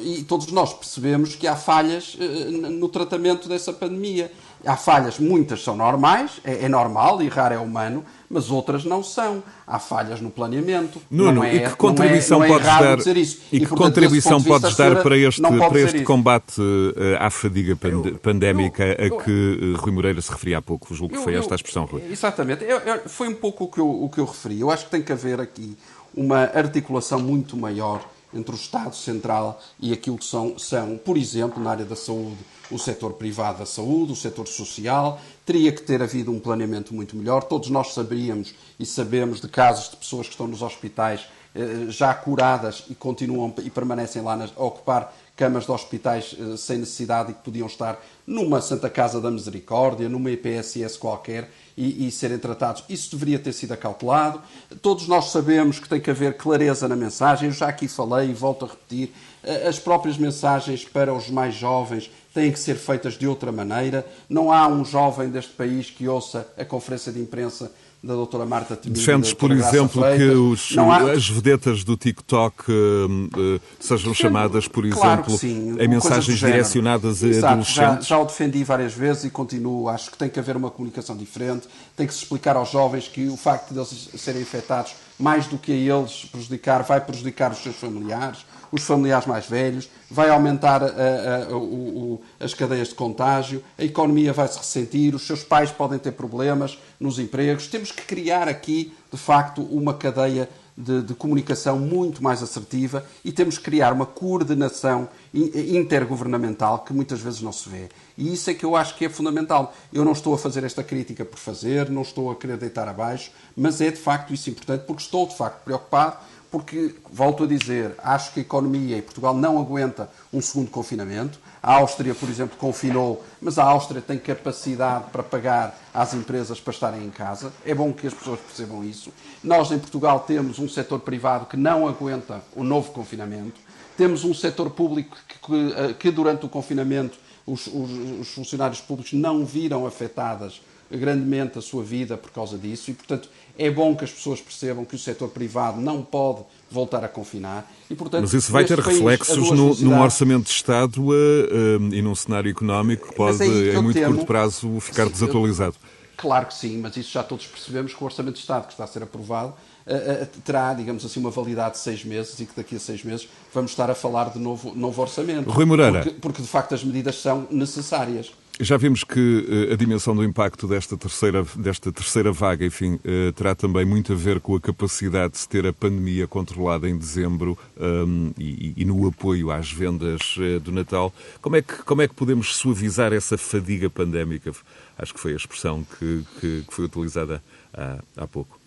e 0.00 0.22
todos 0.22 0.46
nós 0.52 0.72
percebemos 0.72 1.34
que 1.34 1.46
há 1.46 1.56
falhas 1.56 2.16
eh, 2.20 2.24
no 2.70 2.88
tratamento 2.88 3.48
dessa 3.48 3.72
pandemia. 3.72 4.30
Há 4.64 4.76
falhas, 4.76 5.18
muitas 5.18 5.64
são 5.64 5.74
normais, 5.74 6.40
é, 6.44 6.66
é 6.66 6.68
normal, 6.68 7.20
errar 7.20 7.50
é 7.50 7.58
humano, 7.58 8.04
mas 8.30 8.48
outras 8.48 8.84
não 8.84 9.02
são. 9.02 9.42
Há 9.66 9.80
falhas 9.80 10.20
no 10.20 10.30
planeamento. 10.30 11.02
Nuno, 11.10 11.42
é, 11.42 11.56
e 11.56 11.60
que 11.68 11.74
contribuição 11.74 12.38
não 12.38 12.44
é, 12.44 12.48
não 12.48 12.54
é 12.54 12.58
podes 12.60 12.78
dar, 12.78 12.96
dizer 12.96 13.16
isso. 13.16 13.40
E, 13.50 13.58
que 13.58 13.66
portanto, 13.66 13.86
contribuição 13.86 14.40
podes 14.40 14.76
dar 14.76 15.02
para 15.02 15.16
este, 15.16 15.42
para 15.42 15.80
este 15.80 16.02
combate 16.04 16.60
uh, 16.60 16.94
à 17.18 17.28
fadiga 17.28 17.76
eu, 17.82 18.18
pandémica 18.18 18.84
eu, 18.84 19.18
a 19.18 19.24
que 19.24 19.30
uh, 19.30 19.76
Rui 19.78 19.90
Moreira 19.90 20.22
se 20.22 20.30
referia 20.30 20.58
há 20.58 20.62
pouco? 20.62 20.94
Julgo 20.94 21.16
que 21.16 21.20
foi 21.20 21.34
esta 21.34 21.54
a 21.54 21.56
expressão, 21.56 21.86
Rui. 21.86 22.02
Exatamente. 22.08 22.64
foi 23.06 23.26
um 23.26 23.34
pouco 23.34 23.64
o 23.64 23.68
que, 23.68 23.80
eu, 23.80 24.04
o 24.04 24.08
que 24.08 24.18
eu 24.18 24.26
referi. 24.26 24.60
Eu 24.60 24.70
acho 24.70 24.84
que 24.84 24.92
tem 24.92 25.02
que 25.02 25.10
haver 25.10 25.40
aqui 25.40 25.76
uma 26.14 26.40
articulação 26.40 27.18
muito 27.18 27.56
maior 27.56 28.04
entre 28.34 28.54
o 28.54 28.56
Estado 28.56 28.96
Central 28.96 29.60
e 29.78 29.92
aquilo 29.92 30.16
que 30.16 30.24
são, 30.24 30.58
são, 30.58 30.96
por 30.96 31.16
exemplo, 31.16 31.62
na 31.62 31.70
área 31.70 31.84
da 31.84 31.96
saúde, 31.96 32.38
o 32.70 32.78
setor 32.78 33.12
privado 33.14 33.58
da 33.58 33.66
saúde, 33.66 34.12
o 34.12 34.16
setor 34.16 34.48
social. 34.48 35.20
Teria 35.44 35.70
que 35.72 35.82
ter 35.82 36.02
havido 36.02 36.30
um 36.30 36.40
planeamento 36.40 36.94
muito 36.94 37.14
melhor. 37.14 37.42
Todos 37.42 37.68
nós 37.68 37.92
sabíamos 37.92 38.54
e 38.78 38.86
sabemos 38.86 39.40
de 39.40 39.48
casos 39.48 39.90
de 39.90 39.96
pessoas 39.96 40.26
que 40.26 40.32
estão 40.32 40.46
nos 40.46 40.62
hospitais 40.62 41.26
eh, 41.54 41.86
já 41.88 42.14
curadas 42.14 42.84
e 42.88 42.94
continuam 42.94 43.52
e 43.62 43.68
permanecem 43.68 44.22
lá 44.22 44.48
a 44.56 44.64
ocupar 44.64 45.14
camas 45.36 45.64
de 45.64 45.72
hospitais 45.72 46.36
eh, 46.38 46.56
sem 46.56 46.78
necessidade 46.78 47.30
e 47.30 47.34
que 47.34 47.42
podiam 47.42 47.66
estar 47.66 48.00
numa 48.26 48.60
Santa 48.60 48.88
Casa 48.90 49.20
da 49.20 49.30
Misericórdia, 49.30 50.08
numa 50.08 50.30
IPSS 50.30 50.98
qualquer 50.98 51.50
e, 51.76 52.06
e, 52.06 52.10
serem 52.10 52.38
tratados. 52.38 52.84
Isso 52.88 53.10
deveria 53.12 53.38
ter 53.38 53.52
sido 53.52 53.72
acautelado. 53.72 54.42
Todos 54.80 55.08
nós 55.08 55.30
sabemos 55.30 55.78
que 55.78 55.88
tem 55.88 56.00
que 56.00 56.10
haver 56.10 56.36
clareza 56.36 56.86
na 56.86 56.94
mensagem. 56.94 57.48
Eu 57.48 57.54
já 57.54 57.68
aqui 57.68 57.88
falei 57.88 58.30
e 58.30 58.34
volto 58.34 58.64
a 58.64 58.68
repetir. 58.68 59.12
Eh, 59.42 59.68
as 59.68 59.78
próprias 59.78 60.18
mensagens 60.18 60.84
para 60.84 61.12
os 61.12 61.30
mais 61.30 61.54
jovens 61.54 62.10
têm 62.34 62.52
que 62.52 62.58
ser 62.58 62.76
feitas 62.76 63.14
de 63.14 63.26
outra 63.26 63.50
maneira. 63.50 64.06
Não 64.28 64.52
há 64.52 64.68
um 64.68 64.84
jovem 64.84 65.30
deste 65.30 65.52
país 65.52 65.90
que 65.90 66.06
ouça 66.06 66.46
a 66.56 66.64
conferência 66.64 67.10
de 67.10 67.20
imprensa 67.20 67.72
da 68.02 68.14
doutora 68.14 68.44
Marta 68.44 68.74
Temido. 68.74 68.98
Defendes, 68.98 69.32
por 69.32 69.52
exemplo, 69.52 70.02
que 70.16 70.24
os, 70.24 70.76
há... 70.76 71.12
as 71.12 71.28
vedetas 71.28 71.84
do 71.84 71.96
TikTok 71.96 72.64
uh, 72.68 72.74
uh, 72.74 73.60
sejam 73.78 74.12
chamadas, 74.12 74.66
por 74.66 74.88
claro 74.90 75.20
exemplo, 75.20 75.38
sim, 75.38 75.76
em 75.78 75.88
mensagens 75.88 76.38
direcionadas 76.38 77.22
a 77.22 77.28
Exato, 77.28 77.46
adolescentes? 77.46 78.06
Já, 78.06 78.16
já 78.16 78.18
o 78.18 78.24
defendi 78.24 78.64
várias 78.64 78.92
vezes 78.92 79.24
e 79.24 79.30
continuo. 79.30 79.88
Acho 79.88 80.10
que 80.10 80.18
tem 80.18 80.28
que 80.28 80.40
haver 80.40 80.56
uma 80.56 80.70
comunicação 80.70 81.16
diferente. 81.16 81.68
Tem 81.96 82.06
que 82.06 82.12
se 82.12 82.24
explicar 82.24 82.56
aos 82.56 82.72
jovens 82.72 83.06
que 83.06 83.28
o 83.28 83.36
facto 83.36 83.72
de 83.72 83.78
eles 83.78 84.08
serem 84.16 84.42
infectados, 84.42 84.94
mais 85.16 85.46
do 85.46 85.56
que 85.56 85.70
a 85.70 85.74
eles 85.74 86.24
prejudicar, 86.24 86.82
vai 86.82 87.00
prejudicar 87.00 87.52
os 87.52 87.58
seus 87.58 87.76
familiares 87.76 88.44
os 88.72 88.82
familiares 88.82 89.26
mais 89.26 89.46
velhos, 89.46 89.88
vai 90.10 90.30
aumentar 90.30 90.82
a, 90.82 90.86
a, 90.86 91.44
a, 91.44 91.56
o, 91.56 92.20
as 92.40 92.54
cadeias 92.54 92.88
de 92.88 92.94
contágio, 92.94 93.62
a 93.78 93.84
economia 93.84 94.32
vai 94.32 94.48
se 94.48 94.58
ressentir, 94.58 95.14
os 95.14 95.26
seus 95.26 95.44
pais 95.44 95.70
podem 95.70 95.98
ter 95.98 96.12
problemas 96.12 96.78
nos 96.98 97.18
empregos. 97.18 97.66
Temos 97.66 97.92
que 97.92 98.02
criar 98.02 98.48
aqui, 98.48 98.92
de 99.12 99.18
facto, 99.18 99.62
uma 99.62 99.92
cadeia 99.92 100.48
de, 100.76 101.02
de, 101.02 101.14
comunicação 101.14 101.78
muito 101.78 102.22
mais 102.22 102.42
assertiva 102.42 103.04
e 103.24 103.30
temos 103.30 103.58
que 103.58 103.64
criar 103.64 103.92
uma 103.92 104.06
coordenação 104.06 105.08
intergovernamental 105.34 106.80
que 106.80 106.92
muitas 106.92 107.20
vezes 107.20 107.42
não 107.42 107.52
se 107.52 107.68
vê. 107.68 107.88
E 108.16 108.32
isso 108.32 108.50
é 108.50 108.54
que 108.54 108.64
eu 108.64 108.74
acho 108.74 108.96
que 108.96 109.04
é 109.04 109.08
fundamental. 109.08 109.74
Eu 109.92 110.04
não 110.04 110.12
estou 110.12 110.34
a 110.34 110.38
fazer 110.38 110.64
esta 110.64 110.82
crítica 110.82 111.24
por 111.24 111.38
fazer, 111.38 111.90
não 111.90 112.02
estou 112.02 112.30
a 112.30 112.36
querer 112.36 112.56
deitar 112.56 112.88
abaixo, 112.88 113.30
mas 113.56 113.80
é 113.80 113.90
de 113.90 113.98
facto 113.98 114.32
isso 114.32 114.48
importante 114.48 114.84
porque 114.86 115.02
estou 115.02 115.26
de 115.26 115.36
facto 115.36 115.62
preocupado 115.62 116.16
porque, 116.52 116.94
volto 117.10 117.44
a 117.44 117.46
dizer, 117.46 117.94
acho 118.04 118.34
que 118.34 118.40
a 118.40 118.42
economia 118.42 118.98
e 118.98 119.02
Portugal 119.02 119.34
não 119.34 119.58
aguenta 119.58 120.10
um 120.30 120.38
segundo 120.42 120.70
confinamento. 120.70 121.40
A 121.62 121.76
Áustria, 121.76 122.14
por 122.14 122.28
exemplo, 122.28 122.58
confinou, 122.58 123.24
mas 123.40 123.58
a 123.58 123.64
Áustria 123.64 124.02
tem 124.02 124.18
capacidade 124.18 125.06
para 125.10 125.22
pagar 125.22 125.80
às 125.94 126.12
empresas 126.12 126.60
para 126.60 126.74
estarem 126.74 127.04
em 127.06 127.10
casa. 127.10 127.54
É 127.64 127.74
bom 127.74 127.90
que 127.90 128.06
as 128.06 128.12
pessoas 128.12 128.38
percebam 128.38 128.84
isso. 128.84 129.10
Nós, 129.42 129.72
em 129.72 129.78
Portugal, 129.78 130.20
temos 130.20 130.58
um 130.58 130.68
setor 130.68 131.00
privado 131.00 131.46
que 131.46 131.56
não 131.56 131.88
aguenta 131.88 132.42
o 132.54 132.62
novo 132.62 132.92
confinamento. 132.92 133.58
Temos 133.96 134.22
um 134.22 134.34
setor 134.34 134.68
público 134.68 135.16
que, 135.26 135.38
que, 135.38 135.74
eh, 135.74 135.94
que 135.94 136.10
durante 136.10 136.44
o 136.44 136.50
confinamento, 136.50 137.18
os, 137.46 137.66
os, 137.66 138.20
os 138.20 138.28
funcionários 138.28 138.80
públicos 138.82 139.14
não 139.14 139.42
viram 139.46 139.86
afetadas 139.86 140.60
grandemente 140.90 141.58
a 141.58 141.62
sua 141.62 141.82
vida 141.82 142.16
por 142.16 142.30
causa 142.30 142.58
disso 142.58 142.90
e, 142.90 142.94
portanto, 142.94 143.28
é 143.58 143.70
bom 143.70 143.94
que 143.94 144.04
as 144.04 144.10
pessoas 144.10 144.40
percebam 144.40 144.84
que 144.84 144.94
o 144.94 144.98
setor 144.98 145.28
privado 145.28 145.80
não 145.80 146.02
pode 146.02 146.42
voltar 146.70 147.04
a 147.04 147.08
confinar. 147.08 147.70
E, 147.90 147.94
portanto, 147.94 148.22
Mas 148.22 148.32
isso 148.32 148.50
vai 148.50 148.64
ter 148.64 148.82
país, 148.82 148.96
reflexos 148.96 149.50
no, 149.50 149.74
num 149.76 150.00
orçamento 150.00 150.44
de 150.44 150.50
Estado 150.50 151.02
uh, 151.02 151.10
uh, 151.10 151.94
e 151.94 152.00
num 152.00 152.14
cenário 152.14 152.50
económico 152.50 153.08
que 153.08 153.14
pode, 153.14 153.42
é 153.42 153.74
em 153.74 153.82
muito 153.82 153.98
temo, 153.98 154.14
curto 154.14 154.26
prazo, 154.26 154.80
ficar 154.80 155.06
sim, 155.06 155.12
desatualizado. 155.12 155.76
Eu, 155.82 156.16
claro 156.16 156.46
que 156.46 156.54
sim, 156.54 156.78
mas 156.78 156.96
isso 156.96 157.12
já 157.12 157.22
todos 157.22 157.46
percebemos 157.46 157.92
que 157.92 158.02
o 158.02 158.06
orçamento 158.06 158.34
de 158.34 158.40
Estado 158.40 158.66
que 158.66 158.72
está 158.72 158.84
a 158.84 158.86
ser 158.86 159.02
aprovado 159.02 159.50
uh, 159.86 160.26
terá, 160.44 160.72
digamos 160.72 161.04
assim, 161.04 161.20
uma 161.20 161.30
validade 161.30 161.74
de 161.74 161.80
seis 161.80 162.04
meses 162.04 162.38
e 162.40 162.46
que 162.46 162.56
daqui 162.56 162.76
a 162.76 162.80
seis 162.80 163.04
meses 163.04 163.28
vamos 163.52 163.72
estar 163.72 163.90
a 163.90 163.94
falar 163.94 164.30
de 164.30 164.38
novo, 164.38 164.72
novo 164.74 165.02
orçamento. 165.02 165.50
Rui 165.50 165.66
Moreira. 165.66 166.02
Porque, 166.02 166.18
porque, 166.20 166.42
de 166.42 166.48
facto, 166.48 166.74
as 166.74 166.82
medidas 166.82 167.20
são 167.20 167.46
necessárias. 167.50 168.32
Já 168.60 168.76
vimos 168.76 169.02
que 169.02 169.18
uh, 169.18 169.72
a 169.72 169.76
dimensão 169.76 170.14
do 170.14 170.22
impacto 170.22 170.68
desta 170.68 170.96
terceira, 170.96 171.42
desta 171.56 171.90
terceira 171.90 172.30
vaga, 172.30 172.64
enfim, 172.66 172.94
uh, 172.96 173.32
terá 173.32 173.54
também 173.54 173.84
muito 173.84 174.12
a 174.12 174.16
ver 174.16 174.40
com 174.40 174.54
a 174.54 174.60
capacidade 174.60 175.32
de 175.32 175.38
se 175.38 175.48
ter 175.48 175.66
a 175.66 175.72
pandemia 175.72 176.28
controlada 176.28 176.88
em 176.88 176.96
dezembro 176.96 177.58
um, 177.78 178.30
e, 178.38 178.74
e, 178.76 178.84
no 178.84 179.08
apoio 179.08 179.50
às 179.50 179.72
vendas 179.72 180.36
uh, 180.36 180.60
do 180.60 180.70
Natal. 180.70 181.12
Como 181.40 181.56
é, 181.56 181.62
que, 181.62 181.82
como 181.82 182.02
é 182.02 182.08
que 182.08 182.14
podemos 182.14 182.54
suavizar 182.54 183.12
essa 183.12 183.38
fadiga 183.38 183.88
pandémica? 183.88 184.52
Acho 184.98 185.14
que 185.14 185.20
foi 185.20 185.32
a 185.32 185.36
expressão 185.36 185.84
que, 185.98 186.22
que, 186.38 186.64
que 186.68 186.74
foi 186.74 186.84
utilizada 186.84 187.42
há, 187.72 187.98
há 188.16 188.26
pouco. 188.26 188.60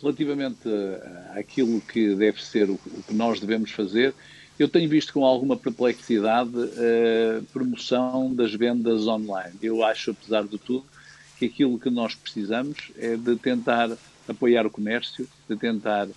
Relativamente 0.00 0.68
àquilo 1.34 1.80
que 1.80 2.14
deve 2.14 2.42
ser 2.44 2.70
o 2.70 2.78
que 2.78 3.12
nós 3.12 3.40
devemos 3.40 3.70
fazer, 3.72 4.14
eu 4.58 4.68
tenho 4.68 4.88
visto 4.88 5.12
com 5.12 5.24
alguma 5.24 5.56
perplexidade 5.56 6.52
a 6.56 7.42
promoção 7.52 8.32
das 8.34 8.54
vendas 8.54 9.06
online. 9.06 9.54
Eu 9.62 9.84
acho, 9.84 10.12
apesar 10.12 10.44
de 10.44 10.58
tudo, 10.58 10.84
que 11.38 11.46
aquilo 11.46 11.78
que 11.78 11.90
nós 11.90 12.14
precisamos 12.14 12.92
é 12.96 13.16
de 13.16 13.36
tentar 13.36 13.90
apoiar 14.28 14.66
o 14.66 14.70
comércio, 14.70 15.28
de 15.48 15.56
tentar, 15.56 16.08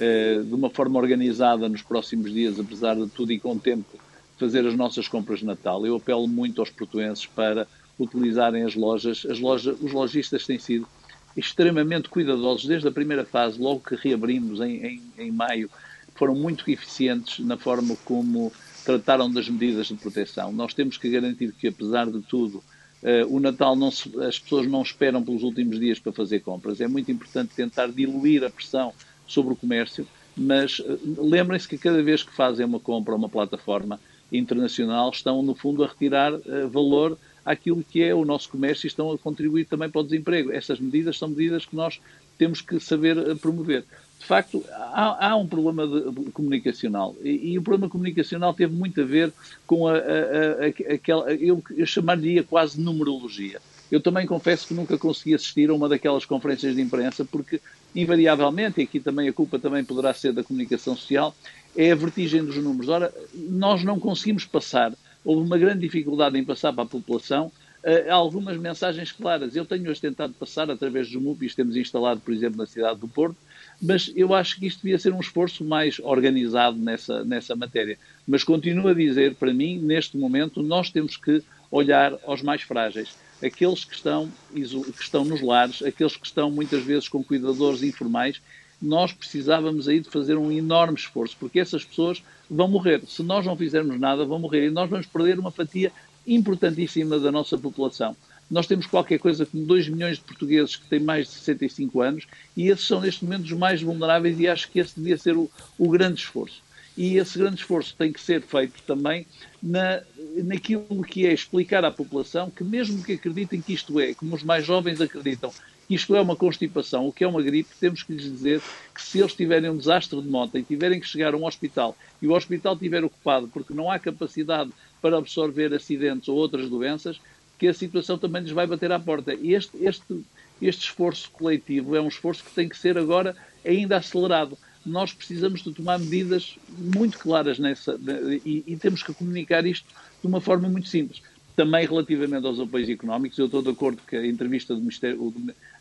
eh, 0.00 0.40
de 0.44 0.54
uma 0.54 0.70
forma 0.70 0.98
organizada 0.98 1.68
nos 1.68 1.82
próximos 1.82 2.32
dias, 2.32 2.58
apesar 2.58 2.96
de 2.96 3.06
tudo 3.08 3.32
e 3.32 3.38
com 3.38 3.58
tempo, 3.58 3.98
fazer 4.38 4.66
as 4.66 4.74
nossas 4.74 5.06
compras 5.06 5.40
de 5.40 5.44
Natal. 5.44 5.86
Eu 5.86 5.96
apelo 5.96 6.26
muito 6.26 6.60
aos 6.60 6.70
portuenses 6.70 7.26
para 7.26 7.68
utilizarem 7.98 8.64
as 8.64 8.74
lojas. 8.74 9.26
As 9.28 9.38
os 9.38 9.92
lojistas 9.92 10.46
têm 10.46 10.58
sido 10.58 10.88
extremamente 11.36 12.08
cuidadosos 12.08 12.66
desde 12.66 12.88
a 12.88 12.92
primeira 12.92 13.24
fase, 13.24 13.60
logo 13.60 13.80
que 13.80 13.94
reabrimos 13.94 14.60
em, 14.60 14.84
em, 14.84 15.02
em 15.18 15.30
maio, 15.30 15.70
foram 16.14 16.34
muito 16.34 16.70
eficientes 16.70 17.44
na 17.44 17.56
forma 17.56 17.96
como 18.04 18.52
trataram 18.84 19.30
das 19.30 19.48
medidas 19.48 19.86
de 19.86 19.94
proteção. 19.94 20.52
Nós 20.52 20.74
temos 20.74 20.96
que 20.96 21.08
garantir 21.08 21.52
que, 21.52 21.68
apesar 21.68 22.10
de 22.10 22.20
tudo, 22.22 22.62
Uh, 23.02 23.26
o 23.36 23.40
Natal 23.40 23.74
não 23.74 23.90
se, 23.90 24.08
as 24.20 24.38
pessoas 24.38 24.64
não 24.68 24.80
esperam 24.80 25.24
pelos 25.24 25.42
últimos 25.42 25.80
dias 25.80 25.98
para 25.98 26.12
fazer 26.12 26.38
compras. 26.38 26.80
É 26.80 26.86
muito 26.86 27.10
importante 27.10 27.52
tentar 27.52 27.88
diluir 27.88 28.44
a 28.44 28.50
pressão 28.50 28.94
sobre 29.26 29.54
o 29.54 29.56
comércio, 29.56 30.06
mas 30.36 30.78
uh, 30.78 31.00
lembrem-se 31.18 31.66
que 31.66 31.76
cada 31.76 32.00
vez 32.00 32.22
que 32.22 32.32
fazem 32.32 32.64
uma 32.64 32.78
compra 32.78 33.12
a 33.12 33.16
uma 33.16 33.28
plataforma 33.28 33.98
internacional, 34.30 35.10
estão, 35.10 35.42
no 35.42 35.52
fundo, 35.52 35.82
a 35.82 35.88
retirar 35.88 36.32
uh, 36.32 36.68
valor 36.70 37.18
àquilo 37.44 37.82
que 37.82 38.00
é 38.00 38.14
o 38.14 38.24
nosso 38.24 38.48
comércio 38.48 38.86
e 38.86 38.88
estão 38.88 39.10
a 39.10 39.18
contribuir 39.18 39.64
também 39.64 39.90
para 39.90 40.00
o 40.00 40.04
desemprego. 40.04 40.52
Essas 40.52 40.78
medidas 40.78 41.18
são 41.18 41.28
medidas 41.28 41.66
que 41.66 41.74
nós 41.74 42.00
temos 42.38 42.60
que 42.60 42.78
saber 42.78 43.36
promover 43.38 43.84
de 44.22 44.28
facto, 44.28 44.64
há, 44.70 45.30
há 45.30 45.36
um 45.36 45.48
problema 45.48 45.84
de, 45.84 46.30
comunicacional. 46.30 47.16
E, 47.22 47.52
e, 47.52 47.58
o 47.58 47.62
problema 47.62 47.90
comunicacional 47.90 48.54
teve 48.54 48.72
muito 48.72 49.00
a 49.00 49.04
ver 49.04 49.32
com 49.66 49.88
a, 49.88 49.94
a, 49.94 49.96
a, 49.96 50.94
aquela, 50.94 51.34
eu, 51.34 51.60
eu 51.76 51.84
chamaria 51.84 52.44
quase 52.44 52.80
numerologia. 52.80 53.60
Eu 53.90 54.00
também 54.00 54.24
confesso 54.24 54.68
que 54.68 54.74
nunca 54.74 54.96
consegui 54.96 55.34
assistir 55.34 55.70
a 55.70 55.74
uma 55.74 55.88
daquelas 55.88 56.24
conferências 56.24 56.76
de 56.76 56.80
imprensa, 56.80 57.24
porque, 57.24 57.60
invariavelmente, 57.96 58.80
e 58.80 58.84
aqui 58.84 59.00
também 59.00 59.28
a 59.28 59.32
culpa 59.32 59.58
também 59.58 59.84
poderá 59.84 60.14
ser 60.14 60.32
da 60.32 60.44
comunicação 60.44 60.96
social, 60.96 61.34
é 61.76 61.90
a 61.90 61.96
vertigem 61.96 62.44
dos 62.44 62.56
números. 62.56 62.88
Ora, 62.88 63.12
nós 63.34 63.82
não 63.82 63.98
conseguimos 63.98 64.44
passar, 64.44 64.92
houve 65.24 65.44
uma 65.44 65.58
grande 65.58 65.80
dificuldade 65.80 66.38
em 66.38 66.44
passar 66.44 66.72
para 66.72 66.84
a 66.84 66.86
população 66.86 67.50
uh, 67.84 68.12
algumas 68.12 68.56
mensagens 68.56 69.10
claras. 69.10 69.56
Eu 69.56 69.66
tenho-as 69.66 69.98
tentado 69.98 70.32
passar 70.32 70.70
através 70.70 71.10
dos 71.10 71.20
MUPIs, 71.20 71.56
temos 71.56 71.76
instalado, 71.76 72.20
por 72.20 72.32
exemplo, 72.32 72.58
na 72.58 72.66
cidade 72.66 73.00
do 73.00 73.08
Porto, 73.08 73.36
mas 73.82 74.12
eu 74.14 74.32
acho 74.32 74.60
que 74.60 74.66
isto 74.66 74.82
devia 74.82 74.98
ser 74.98 75.12
um 75.12 75.18
esforço 75.18 75.64
mais 75.64 75.98
organizado 75.98 76.78
nessa, 76.78 77.24
nessa 77.24 77.56
matéria. 77.56 77.98
Mas 78.26 78.44
continuo 78.44 78.86
a 78.86 78.94
dizer, 78.94 79.34
para 79.34 79.52
mim, 79.52 79.76
neste 79.78 80.16
momento, 80.16 80.62
nós 80.62 80.88
temos 80.88 81.16
que 81.16 81.42
olhar 81.68 82.16
aos 82.24 82.42
mais 82.42 82.62
frágeis, 82.62 83.16
aqueles 83.42 83.84
que 83.84 83.96
estão, 83.96 84.30
que 84.52 85.02
estão 85.02 85.24
nos 85.24 85.42
lares, 85.42 85.82
aqueles 85.82 86.16
que 86.16 86.24
estão 86.24 86.48
muitas 86.48 86.84
vezes 86.84 87.08
com 87.08 87.24
cuidadores 87.24 87.82
informais. 87.82 88.40
Nós 88.80 89.12
precisávamos 89.12 89.88
aí 89.88 89.98
de 89.98 90.08
fazer 90.08 90.36
um 90.36 90.52
enorme 90.52 90.96
esforço, 90.96 91.36
porque 91.40 91.58
essas 91.58 91.84
pessoas 91.84 92.22
vão 92.48 92.68
morrer. 92.68 93.02
Se 93.08 93.22
nós 93.24 93.44
não 93.44 93.56
fizermos 93.56 93.98
nada, 93.98 94.24
vão 94.24 94.38
morrer. 94.38 94.66
E 94.66 94.70
nós 94.70 94.88
vamos 94.88 95.06
perder 95.06 95.40
uma 95.40 95.50
fatia 95.50 95.90
importantíssima 96.24 97.18
da 97.18 97.32
nossa 97.32 97.58
população. 97.58 98.16
Nós 98.52 98.66
temos 98.66 98.84
qualquer 98.84 99.18
coisa 99.18 99.46
como 99.46 99.64
2 99.64 99.88
milhões 99.88 100.18
de 100.18 100.24
portugueses 100.24 100.76
que 100.76 100.86
têm 100.86 101.00
mais 101.00 101.26
de 101.26 101.32
65 101.32 102.02
anos 102.02 102.26
e 102.54 102.68
esses 102.68 102.86
são 102.86 103.00
neste 103.00 103.24
momento 103.24 103.44
os 103.44 103.52
mais 103.52 103.80
vulneráveis 103.80 104.38
e 104.38 104.46
acho 104.46 104.70
que 104.70 104.78
esse 104.78 105.00
devia 105.00 105.16
ser 105.16 105.34
o, 105.38 105.50
o 105.78 105.88
grande 105.88 106.20
esforço. 106.20 106.62
E 106.94 107.16
esse 107.16 107.38
grande 107.38 107.56
esforço 107.56 107.94
tem 107.96 108.12
que 108.12 108.20
ser 108.20 108.42
feito 108.42 108.82
também 108.82 109.26
na, 109.62 110.02
naquilo 110.44 111.02
que 111.02 111.26
é 111.26 111.32
explicar 111.32 111.82
à 111.82 111.90
população 111.90 112.50
que, 112.50 112.62
mesmo 112.62 113.02
que 113.02 113.14
acreditem 113.14 113.62
que 113.62 113.72
isto 113.72 113.98
é, 113.98 114.12
como 114.12 114.36
os 114.36 114.42
mais 114.42 114.66
jovens 114.66 115.00
acreditam, 115.00 115.50
que 115.88 115.94
isto 115.94 116.14
é 116.14 116.20
uma 116.20 116.36
constipação, 116.36 117.08
o 117.08 117.12
que 117.12 117.24
é 117.24 117.26
uma 117.26 117.40
gripe, 117.40 117.70
temos 117.80 118.02
que 118.02 118.12
lhes 118.12 118.24
dizer 118.24 118.60
que 118.94 119.02
se 119.02 119.18
eles 119.18 119.32
tiverem 119.32 119.70
um 119.70 119.78
desastre 119.78 120.20
de 120.20 120.28
moto 120.28 120.58
e 120.58 120.62
tiverem 120.62 121.00
que 121.00 121.08
chegar 121.08 121.32
a 121.32 121.38
um 121.38 121.46
hospital 121.46 121.96
e 122.20 122.28
o 122.28 122.34
hospital 122.34 122.74
estiver 122.74 123.02
ocupado 123.02 123.48
porque 123.48 123.72
não 123.72 123.90
há 123.90 123.98
capacidade 123.98 124.70
para 125.00 125.16
absorver 125.16 125.72
acidentes 125.72 126.28
ou 126.28 126.36
outras 126.36 126.68
doenças, 126.68 127.18
que 127.62 127.68
a 127.68 127.72
situação 127.72 128.18
também 128.18 128.42
lhes 128.42 128.50
vai 128.50 128.66
bater 128.66 128.90
à 128.90 128.98
porta. 128.98 129.32
E 129.34 129.54
este, 129.54 129.76
este, 129.84 130.24
este 130.60 130.86
esforço 130.86 131.30
coletivo 131.30 131.94
é 131.94 132.00
um 132.00 132.08
esforço 132.08 132.42
que 132.42 132.50
tem 132.50 132.68
que 132.68 132.76
ser 132.76 132.98
agora 132.98 133.36
ainda 133.64 133.96
acelerado 133.96 134.58
nós 134.84 135.12
precisamos 135.12 135.62
de 135.62 135.72
tomar 135.72 135.96
medidas 135.96 136.58
muito 136.68 137.16
claras 137.16 137.56
nessa 137.56 137.96
e, 138.44 138.64
e, 138.66 138.76
temos 138.76 139.00
que 139.00 139.14
comunicar 139.14 139.64
isto 139.64 139.86
de 140.20 140.26
uma 140.26 140.40
forma 140.40 140.68
muito 140.68 140.88
simples. 140.88 141.22
Também 141.54 141.86
relativamente 141.86 142.44
aos 142.44 142.58
apoios 142.58 142.88
económicos, 142.88 143.38
eu 143.38 143.46
estou 143.46 143.62
de 143.62 143.70
acordo 143.70 144.02
que 144.08 144.16
a 144.16 144.26
entrevista 144.26 144.74
do 144.74 144.80
Ministério, 144.80 145.32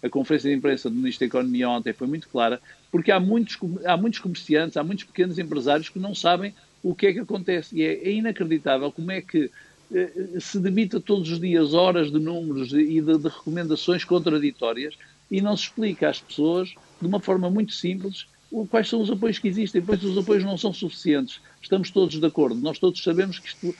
a 0.03 0.07
conferência 0.07 0.51
de 0.51 0.55
imprensa 0.55 0.87
do 0.87 0.95
Ministro 0.95 1.21
da 1.21 1.25
Economia 1.25 1.67
ontem 1.67 1.93
foi 1.93 2.05
muito 2.05 2.29
clara, 2.29 2.61
porque 2.91 3.11
há 3.11 3.19
muitos, 3.19 3.57
há 3.87 3.97
muitos 3.97 4.19
comerciantes, 4.19 4.77
há 4.77 4.83
muitos 4.83 5.05
pequenos 5.05 5.39
empresários 5.39 5.89
que 5.89 5.97
não 5.97 6.13
sabem 6.13 6.53
o 6.83 6.93
que 6.93 7.07
é 7.07 7.13
que 7.13 7.19
acontece. 7.19 7.75
E 7.75 7.81
é, 7.81 8.11
inacreditável 8.11 8.91
como 8.91 9.11
é 9.11 9.19
que 9.19 9.49
se 10.39 10.59
debita 10.59 10.99
todos 10.99 11.29
os 11.29 11.39
dias 11.39 11.73
horas 11.73 12.11
de 12.11 12.19
números 12.19 12.73
e 12.73 13.01
de, 13.01 13.17
de 13.17 13.27
recomendações 13.27 14.03
contraditórias 14.03 14.95
e 15.29 15.41
não 15.41 15.55
se 15.55 15.63
explica 15.63 16.09
às 16.09 16.19
pessoas 16.19 16.73
de 17.01 17.07
uma 17.07 17.19
forma 17.19 17.49
muito 17.49 17.73
simples 17.73 18.25
quais 18.69 18.89
são 18.89 19.01
os 19.01 19.09
apoios 19.09 19.39
que 19.39 19.47
existem, 19.47 19.81
pois 19.81 20.03
os 20.03 20.17
apoios 20.17 20.43
não 20.43 20.57
são 20.57 20.73
suficientes. 20.73 21.39
Estamos 21.61 21.89
todos 21.89 22.19
de 22.19 22.25
acordo, 22.25 22.55
nós 22.55 22.77
todos 22.77 23.01
sabemos 23.01 23.39
que 23.39 23.47
isto, 23.47 23.73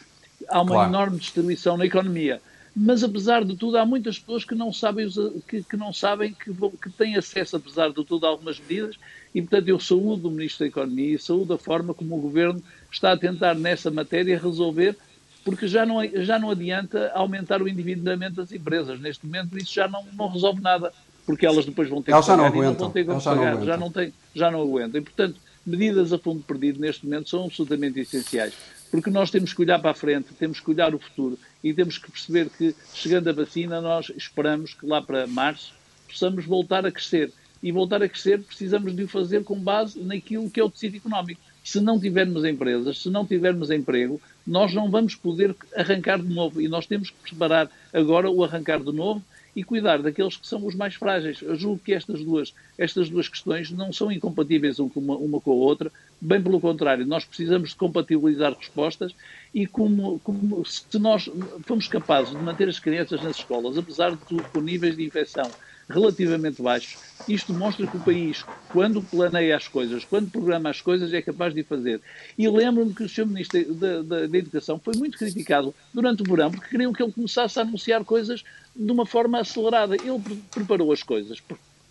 há 0.47 0.61
uma 0.61 0.71
claro. 0.71 0.89
enorme 0.89 1.19
distribuição 1.19 1.77
na 1.77 1.85
economia. 1.85 2.41
Mas, 2.73 3.03
apesar 3.03 3.43
de 3.43 3.57
tudo, 3.57 3.77
há 3.77 3.85
muitas 3.85 4.17
pessoas 4.17 4.45
que 4.45 4.55
não 4.55 4.71
sabem, 4.71 5.09
que, 5.45 5.61
que 5.61 5.75
não 5.75 5.91
sabem 5.91 6.33
que, 6.33 6.53
que 6.81 6.89
têm 6.89 7.17
acesso, 7.17 7.57
apesar 7.57 7.89
de 7.89 8.05
tudo, 8.05 8.25
a 8.25 8.29
algumas 8.29 8.61
medidas. 8.61 8.95
E, 9.35 9.41
portanto, 9.41 9.67
eu 9.67 9.77
saúdo 9.77 10.29
o 10.29 10.31
Ministro 10.31 10.59
da 10.59 10.69
Economia 10.69 11.15
e 11.15 11.19
saúdo 11.19 11.53
a 11.53 11.57
forma 11.57 11.93
como 11.93 12.17
o 12.17 12.21
Governo 12.21 12.63
está 12.89 13.11
a 13.11 13.17
tentar, 13.17 13.55
nessa 13.55 13.91
matéria, 13.91 14.39
resolver, 14.39 14.95
porque 15.43 15.67
já 15.67 15.85
não, 15.85 15.97
já 16.23 16.37
não 16.37 16.51
adianta 16.51 17.11
aumentar 17.13 17.61
o 17.61 17.67
endividamento 17.67 18.35
das 18.35 18.51
empresas. 18.51 18.99
Neste 18.99 19.25
momento, 19.25 19.57
isso 19.57 19.73
já 19.73 19.87
não, 19.87 20.05
não 20.13 20.27
resolve 20.27 20.61
nada 20.61 20.91
porque 21.25 21.45
elas 21.45 21.65
depois 21.65 21.87
vão 21.87 22.01
ter 22.01 22.11
elas 22.11 22.25
que 22.25 22.31
pagar 22.31 22.41
não 22.41 22.47
aguentam. 22.47 22.71
não 22.71 22.79
vão 22.79 22.91
ter 22.91 23.05
que 23.05 23.23
pagar, 23.23 23.55
não 23.55 23.65
já, 23.65 23.77
não 23.77 23.91
tem, 23.91 24.13
já 24.33 24.51
não 24.51 24.61
aguentam. 24.61 24.99
E, 24.99 25.03
portanto, 25.03 25.39
medidas 25.65 26.11
a 26.11 26.17
fundo 26.17 26.43
perdido 26.43 26.79
neste 26.79 27.05
momento 27.05 27.29
são 27.29 27.45
absolutamente 27.45 27.99
essenciais, 27.99 28.53
porque 28.89 29.09
nós 29.09 29.29
temos 29.29 29.53
que 29.53 29.61
olhar 29.61 29.79
para 29.79 29.91
a 29.91 29.93
frente, 29.93 30.33
temos 30.37 30.59
que 30.59 30.69
olhar 30.69 30.93
o 30.93 30.99
futuro 30.99 31.37
e 31.63 31.73
temos 31.73 31.97
que 31.97 32.11
perceber 32.11 32.49
que, 32.49 32.75
chegando 32.93 33.29
a 33.29 33.33
vacina, 33.33 33.79
nós 33.81 34.11
esperamos 34.15 34.73
que 34.73 34.85
lá 34.85 35.01
para 35.01 35.27
março 35.27 35.73
possamos 36.07 36.45
voltar 36.45 36.85
a 36.85 36.91
crescer. 36.91 37.31
E 37.63 37.71
voltar 37.71 38.01
a 38.01 38.09
crescer 38.09 38.41
precisamos 38.41 38.95
de 38.95 39.03
o 39.03 39.07
fazer 39.07 39.43
com 39.43 39.55
base 39.55 39.99
naquilo 39.99 40.49
que 40.49 40.59
é 40.59 40.63
o 40.63 40.69
tecido 40.69 40.97
económico. 40.97 41.39
Se 41.63 41.79
não 41.79 41.99
tivermos 41.99 42.43
empresas, 42.43 43.01
se 43.01 43.09
não 43.09 43.25
tivermos 43.25 43.69
emprego, 43.69 44.19
nós 44.45 44.73
não 44.73 44.89
vamos 44.89 45.15
poder 45.15 45.55
arrancar 45.75 46.19
de 46.19 46.33
novo. 46.33 46.61
E 46.61 46.67
nós 46.67 46.85
temos 46.87 47.09
que 47.09 47.29
preparar 47.29 47.69
agora 47.93 48.29
o 48.29 48.43
arrancar 48.43 48.79
de 48.79 48.91
novo 48.91 49.23
e 49.55 49.63
cuidar 49.63 50.01
daqueles 50.01 50.37
que 50.37 50.47
são 50.47 50.65
os 50.65 50.75
mais 50.75 50.95
frágeis. 50.95 51.41
Eu 51.41 51.55
julgo 51.55 51.81
que 51.83 51.93
estas 51.93 52.23
duas, 52.23 52.53
estas 52.77 53.09
duas 53.09 53.27
questões 53.27 53.69
não 53.69 53.91
são 53.91 54.11
incompatíveis 54.11 54.79
uma, 54.79 55.15
uma 55.15 55.41
com 55.41 55.51
a 55.51 55.55
outra, 55.55 55.91
bem 56.19 56.41
pelo 56.41 56.61
contrário, 56.61 57.05
nós 57.05 57.25
precisamos 57.25 57.71
de 57.71 57.75
compatibilizar 57.75 58.53
respostas 58.57 59.13
e 59.53 59.67
como, 59.67 60.19
como 60.19 60.65
se 60.65 60.97
nós 60.97 61.29
fomos 61.63 61.87
capazes 61.87 62.31
de 62.31 62.41
manter 62.41 62.69
as 62.69 62.79
crianças 62.79 63.21
nas 63.21 63.37
escolas, 63.37 63.77
apesar 63.77 64.11
de 64.11 64.17
tudo, 64.25 64.43
com 64.43 64.61
níveis 64.61 64.95
de 64.95 65.03
infecção 65.03 65.49
relativamente 65.91 66.61
baixos, 66.61 66.97
isto 67.27 67.53
mostra 67.53 67.85
que 67.85 67.97
o 67.97 67.99
país, 67.99 68.43
quando 68.69 69.01
planeia 69.01 69.55
as 69.55 69.67
coisas, 69.67 70.03
quando 70.03 70.31
programa 70.31 70.69
as 70.69 70.81
coisas, 70.81 71.13
é 71.13 71.21
capaz 71.21 71.53
de 71.53 71.63
fazer. 71.63 72.01
E 72.37 72.47
lembro-me 72.47 72.93
que 72.93 73.03
o 73.03 73.09
Sr. 73.09 73.27
Ministro 73.27 73.73
da, 73.75 74.01
da, 74.01 74.27
da, 74.27 74.37
Educação 74.37 74.79
foi 74.79 74.95
muito 74.95 75.17
criticado 75.17 75.73
durante 75.93 76.23
o 76.23 76.25
verão, 76.25 76.51
porque 76.51 76.69
queriam 76.69 76.93
que 76.93 77.03
ele 77.03 77.11
começasse 77.11 77.59
a 77.59 77.61
anunciar 77.61 78.03
coisas 78.03 78.43
de 78.75 78.91
uma 78.91 79.05
forma 79.05 79.39
acelerada. 79.39 79.95
Ele 79.95 80.19
preparou 80.49 80.91
as 80.91 81.03
coisas, 81.03 81.41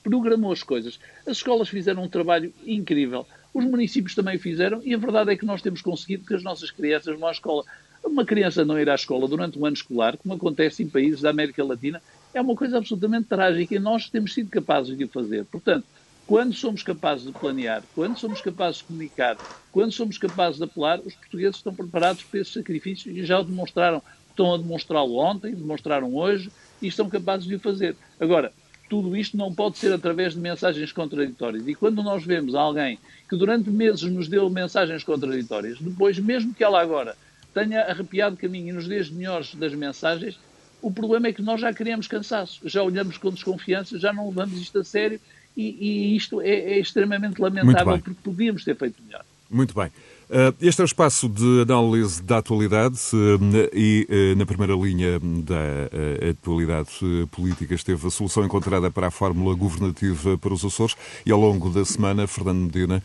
programou 0.03 0.53
as 0.53 0.63
coisas. 0.63 0.99
As 1.27 1.37
escolas 1.37 1.69
fizeram 1.69 2.03
um 2.03 2.09
trabalho 2.09 2.53
incrível. 2.67 3.27
Os 3.53 3.65
municípios 3.65 4.15
também 4.15 4.39
fizeram 4.39 4.81
e 4.85 4.95
a 4.95 4.99
verdade 4.99 5.33
é 5.33 5.37
que 5.37 5.45
nós 5.45 5.61
temos 5.61 5.83
conseguido 5.83 6.27
que 6.27 6.35
as 6.35 6.43
nossas 6.43 6.71
crianças 6.71 7.19
vão 7.19 7.29
à 7.29 7.33
escola. 7.33 7.65
Uma 8.03 8.25
criança 8.25 8.65
não 8.65 8.79
ir 8.79 8.89
à 8.89 8.95
escola 8.95 9.29
durante 9.29 9.59
um 9.59 9.67
ano 9.67 9.75
escolar, 9.75 10.17
como 10.17 10.35
acontece 10.35 10.83
em 10.83 10.89
países 10.89 11.21
da 11.21 11.31
América 11.31 11.63
Latina, 11.63 12.01
é 12.33 12.41
uma 12.41 12.55
coisa 12.55 12.79
absolutamente 12.79 13.29
trágica 13.29 13.75
e 13.75 13.79
nós 13.79 14.09
temos 14.09 14.35
sido 14.35 14.51
capazes 14.51 14.97
de 14.97 15.05
o 15.05 15.09
fazer. 15.09 15.45
Portanto, 15.47 15.85
quando 16.27 16.55
somos 16.55 16.83
capazes 16.83 17.27
de 17.27 17.33
planear, 17.33 17.83
quando 17.95 18.17
somos 18.17 18.41
capazes 18.41 18.79
de 18.79 18.85
comunicar, 18.85 19.37
quando 19.73 19.91
somos 19.91 20.17
capazes 20.17 20.59
de 20.59 20.65
apelar, 20.65 21.01
os 21.01 21.15
portugueses 21.15 21.57
estão 21.57 21.75
preparados 21.75 22.23
para 22.23 22.41
esses 22.41 22.53
sacrifícios 22.53 23.17
e 23.17 23.25
já 23.25 23.41
o 23.41 23.45
demonstraram. 23.45 24.03
Estão 24.29 24.55
a 24.55 24.59
demonstrá-lo 24.59 25.17
ontem, 25.17 25.53
demonstraram 25.53 26.15
hoje 26.15 26.51
e 26.81 26.87
estão 26.87 27.11
capazes 27.11 27.47
de 27.47 27.57
o 27.57 27.61
fazer. 27.61 27.97
Agora, 28.19 28.53
tudo 28.89 29.17
isto 29.17 29.37
não 29.37 29.53
pode 29.53 29.79
ser 29.79 29.93
através 29.93 30.35
de 30.35 30.41
mensagens 30.41 30.93
contraditórias. 30.93 31.67
E 31.67 31.75
quando 31.75 32.03
nós 32.03 32.25
vemos 32.25 32.55
alguém 32.55 32.99
que 33.29 33.37
durante 33.37 33.69
meses 33.69 34.03
nos 34.03 34.29
deu 34.29 34.49
mensagens 34.49 35.03
contraditórias, 35.03 35.79
depois, 35.81 36.19
mesmo 36.19 36.55
que 36.55 36.63
ela 36.63 36.81
agora 36.81 37.17
tenha 37.53 37.83
arrepiado 37.83 38.37
caminho 38.37 38.69
e 38.69 38.73
nos 38.73 38.87
dê 38.87 38.99
as 38.99 39.11
melhores 39.11 39.55
das 39.55 39.75
mensagens, 39.75 40.39
o 40.83 40.91
problema 40.91 41.29
é 41.29 41.33
que 41.33 41.43
nós 41.43 41.61
já 41.61 41.73
criamos 41.73 42.07
cansaço, 42.07 42.61
já 42.65 42.83
olhamos 42.83 43.19
com 43.19 43.31
desconfiança, 43.31 43.99
já 43.99 44.13
não 44.13 44.29
levamos 44.29 44.61
isto 44.61 44.79
a 44.79 44.85
sério 44.85 45.21
e, 45.57 46.13
e 46.13 46.17
isto 46.17 46.41
é, 46.41 46.49
é 46.49 46.79
extremamente 46.79 47.41
lamentável 47.41 47.99
porque 47.99 48.21
podíamos 48.23 48.65
ter 48.65 48.77
feito 48.77 49.03
melhor. 49.03 49.25
Muito 49.51 49.75
bem. 49.75 49.91
Eh, 50.33 50.55
este 50.63 50.81
é 50.81 50.85
o 50.85 50.87
espaço 50.87 51.29
de 51.29 51.63
análise 51.63 52.23
da 52.23 52.39
atualidade 52.39 53.01
eh, 53.13 53.71
e 53.75 54.07
eh, 54.09 54.35
na 54.37 54.47
primeira 54.47 54.75
linha 54.75 55.19
da 55.19 56.31
atualidade 56.31 56.91
política 57.33 57.75
esteve 57.75 58.07
a 58.07 58.11
solução 58.11 58.45
encontrada 58.45 58.91
para 58.93 59.09
a 59.09 59.11
fórmula 59.11 59.57
governativa 59.57 60.39
para 60.39 60.55
os 60.55 60.65
Açores 60.65 60.95
e 61.27 61.33
ao 61.33 61.41
longo 61.41 61.69
da 61.71 61.85
semana 61.85 62.29
Fernando 62.29 62.67
Medina 62.67 63.03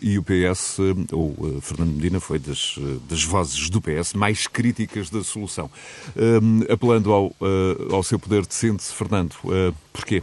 e 0.00 0.18
o 0.18 0.22
PS, 0.22 0.78
ou 1.12 1.60
Fernando 1.60 1.94
Medina 1.94 2.20
foi 2.20 2.38
das, 2.38 2.78
das 3.08 3.24
vozes 3.24 3.68
do 3.68 3.80
PS 3.80 4.14
mais 4.14 4.46
críticas 4.46 5.10
da 5.10 5.24
solução. 5.24 5.70
Apelando 6.68 7.12
ao, 7.12 7.34
ao 7.90 8.02
seu 8.02 8.18
poder 8.18 8.46
de 8.46 8.54
síntese, 8.54 8.92
Fernando, 8.92 9.34
porquê? 9.92 10.22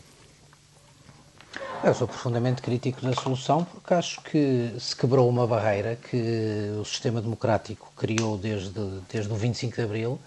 Eu 1.82 1.94
sou 1.94 2.06
profundamente 2.10 2.62
crítico 2.62 3.02
da 3.02 3.14
solução 3.14 3.64
porque 3.64 3.94
acho 3.94 4.22
que 4.24 4.76
se 4.78 4.94
quebrou 4.94 5.30
uma 5.30 5.48
barreira 5.48 5.96
que 5.96 6.76
o 6.78 6.84
sistema 6.84 7.22
democrático 7.22 7.90
criou 7.96 8.38
desde, 8.38 8.82
desde 9.10 9.32
o 9.32 9.36
25 9.38 9.78
de 9.78 9.82
Abril, 9.82 10.20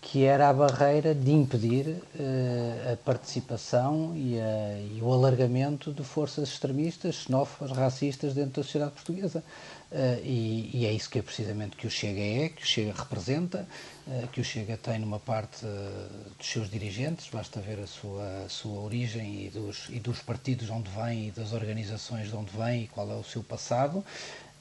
que 0.00 0.24
era 0.24 0.48
a 0.48 0.52
barreira 0.52 1.12
de 1.12 1.32
impedir 1.32 1.88
uh, 1.88 2.92
a 2.92 2.96
participação 3.04 4.12
e, 4.14 4.40
a, 4.40 4.78
e, 4.96 5.00
o 5.02 5.12
alargamento 5.12 5.92
de 5.92 6.04
forças 6.04 6.48
extremistas, 6.50 7.16
xenófobas, 7.16 7.76
racistas 7.76 8.32
dentro 8.32 8.60
da 8.60 8.62
sociedade 8.62 8.92
portuguesa. 8.92 9.42
Uh, 9.90 10.22
e, 10.24 10.70
e, 10.72 10.86
é 10.86 10.92
isso 10.92 11.10
que 11.10 11.18
é 11.18 11.22
precisamente 11.22 11.76
que 11.76 11.84
o 11.84 11.90
Chega 11.90 12.20
é, 12.20 12.48
que 12.48 12.62
o 12.62 12.66
Chega 12.66 12.92
representa, 12.92 13.66
uh, 14.06 14.28
que 14.28 14.40
o 14.40 14.44
Chega 14.44 14.76
tem 14.76 15.00
numa 15.00 15.18
parte 15.18 15.66
uh, 15.66 16.30
dos 16.38 16.46
seus 16.46 16.70
dirigentes, 16.70 17.28
basta 17.28 17.60
ver 17.60 17.80
a 17.80 17.88
sua, 17.88 18.44
a 18.44 18.48
sua 18.48 18.80
origem 18.82 19.46
e 19.46 19.50
dos, 19.50 19.88
e 19.88 19.98
dos 19.98 20.20
partidos 20.20 20.66
de 20.66 20.72
onde 20.72 20.88
vem 20.90 21.26
e 21.26 21.30
das 21.32 21.52
organizações 21.52 22.28
de 22.28 22.36
onde 22.36 22.56
vem 22.56 22.84
e 22.84 22.86
qual 22.86 23.10
é 23.10 23.16
o 23.16 23.24
seu 23.24 23.42
passado. 23.42 24.04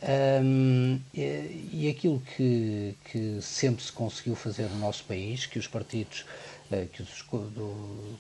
Um, 0.02 1.00
e, 1.14 1.70
e, 1.74 1.94
aquilo 1.96 2.22
que, 2.22 2.96
que 3.06 3.40
sempre 3.40 3.84
se 3.84 3.92
conseguiu 3.92 4.36
fazer 4.36 4.68
no 4.70 4.80
nosso 4.80 5.04
país, 5.04 5.46
que 5.46 5.60
os 5.60 5.68
partidos, 5.68 6.26
que 6.94 7.04
os, 7.04 7.24
do, 7.32 8.18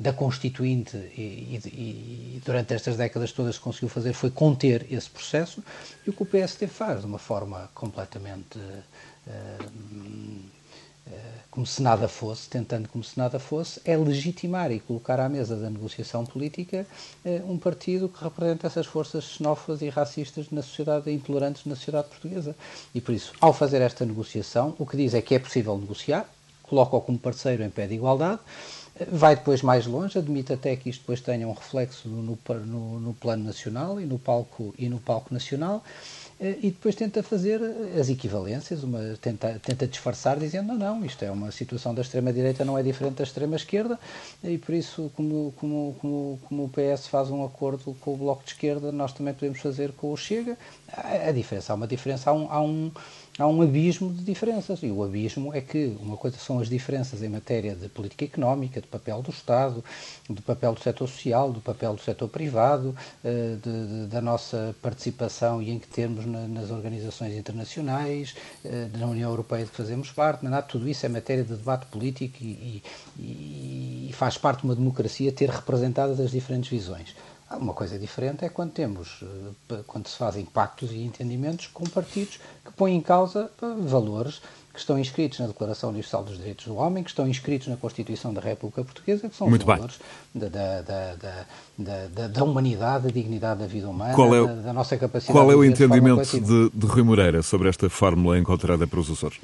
da 0.00 0.14
Constituinte 0.14 0.96
e, 0.96 1.60
e, 1.62 2.36
e, 2.36 2.42
durante 2.42 2.72
estas 2.72 2.96
décadas 2.96 3.32
todas 3.32 3.56
se 3.56 3.60
conseguiu 3.60 3.90
fazer 3.90 4.14
foi 4.14 4.30
conter 4.30 4.86
esse 4.90 5.10
processo 5.10 5.62
e 6.06 6.08
o 6.08 6.12
que 6.14 6.22
o 6.22 6.26
PSD 6.26 6.66
faz 6.66 7.00
de 7.00 7.06
uma 7.06 7.18
forma 7.18 7.68
completamente 7.74 8.58
uh, 8.58 9.30
uh, 11.06 11.40
como 11.50 11.66
se 11.66 11.82
nada 11.82 12.08
fosse, 12.08 12.48
tentando 12.48 12.88
como 12.88 13.04
se 13.04 13.18
nada 13.18 13.38
fosse, 13.38 13.78
é 13.84 13.94
legitimar 13.94 14.72
e 14.72 14.80
colocar 14.80 15.20
à 15.20 15.28
mesa 15.28 15.54
da 15.54 15.68
negociação 15.68 16.24
política 16.24 16.86
uh, 17.22 17.52
um 17.52 17.58
partido 17.58 18.08
que 18.08 18.24
representa 18.24 18.68
essas 18.68 18.86
forças 18.86 19.24
xenófobas 19.24 19.82
e 19.82 19.90
racistas 19.90 20.46
na 20.50 20.62
sociedade, 20.62 21.12
intolerantes 21.12 21.66
na 21.66 21.76
sociedade 21.76 22.08
portuguesa. 22.08 22.56
E 22.94 23.02
por 23.02 23.14
isso, 23.14 23.34
ao 23.38 23.52
fazer 23.52 23.82
esta 23.82 24.06
negociação, 24.06 24.74
o 24.78 24.86
que 24.86 24.96
diz 24.96 25.12
é 25.12 25.20
que 25.20 25.34
é 25.34 25.38
possível 25.38 25.76
negociar, 25.76 26.26
coloca-o 26.62 27.00
como 27.00 27.18
parceiro 27.18 27.64
em 27.64 27.68
pé 27.68 27.86
de 27.88 27.94
igualdade, 27.94 28.40
Vai 29.08 29.34
depois 29.34 29.62
mais 29.62 29.86
longe, 29.86 30.18
admite 30.18 30.52
até 30.52 30.76
que 30.76 30.90
isto 30.90 31.00
depois 31.00 31.20
tenha 31.22 31.48
um 31.48 31.52
reflexo 31.52 32.06
no, 32.06 32.38
no, 32.66 33.00
no, 33.00 33.14
plano 33.14 33.44
nacional 33.44 33.98
e 33.98 34.04
no 34.04 34.18
palco, 34.18 34.74
e 34.76 34.90
no 34.90 34.98
palco 35.00 35.32
nacional 35.32 35.82
eh, 36.38 36.58
e 36.62 36.70
depois 36.70 36.94
tenta 36.94 37.22
fazer 37.22 37.60
as 37.98 38.10
equivalências, 38.10 38.82
uma, 38.82 38.98
tenta, 39.20 39.58
tenta 39.62 39.86
disfarçar 39.86 40.38
dizendo 40.38 40.74
não, 40.74 40.96
não, 40.96 41.04
isto 41.04 41.24
é 41.24 41.30
uma 41.30 41.50
situação 41.50 41.94
da 41.94 42.02
extrema-direita, 42.02 42.62
não 42.62 42.76
é 42.76 42.82
diferente 42.82 43.14
da 43.14 43.24
extrema-esquerda 43.24 43.98
e 44.44 44.58
por 44.58 44.74
isso, 44.74 45.10
como, 45.16 45.54
como, 45.56 45.96
como, 45.98 46.40
como 46.46 46.64
o 46.64 46.68
PS 46.68 47.06
faz 47.06 47.30
um 47.30 47.42
acordo 47.42 47.96
com 48.00 48.12
o 48.12 48.16
Bloco 48.18 48.44
de 48.44 48.50
Esquerda, 48.50 48.92
nós 48.92 49.12
também 49.14 49.32
podemos 49.32 49.60
fazer 49.60 49.92
com 49.92 50.12
o 50.12 50.16
Chega. 50.16 50.58
A 51.26 51.32
diferença, 51.32 51.72
há 51.72 51.76
uma 51.76 51.86
diferença, 51.86 52.30
há 52.30 52.32
um, 52.34 52.50
há 52.50 52.60
um 52.60 52.90
há 53.40 53.46
um 53.46 53.62
abismo 53.62 54.12
de 54.12 54.22
diferenças. 54.22 54.82
E 54.82 54.90
o 54.90 55.02
abismo 55.02 55.54
é 55.54 55.60
que 55.60 55.96
uma 56.00 56.16
coisa 56.16 56.36
são 56.36 56.58
as 56.58 56.68
diferenças 56.68 57.22
em 57.22 57.28
matéria 57.28 57.74
de 57.74 57.88
política 57.88 58.24
económica, 58.24 58.80
de 58.80 58.86
papel 58.86 59.22
do 59.22 59.30
Estado, 59.30 59.82
do 60.28 60.42
papel 60.42 60.74
do 60.74 60.80
setor 60.80 61.08
social, 61.08 61.50
do 61.50 61.60
papel 61.60 61.94
do 61.94 62.00
setor 62.00 62.28
privado, 62.28 62.94
eh, 63.24 63.56
de, 63.62 63.86
de, 63.86 64.06
da 64.08 64.20
nossa 64.20 64.74
participação 64.82 65.62
e 65.62 65.70
em 65.70 65.78
que 65.78 65.88
termos 65.88 66.26
na, 66.26 66.46
nas 66.46 66.70
organizações 66.70 67.34
internacionais, 67.34 68.34
eh, 68.64 68.88
na 68.98 69.06
União 69.06 69.30
Europeia 69.30 69.64
de 69.64 69.70
que 69.70 69.76
fazemos 69.76 70.12
parte. 70.12 70.44
Nada, 70.44 70.62
tudo 70.62 70.88
isso 70.88 71.06
é 71.06 71.08
matéria 71.08 71.42
de 71.42 71.54
debate 71.54 71.86
político 71.86 72.36
e, 72.42 72.82
e, 73.18 74.08
e 74.10 74.12
faz 74.12 74.36
parte 74.36 74.60
de 74.60 74.66
uma 74.66 74.74
democracia 74.74 75.32
ter 75.32 75.48
representadas 75.48 76.20
as 76.20 76.30
diferentes 76.30 76.68
visões. 76.68 77.14
Uma 77.58 77.74
coisa 77.74 77.98
diferente 77.98 78.44
é 78.44 78.48
quando 78.48 78.70
temos, 78.70 79.24
eh, 79.70 79.82
quando 79.86 80.06
se 80.06 80.16
fazem 80.16 80.44
pactos 80.44 80.92
e 80.92 81.02
entendimentos 81.02 81.66
com 81.66 81.84
partidos 81.84 82.38
que 82.64 82.72
põem 82.72 82.94
em 82.94 83.00
causa 83.00 83.50
valores 83.80 84.40
que 84.72 84.78
estão 84.78 84.96
inscritos 84.96 85.40
na 85.40 85.48
Declaração 85.48 85.90
Universal 85.90 86.22
dos 86.22 86.36
Direitos 86.36 86.66
do 86.66 86.76
Homem, 86.76 87.02
que 87.02 87.10
estão 87.10 87.26
inscritos 87.26 87.66
na 87.66 87.76
Constituição 87.76 88.32
da 88.32 88.40
República 88.40 88.84
Portuguesa, 88.84 89.28
que 89.28 89.34
são 89.34 89.48
Muito 89.48 89.62
os 89.62 89.66
valores 89.66 89.98
da, 90.32 90.48
da, 90.48 90.82
da, 90.82 92.06
da, 92.08 92.28
da, 92.28 92.44
humanidade, 92.44 93.04
da 93.04 93.10
dignidade 93.10 93.60
da 93.60 93.66
vida 93.66 93.88
humana, 93.88 94.14
qual 94.14 94.32
é, 94.32 94.46
da, 94.46 94.72
nossa 94.72 94.96
capacidade 94.96 95.36
Qual 95.36 95.50
é 95.50 95.56
o 95.56 95.64
entendimento 95.64 96.40
de, 96.40 96.70
de 96.72 96.86
Rui 96.86 97.02
Moreira 97.02 97.42
sobre 97.42 97.68
esta 97.68 97.90
fórmula 97.90 98.38
encontrada 98.38 98.86
para 98.86 99.00
os 99.00 99.10
Açores? 99.10 99.40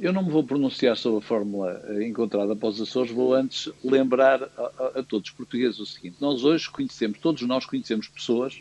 Eu 0.00 0.12
não 0.12 0.24
me 0.24 0.30
vou 0.30 0.42
pronunciar 0.42 0.96
sobre 0.96 1.18
a 1.18 1.26
fórmula 1.26 1.80
eh, 1.86 2.08
encontrada 2.08 2.56
para 2.56 2.68
os 2.68 2.80
Açores, 2.80 3.12
vou 3.12 3.32
antes 3.32 3.70
lembrar 3.84 4.42
a, 4.42 4.46
a, 4.46 4.98
a, 4.98 5.02
todos 5.04 5.30
os 5.30 5.36
portugueses 5.36 5.78
o 5.78 5.86
seguinte: 5.86 6.16
nós 6.20 6.42
hoje 6.42 6.68
conhecemos, 6.68 7.18
todos 7.20 7.42
nós 7.42 7.64
conhecemos 7.64 8.08
pessoas 8.08 8.60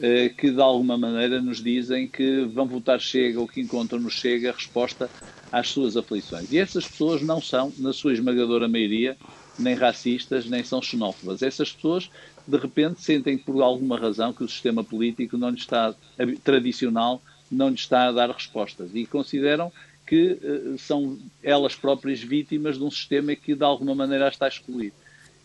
eh, 0.00 0.28
que 0.30 0.50
de 0.50 0.60
alguma 0.60 0.98
maneira 0.98 1.40
nos 1.40 1.62
dizem 1.62 2.08
que 2.08 2.44
vão 2.46 2.66
votar 2.66 3.00
Chega 3.00 3.38
ou 3.38 3.46
que 3.46 3.60
encontram 3.60 4.00
no 4.00 4.10
Chega 4.10 4.50
a 4.50 4.52
resposta 4.52 5.08
às 5.52 5.68
suas 5.68 5.96
aflições. 5.96 6.50
E 6.50 6.58
essas 6.58 6.86
pessoas 6.86 7.22
não 7.22 7.40
são, 7.40 7.72
na 7.78 7.92
sua 7.92 8.12
esmagadora 8.12 8.66
maioria, 8.66 9.16
nem 9.56 9.74
racistas, 9.74 10.46
nem 10.46 10.64
são 10.64 10.82
xenófobas. 10.82 11.40
Essas 11.40 11.72
pessoas, 11.72 12.10
de 12.46 12.56
repente, 12.56 13.00
sentem 13.00 13.38
por 13.38 13.62
alguma 13.62 13.96
razão 13.96 14.32
que 14.32 14.42
o 14.42 14.48
sistema 14.48 14.82
político 14.82 15.36
não 15.36 15.50
lhes 15.50 15.60
está, 15.60 15.94
tradicional, 16.42 17.22
não 17.50 17.68
lhes 17.70 17.80
está 17.80 18.08
a 18.08 18.12
dar 18.12 18.30
respostas 18.30 18.90
e 18.94 19.06
consideram 19.06 19.72
que 20.08 20.38
uh, 20.42 20.78
são 20.78 21.18
elas 21.42 21.74
próprias 21.74 22.20
vítimas 22.20 22.78
de 22.78 22.82
um 22.82 22.90
sistema 22.90 23.36
que 23.36 23.54
de 23.54 23.62
alguma 23.62 23.94
maneira 23.94 24.26
as 24.26 24.34
está 24.34 24.46
a 24.46 24.48
excluir. 24.48 24.92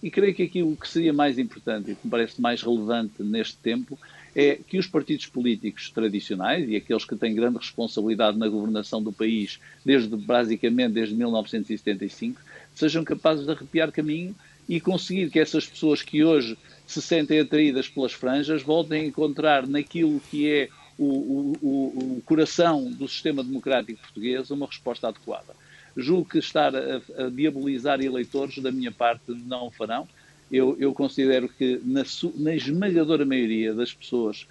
E 0.02 0.10
creio 0.10 0.34
que 0.34 0.44
aqui 0.44 0.64
o 0.64 0.76
que 0.76 0.88
seria 0.88 1.12
mais 1.12 1.38
importante 1.38 1.92
e 1.92 1.96
que 1.96 2.02
me 2.06 2.12
parece 2.12 2.42
mais 2.42 2.62
relevante 2.62 3.22
neste 3.22 3.58
tempo 3.58 4.00
é 4.36 4.58
que 4.68 4.78
os 4.78 4.88
partidos 4.88 5.28
políticos 5.28 5.92
tradicionais 5.92 6.68
e 6.68 6.76
aqueles 6.76 7.06
que 7.06 7.16
têm 7.16 7.36
grande 7.36 7.58
responsabilidade 7.58 8.38
na 8.38 8.48
governação 8.48 9.04
do 9.04 9.12
país, 9.12 9.60
desde 9.86 10.16
basicamente 10.16 10.94
desde 10.94 11.14
1975, 11.16 12.42
sejam 12.74 13.04
capazes 13.04 13.46
de 13.46 13.52
arrepiar 13.52 13.92
caminho 13.92 14.36
e 14.68 14.80
conseguir 14.80 15.30
que 15.30 15.40
essas 15.40 15.68
pessoas 15.68 16.02
que 16.02 16.24
hoje 16.24 16.58
se 16.88 17.02
sentem 17.02 17.40
atraídas 17.40 17.88
pelas 17.88 18.14
franjas 18.14 18.64
voltem 18.64 19.02
a 19.02 19.06
encontrar 19.06 19.68
naquilo 19.68 20.22
que 20.32 20.50
é 20.50 20.70
o, 20.98 21.56
o, 21.62 22.18
o 22.18 22.22
coração 22.26 22.92
do 22.92 23.08
sistema 23.08 23.44
democrático 23.44 24.02
português 24.02 24.52
uma 24.52 24.68
resposta 24.68 25.08
adequada. 25.08 25.56
Julgo 25.96 26.30
que 26.30 26.40
estar 26.40 26.76
a, 26.76 27.02
a 27.18 27.30
diabolizar 27.30 28.02
eleitores, 28.02 28.58
da 28.60 28.72
minha 28.72 28.92
parte, 28.92 29.32
não 29.46 29.68
o 29.68 29.72
farão. 29.72 30.08
Eu, 30.52 30.76
eu 30.80 30.94
considero 30.94 31.50
que, 31.50 31.82
na, 31.84 32.04
na 32.36 32.56
esmagadora 32.56 33.26
maioria 33.26 33.74
das 33.74 33.94
pessoas 33.94 34.48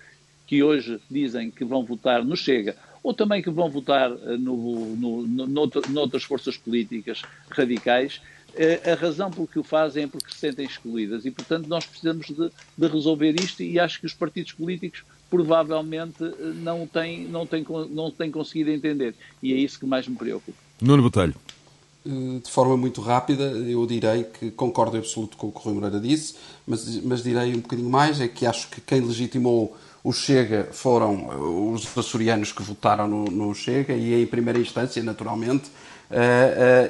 que 0.46 0.62
hoje 0.62 1.00
dizem 1.10 1.50
que 1.50 1.64
vão 1.64 1.84
votar 1.84 2.24
no 2.24 2.36
Chega, 2.36 2.76
ou 3.02 3.14
também 3.14 3.42
que 3.42 3.50
vão 3.50 3.70
votar 3.70 4.10
eh, 4.10 4.36
no, 4.36 4.96
no, 4.96 5.26
no, 5.26 5.70
noutras 5.88 6.22
forças 6.22 6.56
políticas 6.56 7.22
radicais, 7.50 8.20
eh, 8.54 8.92
a 8.92 8.94
razão 8.94 9.30
por 9.30 9.48
que 9.48 9.58
o 9.58 9.64
fazem 9.64 10.04
é 10.04 10.06
porque 10.06 10.30
se 10.30 10.38
sentem 10.38 10.66
excluídas. 10.66 11.24
E, 11.24 11.30
portanto, 11.30 11.66
nós 11.66 11.86
precisamos 11.86 12.26
de, 12.26 12.50
de 12.76 12.86
resolver 12.86 13.34
isto 13.40 13.62
e 13.62 13.78
acho 13.78 13.98
que 13.98 14.06
os 14.06 14.14
partidos 14.14 14.52
políticos 14.52 15.04
provavelmente 15.32 16.22
eh, 16.22 16.52
não 16.56 16.86
tem, 16.86 17.26
não, 17.26 17.46
tem, 17.46 17.64
não 17.88 18.10
tem 18.10 18.30
conseguido 18.30 18.70
entender. 18.70 19.14
E 19.42 19.54
é 19.54 19.56
isso 19.56 19.80
que 19.80 19.86
mais 19.86 20.06
me 20.06 20.14
preocupa. 20.14 20.52
Nuno 20.78 21.02
Botelho. 21.02 21.34
Eh, 22.04 22.40
de 22.44 22.50
forma 22.50 22.76
muito 22.76 23.00
rápida, 23.00 23.44
eu 23.44 23.86
direi 23.86 24.24
que 24.24 24.50
concordo 24.50 24.94
em 24.94 25.00
absoluto 25.00 25.38
com 25.38 25.46
o 25.46 25.52
que 25.52 25.58
o 25.58 25.62
Rui 25.62 25.72
Moreira 25.72 25.98
disse, 25.98 26.34
mas, 26.66 27.02
mas 27.02 27.22
direi 27.22 27.54
um 27.54 27.60
bocadinho 27.60 27.88
mais, 27.88 28.20
é 28.20 28.28
que 28.28 28.44
acho 28.44 28.68
que 28.68 28.82
quem 28.82 29.00
legitimou 29.00 29.74
o 30.04 30.12
Chega 30.12 30.68
foram 30.70 31.30
eh, 31.30 31.74
os 31.74 31.96
açorianos 31.96 32.52
que 32.52 32.62
votaram 32.62 33.08
no, 33.08 33.24
no 33.24 33.54
Chega 33.54 33.94
e 33.94 34.22
em 34.22 34.26
primeira 34.26 34.58
instância, 34.58 35.02
naturalmente, 35.02 35.70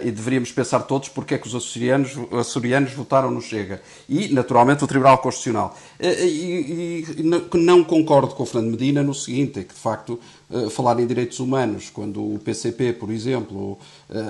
e 0.03 0.11
deveríamos 0.11 0.51
pensar 0.53 0.81
todos 0.81 1.09
porque 1.09 1.35
é 1.35 1.39
que 1.39 1.47
os 1.47 1.55
açorianos, 1.55 2.13
açorianos 2.33 2.93
votaram 2.93 3.31
no 3.31 3.41
Chega. 3.41 3.81
E, 4.09 4.33
naturalmente, 4.33 4.83
o 4.85 4.87
Tribunal 4.87 5.19
Constitucional. 5.19 5.77
Uh, 6.01 6.25
e, 6.25 7.05
e, 7.19 7.23
não 7.59 7.85
concordo 7.85 8.35
com 8.35 8.43
o 8.43 8.47
Fernando 8.47 8.73
Medina 8.73 9.03
no 9.03 9.15
seguinte, 9.15 9.61
é 9.61 9.63
que, 9.63 9.75
de 9.75 9.81
facto, 9.81 10.19
falar 10.71 10.99
em 11.01 11.07
direitos 11.07 11.41
humanos, 11.41 11.91
quando 11.91 12.35
o 12.35 12.39
PCP, 12.39 12.93
por 12.93 13.11
exemplo, 13.11 13.79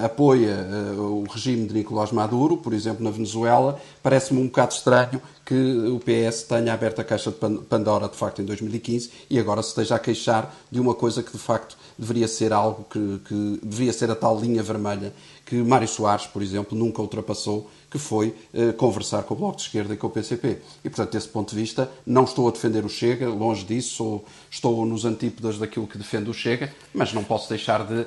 apoia 0.04 0.66
o 0.96 1.24
regime 1.24 1.66
de 1.66 1.74
Nicolás 1.74 2.12
Maduro, 2.12 2.56
por 2.56 2.72
exemplo, 2.72 3.02
na 3.02 3.10
Venezuela, 3.10 3.80
parece-me 4.02 4.40
um 4.40 4.46
bocado 4.46 4.72
estranho 4.72 5.20
que 5.44 5.54
o 5.54 5.98
PS 5.98 6.44
tenha 6.44 6.72
aberto 6.72 7.00
a 7.00 7.04
caixa 7.04 7.30
de 7.30 7.36
Pandora, 7.36 8.08
de 8.08 8.16
facto, 8.16 8.40
em 8.40 8.44
2015 8.44 9.10
e 9.28 9.38
agora 9.38 9.62
se 9.62 9.70
esteja 9.70 9.96
a 9.96 9.98
queixar 9.98 10.54
de 10.70 10.80
uma 10.80 10.94
coisa 10.94 11.22
que, 11.22 11.32
de 11.32 11.38
facto, 11.38 11.76
deveria 11.98 12.28
ser 12.28 12.52
algo 12.52 12.86
que, 12.88 13.20
que 13.26 13.60
deveria 13.62 13.92
ser 13.92 14.10
a 14.10 14.14
tal 14.14 14.38
linha 14.38 14.62
vermelha 14.62 15.12
que 15.44 15.56
Mário 15.56 15.88
Soares, 15.88 16.26
por 16.26 16.42
exemplo, 16.42 16.76
nunca 16.76 17.02
ultrapassou, 17.02 17.68
que 17.92 17.98
foi 17.98 18.34
eh, 18.54 18.72
conversar 18.72 19.22
com 19.24 19.34
o 19.34 19.36
Bloco 19.36 19.58
de 19.58 19.64
Esquerda 19.64 19.92
e 19.92 19.98
com 19.98 20.06
o 20.06 20.10
PCP. 20.10 20.58
E, 20.82 20.88
portanto, 20.88 21.12
desse 21.12 21.28
ponto 21.28 21.50
de 21.50 21.60
vista, 21.60 21.90
não 22.06 22.24
estou 22.24 22.48
a 22.48 22.50
defender 22.50 22.86
o 22.86 22.88
Chega, 22.88 23.28
longe 23.28 23.66
disso, 23.66 23.96
sou, 23.96 24.24
estou 24.50 24.86
nos 24.86 25.04
antípodas 25.04 25.58
daquilo 25.58 25.86
que 25.86 25.98
defende 25.98 26.30
o 26.30 26.32
Chega, 26.32 26.72
mas 26.94 27.12
não 27.12 27.22
posso 27.22 27.50
deixar 27.50 27.84
de 27.84 28.06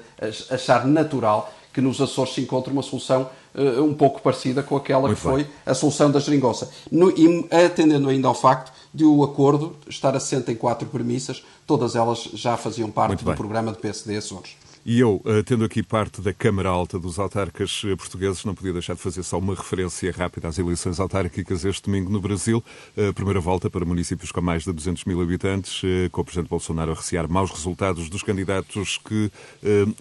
achar 0.49 0.87
natural 0.87 1.53
que 1.71 1.81
nos 1.81 2.01
Açores 2.01 2.33
se 2.33 2.41
encontre 2.41 2.73
uma 2.73 2.81
solução 2.81 3.29
uh, 3.53 3.83
um 3.83 3.93
pouco 3.93 4.21
parecida 4.21 4.63
com 4.63 4.75
aquela 4.75 5.01
Muito 5.01 5.17
que 5.17 5.21
foi 5.21 5.47
a 5.65 5.75
solução 5.75 6.09
da 6.09 6.19
geringonça. 6.19 6.71
No, 6.91 7.11
e 7.11 7.45
atendendo 7.51 8.09
ainda 8.09 8.27
ao 8.27 8.33
facto 8.33 8.73
de 8.91 9.03
o 9.05 9.23
acordo 9.23 9.75
estar 9.87 10.15
assente 10.15 10.51
em 10.51 10.55
quatro 10.55 10.87
premissas, 10.87 11.43
todas 11.67 11.95
elas 11.95 12.29
já 12.33 12.57
faziam 12.57 12.89
parte 12.89 13.23
do 13.23 13.35
programa 13.35 13.71
de 13.71 13.77
PSD 13.77 14.17
Açores. 14.17 14.55
E 14.87 14.99
eu, 14.99 15.19
eh, 15.25 15.41
tendo 15.41 15.65
aqui 15.65 15.81
parte 15.81 16.21
da 16.21 16.31
Câmara 16.31 16.69
Alta 16.69 16.99
dos 16.99 17.17
autarcas 17.17 17.81
eh, 17.83 17.95
portugueses, 17.95 18.45
não 18.45 18.53
podia 18.53 18.71
deixar 18.71 18.93
de 18.93 19.01
fazer 19.01 19.23
só 19.23 19.39
uma 19.39 19.55
referência 19.55 20.11
rápida 20.11 20.47
às 20.47 20.59
eleições 20.59 20.99
autárquicas 20.99 21.65
este 21.65 21.85
domingo 21.85 22.11
no 22.11 22.21
Brasil. 22.21 22.63
A 22.95 23.11
primeira 23.11 23.39
volta 23.39 23.67
para 23.67 23.83
municípios 23.83 24.31
com 24.31 24.41
mais 24.41 24.63
de 24.63 24.71
200 24.71 25.05
mil 25.05 25.19
habitantes, 25.19 25.81
eh, 25.83 26.07
com 26.11 26.21
o 26.21 26.23
Presidente 26.23 26.51
Bolsonaro 26.51 26.91
a 26.91 26.93
recear 26.93 27.27
maus 27.27 27.49
resultados 27.49 28.09
dos 28.09 28.21
candidatos 28.21 28.99
que 28.99 29.31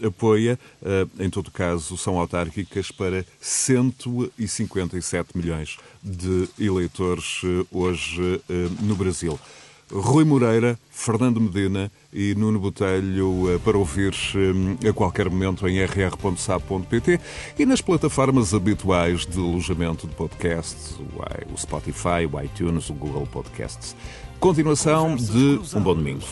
apoia. 0.07 0.59
Em 1.19 1.31
todo 1.31 1.51
caso, 1.51 1.97
são 1.97 2.19
autárquicas 2.19 2.91
para 2.91 3.25
157 3.41 5.35
milhões 5.35 5.79
de 6.03 6.47
eleitores 6.59 7.41
hoje 7.73 8.43
no 8.83 8.95
Brasil. 8.95 9.39
Rui 9.93 10.25
Moreira, 10.25 10.79
Fernando 10.91 11.41
Medina 11.41 11.91
e 12.13 12.35
Nuno 12.35 12.59
Botelho 12.59 13.53
eh, 13.53 13.59
para 13.59 13.77
ouvir 13.77 14.15
eh, 14.83 14.89
a 14.89 14.93
qualquer 14.93 15.29
momento 15.29 15.69
em 15.69 15.85
rr.sab.pt 15.85 17.21
e 17.59 17.67
nas 17.67 17.81
plataformas 17.81 18.55
habituais 18.55 19.27
de 19.27 19.39
alojamento 19.39 20.07
de 20.07 20.15
podcasts, 20.15 20.97
o 21.53 21.59
Spotify, 21.59 22.29
o 22.31 22.41
iTunes, 22.41 22.89
o 22.89 22.95
Google 22.95 23.27
Podcasts. 23.27 23.95
Continuação 24.41 25.17
de 25.17 25.61
um 25.75 25.81
bom 25.81 25.95
domingo. 25.95 26.25